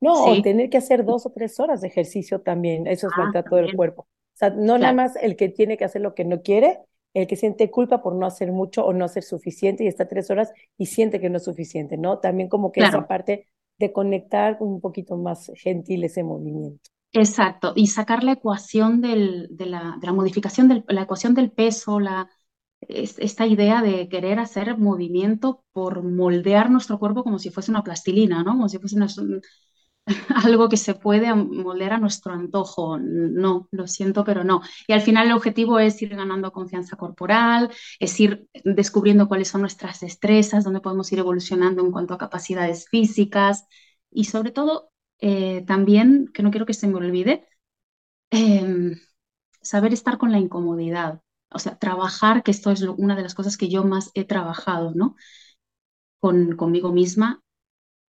No, 0.00 0.24
o 0.24 0.42
tener 0.42 0.68
que 0.70 0.78
hacer 0.78 1.04
dos 1.04 1.24
o 1.26 1.30
tres 1.30 1.58
horas 1.60 1.80
de 1.80 1.88
ejercicio 1.88 2.40
también, 2.40 2.86
eso 2.86 3.06
es 3.06 3.12
ah, 3.16 3.22
maltrato 3.22 3.56
del 3.56 3.74
cuerpo. 3.74 4.02
O 4.02 4.36
sea, 4.36 4.50
no 4.50 4.76
nada 4.76 4.92
más 4.92 5.16
el 5.16 5.36
que 5.36 5.48
tiene 5.48 5.76
que 5.76 5.84
hacer 5.84 6.02
lo 6.02 6.14
que 6.14 6.24
no 6.24 6.42
quiere, 6.42 6.80
el 7.14 7.26
que 7.26 7.36
siente 7.36 7.70
culpa 7.70 8.02
por 8.02 8.14
no 8.14 8.26
hacer 8.26 8.50
mucho 8.50 8.84
o 8.84 8.92
no 8.92 9.04
hacer 9.04 9.22
suficiente 9.22 9.84
y 9.84 9.86
está 9.86 10.08
tres 10.08 10.30
horas 10.30 10.52
y 10.76 10.86
siente 10.86 11.20
que 11.20 11.30
no 11.30 11.36
es 11.36 11.44
suficiente, 11.44 11.96
¿no? 11.96 12.18
También 12.18 12.48
como 12.48 12.72
que 12.72 12.80
esa 12.80 13.06
parte 13.06 13.46
de 13.78 13.92
conectar 13.92 14.56
un 14.60 14.80
poquito 14.80 15.16
más 15.16 15.50
gentil 15.56 16.04
ese 16.04 16.22
movimiento. 16.22 16.90
Exacto, 17.12 17.72
y 17.76 17.86
sacar 17.86 18.24
la 18.24 18.32
ecuación 18.32 19.00
del, 19.00 19.48
de, 19.50 19.66
la, 19.66 19.96
de, 20.00 20.06
la, 20.06 20.12
modificación 20.12 20.68
de 20.68 20.84
la 20.88 21.02
ecuación 21.02 21.34
del 21.34 21.52
peso, 21.52 22.00
la, 22.00 22.28
esta 22.88 23.46
idea 23.46 23.82
de 23.82 24.08
querer 24.08 24.38
hacer 24.38 24.76
movimiento 24.78 25.64
por 25.72 26.02
moldear 26.02 26.70
nuestro 26.70 26.98
cuerpo 26.98 27.22
como 27.22 27.38
si 27.38 27.50
fuese 27.50 27.70
una 27.70 27.84
plastilina, 27.84 28.42
¿no? 28.42 28.52
Como 28.52 28.68
si 28.68 28.78
fuese 28.78 28.96
una, 28.96 29.06
algo 30.44 30.68
que 30.68 30.76
se 30.76 30.94
puede 30.94 31.34
moldear 31.34 31.94
a 31.94 31.98
nuestro 31.98 32.32
antojo. 32.32 32.98
No, 32.98 33.68
lo 33.70 33.86
siento, 33.86 34.24
pero 34.24 34.44
no. 34.44 34.60
Y 34.86 34.92
al 34.92 35.00
final 35.00 35.26
el 35.26 35.32
objetivo 35.32 35.78
es 35.78 36.00
ir 36.02 36.14
ganando 36.14 36.52
confianza 36.52 36.96
corporal, 36.96 37.70
es 37.98 38.18
ir 38.20 38.48
descubriendo 38.64 39.28
cuáles 39.28 39.48
son 39.48 39.62
nuestras 39.62 40.00
destrezas, 40.00 40.64
dónde 40.64 40.80
podemos 40.80 41.10
ir 41.12 41.18
evolucionando 41.20 41.82
en 41.84 41.92
cuanto 41.92 42.14
a 42.14 42.18
capacidades 42.18 42.88
físicas 42.88 43.66
y 44.10 44.24
sobre 44.24 44.50
todo 44.52 44.90
eh, 45.20 45.64
también, 45.66 46.30
que 46.34 46.42
no 46.42 46.50
quiero 46.50 46.66
que 46.66 46.74
se 46.74 46.86
me 46.88 46.96
olvide, 46.96 47.48
em, 48.30 48.96
saber 49.62 49.92
estar 49.94 50.18
con 50.18 50.32
la 50.32 50.38
incomodidad. 50.38 51.22
O 51.52 51.58
sea, 51.60 51.78
trabajar, 51.78 52.42
que 52.44 52.50
esto 52.52 52.70
es 52.72 52.82
una 52.82 53.16
de 53.16 53.22
las 53.22 53.34
cosas 53.34 53.56
que 53.58 53.68
yo 53.70 53.84
más 53.84 54.10
he 54.14 54.24
trabajado, 54.24 54.92
¿no? 54.94 55.16
Con, 56.20 56.56
conmigo 56.56 56.92
misma. 56.92 57.42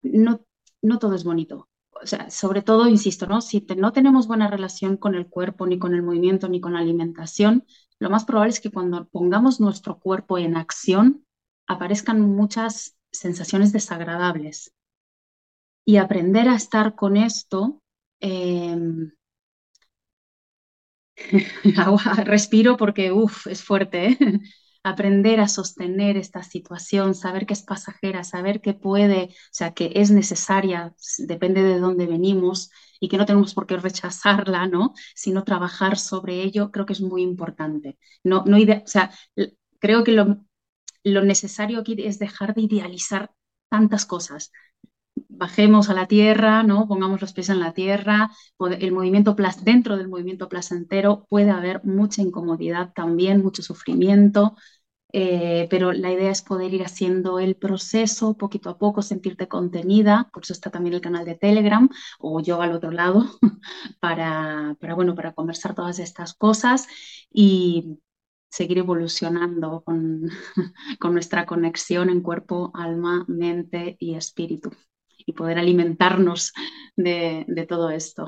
No, 0.03 0.41
no 0.83 0.99
todo 1.01 1.15
es 1.17 1.25
bonito 1.25 1.69
o 2.05 2.07
sea, 2.07 2.31
sobre 2.31 2.63
todo, 2.63 2.89
insisto, 2.89 3.27
¿no? 3.27 3.41
Si 3.41 3.67
no 3.77 3.93
tenemos 3.93 4.27
buena 4.29 4.49
relación 4.49 4.97
con 4.99 5.15
el 5.15 5.27
cuerpo, 5.29 5.67
ni 5.67 5.79
con 5.79 5.95
el 5.95 6.03
movimiento, 6.03 6.49
ni 6.49 6.61
con 6.61 6.75
la 6.75 6.81
alimentación, 6.81 7.65
lo 7.99 8.11
más 8.11 8.25
probable 8.25 8.51
es 8.53 8.61
que 8.61 8.71
cuando 8.71 9.07
pongamos 9.09 9.61
nuestro 9.61 9.99
cuerpo 9.99 10.39
en 10.39 10.57
acción, 10.57 11.25
aparezcan 11.67 12.21
muchas 12.21 12.97
sensaciones 13.11 13.73
desagradables. 13.73 14.73
Y 15.87 15.97
aprender 15.97 16.47
a 16.49 16.57
estar 16.57 16.95
con 16.95 17.17
esto, 17.17 17.81
em, 18.21 19.13
respiro 22.27 22.77
porque, 22.77 23.13
uff, 23.13 23.47
es 23.47 23.63
fuerte, 23.63 24.07
¿eh? 24.09 24.19
Aprender 24.85 25.41
a 25.41 25.49
sostener 25.49 26.16
esta 26.16 26.43
situación, 26.43 27.14
saber 27.14 27.47
que 27.47 27.55
es 27.55 27.62
pasajera, 27.62 28.24
saber 28.24 28.61
que 28.61 28.74
puede, 28.74 29.24
o 29.24 29.30
sea, 29.53 29.74
que 29.74 29.93
es 29.97 30.11
necesaria, 30.12 30.95
depende 31.18 31.62
de 31.62 31.78
dónde 31.80 32.07
venimos 32.07 32.70
y 33.01 33.09
que 33.09 33.16
no 33.18 33.26
tenemos 33.26 33.55
por 33.55 33.66
qué 33.66 33.76
rechazarla, 33.78 34.66
¿no? 34.68 34.95
Sino 35.14 35.45
trabajar 35.45 35.99
sobre 35.99 36.43
ello, 36.43 36.70
creo 36.70 36.87
que 36.87 36.93
es 36.95 37.01
muy 37.01 37.22
importante. 37.22 37.99
No, 38.22 38.45
no 38.47 38.59
o 38.59 38.87
sea, 38.87 39.11
creo 39.80 40.05
que 40.05 40.12
lo, 40.12 40.45
lo 41.05 41.22
necesario 41.22 41.80
aquí 41.80 41.97
es 41.99 42.18
dejar 42.18 42.55
de 42.55 42.62
idealizar 42.62 43.32
tantas 43.70 44.07
cosas. 44.07 44.53
Bajemos 45.37 45.91
a 45.91 45.95
la 45.95 46.07
tierra. 46.07 46.64
Pongamos 46.89 47.20
los 47.20 47.32
pies 47.32 47.49
en 47.49 47.61
la 47.61 47.72
tierra. 47.72 48.30
El 48.80 48.93
movimiento 48.93 49.37
dentro 49.62 49.97
del 49.97 50.09
movimiento 50.09 50.49
placentero 50.49 51.26
puede 51.28 51.51
haber 51.51 51.85
mucha 51.85 52.22
incomodidad 52.22 52.93
también, 52.95 53.43
mucho 53.43 53.62
sufrimiento, 53.62 54.57
eh, 55.12 55.68
pero 55.70 55.93
la 55.93 56.12
idea 56.12 56.30
es 56.32 56.43
poder 56.43 56.74
ir 56.74 56.82
haciendo 56.82 57.39
el 57.39 57.57
proceso 57.57 58.37
poquito 58.37 58.68
a 58.70 58.78
poco, 58.78 59.01
sentirte 59.03 59.47
contenida, 59.47 60.28
por 60.32 60.43
eso 60.43 60.53
está 60.53 60.70
también 60.70 60.95
el 60.95 61.01
canal 61.01 61.24
de 61.24 61.37
Telegram 61.37 61.89
o 62.18 62.41
yo 62.41 62.61
al 62.61 62.72
otro 62.72 62.91
lado 62.91 63.24
para, 64.01 64.76
bueno, 64.97 65.14
para 65.14 65.32
conversar 65.32 65.74
todas 65.74 66.01
estas 66.01 66.35
cosas 66.35 66.89
y 67.30 68.01
seguir 68.51 68.78
evolucionando 68.78 69.82
con 69.85 70.30
nuestra 71.14 71.47
conexión 71.47 72.11
en 72.11 72.20
cuerpo, 72.20 72.72
alma, 72.74 73.24
mente 73.28 73.97
y 74.01 74.14
espíritu 74.16 74.70
y 75.27 75.33
poder 75.33 75.59
alimentarnos 75.59 76.53
de, 76.97 77.45
de 77.49 77.66
todo 77.66 77.91
esto. 77.91 78.27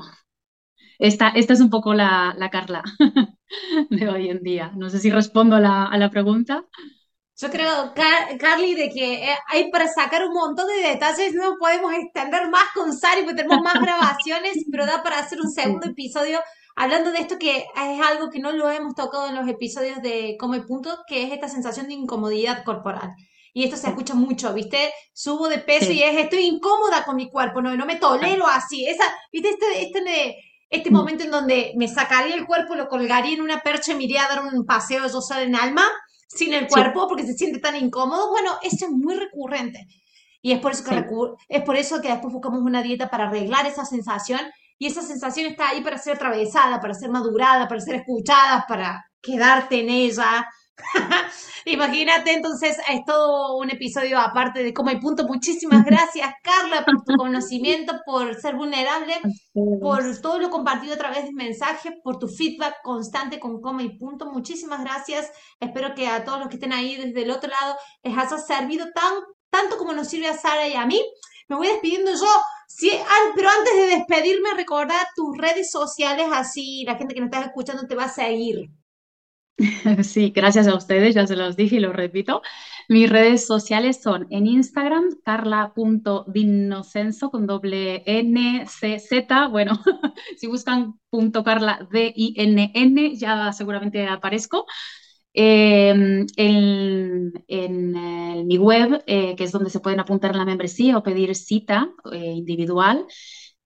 Esta, 0.99 1.29
esta 1.29 1.53
es 1.53 1.61
un 1.61 1.69
poco 1.69 1.93
la, 1.93 2.35
la 2.37 2.49
Carla 2.49 2.83
de 3.89 4.09
hoy 4.09 4.29
en 4.29 4.41
día. 4.41 4.71
No 4.75 4.89
sé 4.89 4.99
si 4.99 5.11
respondo 5.11 5.55
a 5.55 5.59
la, 5.59 5.85
a 5.85 5.97
la 5.97 6.09
pregunta. 6.09 6.65
Yo 7.39 7.51
creo, 7.51 7.93
Carly, 8.39 8.73
de 8.73 8.89
que 8.89 9.13
eh, 9.25 9.35
hay 9.49 9.69
para 9.69 9.87
sacar 9.87 10.25
un 10.25 10.33
montón 10.33 10.65
de 10.67 10.89
detalles, 10.89 11.35
no 11.35 11.55
podemos 11.59 11.93
extender 11.93 12.49
más 12.49 12.63
con 12.73 12.91
Sari 12.91 13.21
porque 13.21 13.43
tenemos 13.43 13.61
más 13.61 13.79
grabaciones, 13.79 14.65
pero 14.71 14.87
da 14.87 15.03
para 15.03 15.19
hacer 15.19 15.39
un 15.39 15.51
segundo 15.51 15.85
episodio 15.87 16.39
hablando 16.75 17.11
de 17.11 17.19
esto 17.19 17.37
que 17.37 17.57
es 17.57 18.01
algo 18.01 18.31
que 18.31 18.39
no 18.39 18.51
lo 18.51 18.69
hemos 18.71 18.95
tocado 18.95 19.27
en 19.27 19.35
los 19.35 19.47
episodios 19.47 20.01
de 20.01 20.35
Come 20.39 20.61
Punto, 20.61 21.03
que 21.07 21.23
es 21.23 21.31
esta 21.31 21.47
sensación 21.47 21.87
de 21.87 21.93
incomodidad 21.93 22.63
corporal. 22.63 23.13
Y 23.57 23.63
esto 23.63 23.75
se 23.75 23.87
escucha 23.87 24.13
mucho, 24.13 24.53
¿viste? 24.53 24.93
Subo 25.13 25.49
de 25.49 25.57
peso 25.57 25.91
y 25.91 26.03
es, 26.03 26.15
estoy 26.15 26.45
incómoda 26.45 27.03
con 27.03 27.15
mi 27.15 27.27
cuerpo, 27.27 27.59
no, 27.59 27.75
no 27.75 27.87
me 27.87 27.95
tolero 27.95 28.45
así. 28.45 28.85
Esa, 28.87 29.03
¿viste? 29.31 29.49
Este, 29.49 29.81
este 29.81 30.35
este 30.69 30.91
mm. 30.91 30.93
momento 30.93 31.23
en 31.23 31.31
donde 31.31 31.73
me 31.75 31.87
sacaría 31.87 32.35
el 32.35 32.45
cuerpo, 32.45 32.75
lo 32.75 32.87
colgaría 32.87 33.33
en 33.33 33.41
una 33.41 33.61
percha 33.61 33.93
y 33.93 33.95
me 33.95 34.03
iría 34.03 34.25
a 34.25 34.35
dar 34.35 34.43
un 34.45 34.63
paseo 34.63 35.07
yo 35.07 35.21
sola 35.21 35.41
en 35.41 35.55
alma, 35.55 35.81
sin 36.27 36.53
el 36.53 36.67
cuerpo, 36.67 37.07
porque 37.07 37.25
se 37.25 37.33
siente 37.33 37.57
tan 37.57 37.75
incómodo. 37.75 38.29
Bueno, 38.29 38.59
eso 38.61 38.85
es 38.85 38.91
muy 38.91 39.15
recurrente. 39.15 39.87
Y 40.43 40.51
es 40.51 40.59
por 40.59 40.73
eso 40.73 40.83
que, 40.83 41.03
es 41.49 41.63
por 41.63 41.77
eso 41.77 41.99
que 41.99 42.09
después 42.09 42.31
buscamos 42.31 42.61
una 42.61 42.83
dieta 42.83 43.09
para 43.09 43.27
arreglar 43.27 43.65
esa 43.65 43.85
sensación. 43.85 44.41
Y 44.77 44.85
esa 44.85 45.01
sensación 45.01 45.47
está 45.47 45.69
ahí 45.69 45.81
para 45.81 45.97
ser 45.97 46.17
atravesada, 46.17 46.79
para 46.79 46.93
ser 46.93 47.09
madurada, 47.09 47.67
para 47.67 47.81
ser 47.81 47.95
escuchada, 47.95 48.65
para 48.67 49.03
quedarte 49.19 49.79
en 49.79 49.89
ella, 49.89 50.47
Imagínate, 51.65 52.33
entonces 52.33 52.77
es 52.87 53.03
todo 53.05 53.57
un 53.57 53.69
episodio 53.69 54.19
aparte 54.19 54.63
de 54.63 54.73
cómo 54.73 54.89
hay 54.89 54.99
punto. 54.99 55.27
Muchísimas 55.27 55.83
gracias, 55.83 56.29
Carla, 56.43 56.85
por 56.85 57.03
tu 57.03 57.15
conocimiento, 57.15 57.99
por 58.05 58.35
ser 58.35 58.55
vulnerable, 58.55 59.15
por 59.53 60.03
todo 60.21 60.39
lo 60.39 60.49
compartido 60.49 60.93
a 60.93 60.97
través 60.97 61.25
de 61.25 61.33
mensajes, 61.33 61.93
por 62.03 62.19
tu 62.19 62.27
feedback 62.27 62.75
constante 62.83 63.39
con 63.39 63.61
coma 63.61 63.83
y 63.83 63.97
punto. 63.97 64.31
Muchísimas 64.31 64.83
gracias. 64.83 65.31
Espero 65.59 65.93
que 65.95 66.07
a 66.07 66.23
todos 66.23 66.39
los 66.39 66.47
que 66.47 66.55
estén 66.55 66.73
ahí 66.73 66.95
desde 66.95 67.23
el 67.23 67.31
otro 67.31 67.49
lado 67.49 67.75
les 68.03 68.17
haya 68.17 68.37
servido 68.37 68.85
tan, 68.93 69.13
tanto 69.49 69.77
como 69.77 69.93
nos 69.93 70.07
sirve 70.07 70.27
a 70.27 70.37
Sara 70.37 70.67
y 70.67 70.73
a 70.75 70.85
mí. 70.85 71.01
Me 71.49 71.55
voy 71.55 71.67
despidiendo 71.67 72.11
yo. 72.11 72.27
Sí, 72.67 72.91
pero 73.35 73.49
antes 73.49 73.75
de 73.75 73.87
despedirme, 73.95 74.53
recordad 74.55 75.01
tus 75.15 75.37
redes 75.37 75.71
sociales, 75.71 76.27
así 76.33 76.83
la 76.85 76.95
gente 76.95 77.13
que 77.13 77.21
nos 77.21 77.31
está 77.31 77.45
escuchando 77.45 77.87
te 77.87 77.95
va 77.95 78.03
a 78.05 78.09
seguir. 78.09 78.69
Sí, 80.03 80.31
gracias 80.35 80.67
a 80.67 80.75
ustedes, 80.75 81.15
ya 81.15 81.25
se 81.27 81.35
los 81.35 81.55
dije 81.55 81.77
y 81.77 81.79
lo 81.79 81.93
repito. 81.93 82.41
Mis 82.89 83.09
redes 83.09 83.45
sociales 83.45 84.01
son 84.01 84.27
en 84.29 84.47
Instagram, 84.47 85.05
carla.dinocenso 85.23 87.31
con 87.31 87.47
doble 87.47 88.03
N, 88.05 88.65
C, 88.67 88.99
Z. 88.99 89.47
Bueno, 89.47 89.73
si 90.37 90.47
buscan 90.47 90.99
punto 91.09 91.43
carla, 91.43 91.87
D, 91.91 92.13
I, 92.15 92.33
N, 92.37 92.71
N, 92.73 93.15
ya 93.15 93.51
seguramente 93.53 94.05
aparezco. 94.07 94.65
Em, 95.33 96.25
en, 96.35 97.31
en, 97.47 98.47
mi 98.47 98.57
web, 98.57 99.03
eh, 99.05 99.35
que 99.35 99.43
es 99.43 99.51
donde 99.51 99.69
se 99.69 99.79
pueden 99.79 99.99
apuntar 99.99 100.35
la 100.35 100.45
membresía 100.45 100.97
o 100.97 101.03
pedir 101.03 101.35
cita 101.35 101.91
eh, 102.11 102.33
individual, 102.33 103.05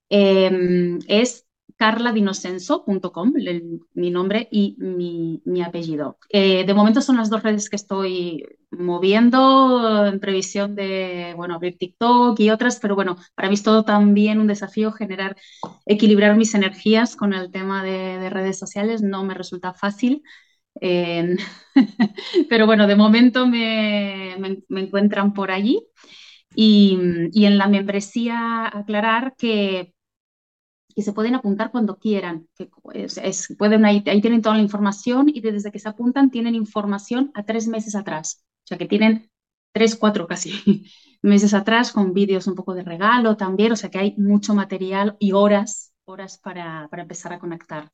em, 0.09 0.99
es 1.07 1.45
carladinocenso.com, 1.77 3.33
mi 3.93 4.11
nombre 4.11 4.47
y 4.51 4.75
mi, 4.77 5.61
apellido. 5.61 6.17
Eh, 6.29 6.65
de 6.65 6.73
momento 6.73 7.01
son 7.01 7.17
las 7.17 7.29
dos 7.29 7.43
redes 7.43 7.69
que 7.69 7.75
estoy 7.75 8.45
moviendo 8.71 10.05
en 10.05 10.19
previsión 10.19 10.75
de, 10.75 11.33
bueno, 11.35 11.55
abrir 11.55 11.77
TikTok 11.77 12.39
y 12.39 12.49
otras, 12.49 12.79
pero 12.79 12.95
bueno, 12.95 13.17
para 13.35 13.49
mí 13.49 13.55
es 13.55 13.63
todo 13.63 13.83
también 13.83 14.39
un 14.39 14.47
desafío 14.47 14.91
generar, 14.91 15.35
equilibrar 15.85 16.35
mis 16.37 16.55
energías 16.55 17.15
con 17.15 17.33
el 17.33 17.51
tema 17.51 17.83
de, 17.83 18.29
redes 18.29 18.57
sociales, 18.57 19.01
no 19.01 19.23
me 19.23 19.33
resulta 19.33 19.73
fácil. 19.73 20.23
pero 22.49 22.65
bueno, 22.65 22.87
de 22.87 22.95
momento 22.95 23.45
me, 23.45 24.33
encuentran 24.69 25.33
por 25.33 25.51
allí. 25.51 25.81
Y, 26.55 26.97
en 27.33 27.57
la 27.57 27.67
membresía 27.67 28.67
aclarar 28.67 29.35
que 29.37 29.93
que 30.93 31.01
se 31.01 31.13
pueden 31.13 31.35
apuntar 31.35 31.71
cuando 31.71 31.97
quieran. 31.97 32.47
Que 32.55 32.69
es, 32.93 33.55
pueden, 33.57 33.85
ahí, 33.85 34.03
ahí, 34.07 34.21
tienen 34.21 34.41
toda 34.41 34.55
la 34.55 34.61
información 34.61 35.29
y 35.29 35.41
desde 35.41 35.71
que 35.71 35.79
se 35.79 35.89
apuntan 35.89 36.31
tienen 36.31 36.55
información 36.55 37.31
a 37.33 37.43
tres 37.43 37.67
meses 37.67 37.95
atrás. 37.95 38.43
O 38.63 38.67
sea 38.67 38.77
que 38.77 38.87
tienen 38.87 39.29
tres, 39.73 39.95
cuatro 39.95 40.27
casi 40.27 40.85
meses 41.21 41.53
atrás 41.53 41.91
con 41.91 42.13
vídeos 42.13 42.47
un 42.47 42.55
poco 42.55 42.73
de 42.73 42.83
regalo 42.83 43.37
también. 43.37 43.71
O 43.71 43.75
sea 43.75 43.89
que 43.89 43.99
hay 43.99 44.15
mucho 44.17 44.53
material 44.53 45.15
y 45.19 45.31
horas, 45.31 45.93
horas 46.05 46.37
para, 46.37 46.87
para 46.89 47.03
empezar 47.03 47.33
a 47.33 47.39
conectar. 47.39 47.89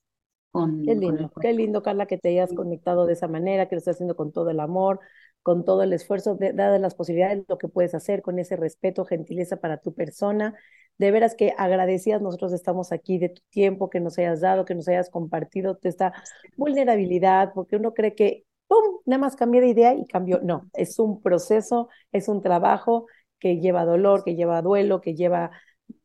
con, 0.50 0.84
qué 0.84 0.94
lindo, 0.94 1.30
qué 1.40 1.52
lindo, 1.52 1.82
Carla, 1.82 2.06
que 2.06 2.18
te 2.18 2.30
hayas 2.30 2.52
conectado 2.52 3.06
de 3.06 3.12
esa 3.14 3.28
manera, 3.28 3.68
que 3.68 3.74
lo 3.74 3.78
estás 3.78 3.96
haciendo 3.96 4.16
con 4.16 4.32
todo 4.32 4.50
el 4.50 4.60
amor, 4.60 5.00
con 5.42 5.64
todo 5.64 5.82
el 5.82 5.92
esfuerzo, 5.92 6.34
de, 6.34 6.52
dadas 6.52 6.80
las 6.80 6.94
posibilidades, 6.94 7.44
lo 7.48 7.58
que 7.58 7.68
puedes 7.68 7.94
hacer, 7.94 8.22
con 8.22 8.38
ese 8.38 8.56
respeto, 8.56 9.04
gentileza 9.04 9.56
para 9.56 9.78
tu 9.78 9.94
persona. 9.94 10.54
De 10.98 11.10
veras 11.10 11.34
que 11.34 11.54
agradecidas 11.56 12.20
nosotros 12.20 12.52
estamos 12.52 12.92
aquí 12.92 13.18
de 13.18 13.30
tu 13.30 13.42
tiempo 13.50 13.88
que 13.88 14.00
nos 14.00 14.18
hayas 14.18 14.40
dado, 14.40 14.64
que 14.64 14.74
nos 14.74 14.88
hayas 14.88 15.10
compartido 15.10 15.78
esta 15.82 16.12
vulnerabilidad, 16.56 17.52
porque 17.54 17.76
uno 17.76 17.94
cree 17.94 18.14
que, 18.14 18.44
¡pum!, 18.66 18.98
nada 19.06 19.20
más 19.20 19.36
cambié 19.36 19.60
de 19.60 19.68
idea 19.68 19.94
y 19.94 20.06
cambió. 20.06 20.40
No, 20.42 20.68
es 20.74 20.98
un 20.98 21.22
proceso, 21.22 21.88
es 22.12 22.28
un 22.28 22.42
trabajo 22.42 23.06
que 23.38 23.58
lleva 23.60 23.84
dolor, 23.84 24.24
que 24.24 24.34
lleva 24.34 24.62
duelo, 24.62 25.00
que 25.00 25.14
lleva 25.14 25.50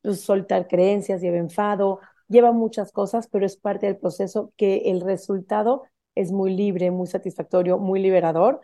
pues, 0.02 0.22
soltar 0.22 0.68
creencias, 0.68 1.22
lleva 1.22 1.38
enfado, 1.38 2.00
lleva 2.28 2.52
muchas 2.52 2.92
cosas, 2.92 3.28
pero 3.28 3.46
es 3.46 3.58
parte 3.58 3.88
del 3.88 3.98
proceso 3.98 4.54
que 4.58 4.92
el 4.92 5.02
resultado 5.02 5.84
es 6.16 6.32
muy 6.32 6.56
libre, 6.56 6.92
muy 6.92 7.08
satisfactorio, 7.08 7.80
muy 7.80 8.00
liberador, 8.00 8.62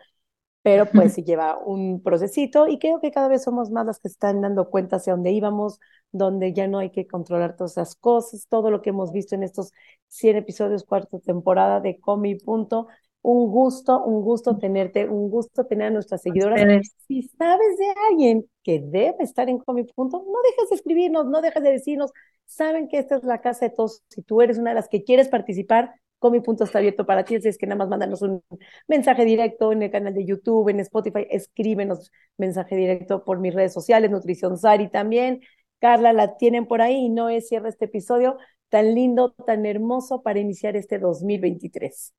pero 0.62 0.86
pues 0.86 1.14
sí 1.14 1.22
lleva 1.24 1.58
un 1.58 2.02
procesito 2.02 2.68
y 2.68 2.78
creo 2.78 3.00
que 3.00 3.10
cada 3.10 3.28
vez 3.28 3.42
somos 3.42 3.70
más 3.70 3.86
las 3.86 3.98
que 3.98 4.08
están 4.08 4.42
dando 4.42 4.68
cuenta 4.68 4.96
hacia 4.96 5.14
dónde 5.14 5.30
íbamos, 5.32 5.78
donde 6.12 6.52
ya 6.52 6.68
no 6.68 6.78
hay 6.78 6.90
que 6.90 7.06
controlar 7.06 7.56
todas 7.56 7.72
esas 7.72 7.94
cosas, 7.94 8.46
todo 8.48 8.70
lo 8.70 8.82
que 8.82 8.90
hemos 8.90 9.12
visto 9.12 9.34
en 9.34 9.42
estos 9.42 9.72
100 10.08 10.36
episodios, 10.36 10.84
cuarta 10.84 11.18
temporada 11.18 11.80
de 11.80 11.98
Comi 11.98 12.34
Punto, 12.34 12.88
un 13.22 13.50
gusto, 13.50 14.02
un 14.04 14.22
gusto 14.22 14.58
tenerte, 14.58 15.08
un 15.08 15.30
gusto 15.30 15.66
tener 15.66 15.88
a 15.88 15.90
nuestras 15.90 16.22
seguidoras. 16.22 16.60
Si 17.06 17.22
sabes 17.22 17.78
de 17.78 17.94
alguien 18.10 18.44
que 18.62 18.80
debe 18.80 19.16
estar 19.20 19.48
en 19.48 19.58
Comi 19.58 19.84
Punto, 19.84 20.18
no 20.18 20.38
dejes 20.50 20.70
de 20.70 20.76
escribirnos, 20.76 21.26
no 21.26 21.40
dejes 21.40 21.62
de 21.62 21.70
decirnos, 21.72 22.12
saben 22.44 22.88
que 22.88 22.98
esta 22.98 23.16
es 23.16 23.24
la 23.24 23.40
casa 23.40 23.66
de 23.66 23.74
todos. 23.74 24.02
Si 24.08 24.22
tú 24.22 24.42
eres 24.42 24.58
una 24.58 24.70
de 24.70 24.76
las 24.76 24.88
que 24.88 25.04
quieres 25.04 25.28
participar, 25.28 25.94
Comi 26.20 26.40
Punto 26.40 26.64
está 26.64 26.78
abierto 26.78 27.04
para 27.06 27.24
ti, 27.24 27.36
es 27.36 27.58
que 27.58 27.66
nada 27.66 27.78
más 27.78 27.88
mándanos 27.88 28.22
un 28.22 28.44
mensaje 28.86 29.24
directo 29.24 29.72
en 29.72 29.82
el 29.82 29.90
canal 29.90 30.14
de 30.14 30.24
YouTube, 30.24 30.68
en 30.68 30.78
Spotify, 30.80 31.26
escríbenos 31.30 32.12
mensaje 32.36 32.76
directo 32.76 33.24
por 33.24 33.40
mis 33.40 33.54
redes 33.54 33.72
sociales, 33.72 34.10
Nutrición 34.10 34.56
Sari 34.58 34.88
también. 34.88 35.40
Carla, 35.80 36.12
la 36.12 36.36
tienen 36.36 36.66
por 36.66 36.82
ahí 36.82 37.06
y 37.06 37.08
no 37.08 37.30
es 37.30 37.48
cierra 37.48 37.70
este 37.70 37.86
episodio 37.86 38.36
tan 38.68 38.94
lindo, 38.94 39.32
tan 39.32 39.66
hermoso 39.66 40.22
para 40.22 40.38
iniciar 40.38 40.76
este 40.76 40.98
2023. 40.98 42.14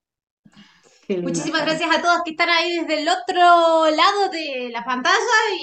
Muchísimas 1.19 1.63
gracias 1.63 1.89
a 1.93 2.01
todos 2.01 2.21
que 2.23 2.31
están 2.31 2.49
ahí 2.49 2.79
desde 2.79 3.01
el 3.01 3.09
otro 3.09 3.89
lado 3.89 4.29
de 4.31 4.69
la 4.71 4.85
pantalla 4.85 5.17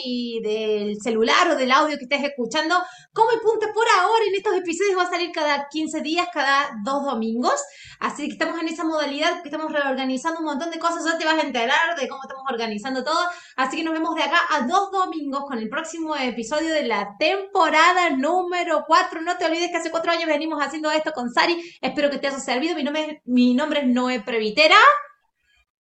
y 0.04 0.40
del 0.42 1.00
celular 1.00 1.50
o 1.50 1.56
del 1.56 1.70
audio 1.72 1.96
que 1.96 2.04
estés 2.04 2.24
escuchando. 2.24 2.76
Como 3.12 3.30
el 3.30 3.40
punto 3.40 3.66
por 3.72 3.86
ahora 3.98 4.24
en 4.26 4.34
estos 4.34 4.54
episodios 4.54 4.98
va 4.98 5.04
a 5.04 5.10
salir 5.10 5.30
cada 5.32 5.68
15 5.70 6.02
días, 6.02 6.28
cada 6.32 6.70
dos 6.84 7.04
domingos. 7.04 7.54
Así 8.00 8.26
que 8.26 8.32
estamos 8.32 8.60
en 8.60 8.68
esa 8.68 8.84
modalidad, 8.84 9.42
que 9.42 9.48
estamos 9.48 9.72
reorganizando 9.72 10.40
un 10.40 10.46
montón 10.46 10.70
de 10.70 10.78
cosas. 10.78 11.04
Ya 11.04 11.18
te 11.18 11.24
vas 11.24 11.38
a 11.38 11.46
enterar 11.46 11.98
de 11.98 12.08
cómo 12.08 12.22
estamos 12.22 12.44
organizando 12.50 13.02
todo. 13.02 13.20
Así 13.56 13.78
que 13.78 13.84
nos 13.84 13.94
vemos 13.94 14.14
de 14.14 14.24
acá 14.24 14.40
a 14.50 14.66
dos 14.66 14.90
domingos 14.90 15.44
con 15.46 15.58
el 15.58 15.68
próximo 15.68 16.14
episodio 16.16 16.72
de 16.74 16.84
la 16.84 17.16
temporada 17.18 18.10
número 18.10 18.84
4. 18.86 19.22
No 19.22 19.36
te 19.38 19.46
olvides 19.46 19.70
que 19.70 19.78
hace 19.78 19.90
cuatro 19.90 20.12
años 20.12 20.26
venimos 20.26 20.62
haciendo 20.62 20.90
esto 20.90 21.12
con 21.12 21.32
Sari. 21.32 21.78
Espero 21.80 22.10
que 22.10 22.18
te 22.18 22.26
haya 22.26 22.38
servido. 22.38 22.74
Mi 22.74 22.84
nombre, 22.84 23.22
mi 23.24 23.54
nombre 23.54 23.80
es 23.80 23.86
Noé 23.86 24.20
Previtera 24.20 24.76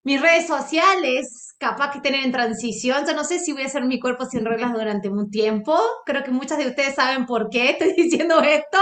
mis 0.08 0.22
redes 0.22 0.46
sociales, 0.46 1.54
capaz 1.58 1.90
que 1.90 2.00
tienen 2.00 2.24
en 2.24 2.32
transición. 2.32 3.04
Yo 3.06 3.12
no 3.12 3.24
sé 3.24 3.40
si 3.40 3.52
voy 3.52 3.64
a 3.64 3.66
hacer 3.66 3.84
mi 3.84 4.00
cuerpo 4.00 4.24
sin 4.24 4.42
reglas 4.42 4.72
durante 4.72 5.10
un 5.10 5.30
tiempo. 5.30 5.78
Creo 6.06 6.24
que 6.24 6.30
muchas 6.30 6.56
de 6.56 6.66
ustedes 6.66 6.94
saben 6.94 7.26
por 7.26 7.50
qué 7.50 7.72
estoy 7.72 7.92
diciendo 7.96 8.40
esto. 8.40 8.78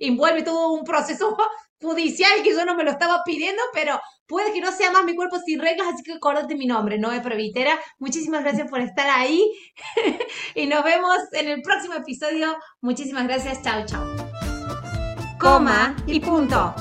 Envuelve 0.00 0.42
todo 0.42 0.72
un 0.72 0.84
proceso 0.84 1.36
judicial 1.82 2.32
que 2.42 2.52
yo 2.52 2.64
no 2.64 2.74
me 2.74 2.82
lo 2.82 2.92
estaba 2.92 3.20
pidiendo, 3.26 3.60
pero 3.74 4.00
puede 4.26 4.54
que 4.54 4.62
no 4.62 4.72
sea 4.72 4.90
más 4.90 5.04
mi 5.04 5.14
cuerpo 5.14 5.36
sin 5.44 5.60
reglas, 5.60 5.88
así 5.92 6.02
que 6.02 6.14
acordate 6.14 6.56
mi 6.56 6.64
nombre, 6.64 6.98
Noé 6.98 7.20
Previtera. 7.20 7.78
Muchísimas 7.98 8.42
gracias 8.42 8.70
por 8.70 8.80
estar 8.80 9.06
ahí 9.10 9.44
y 10.54 10.64
nos 10.64 10.82
vemos 10.82 11.18
en 11.32 11.48
el 11.50 11.60
próximo 11.60 11.92
episodio. 11.92 12.56
Muchísimas 12.80 13.24
gracias, 13.24 13.60
chao, 13.60 13.84
chao. 13.84 14.06
Coma 15.38 15.94
y 16.06 16.20
punto. 16.20 16.74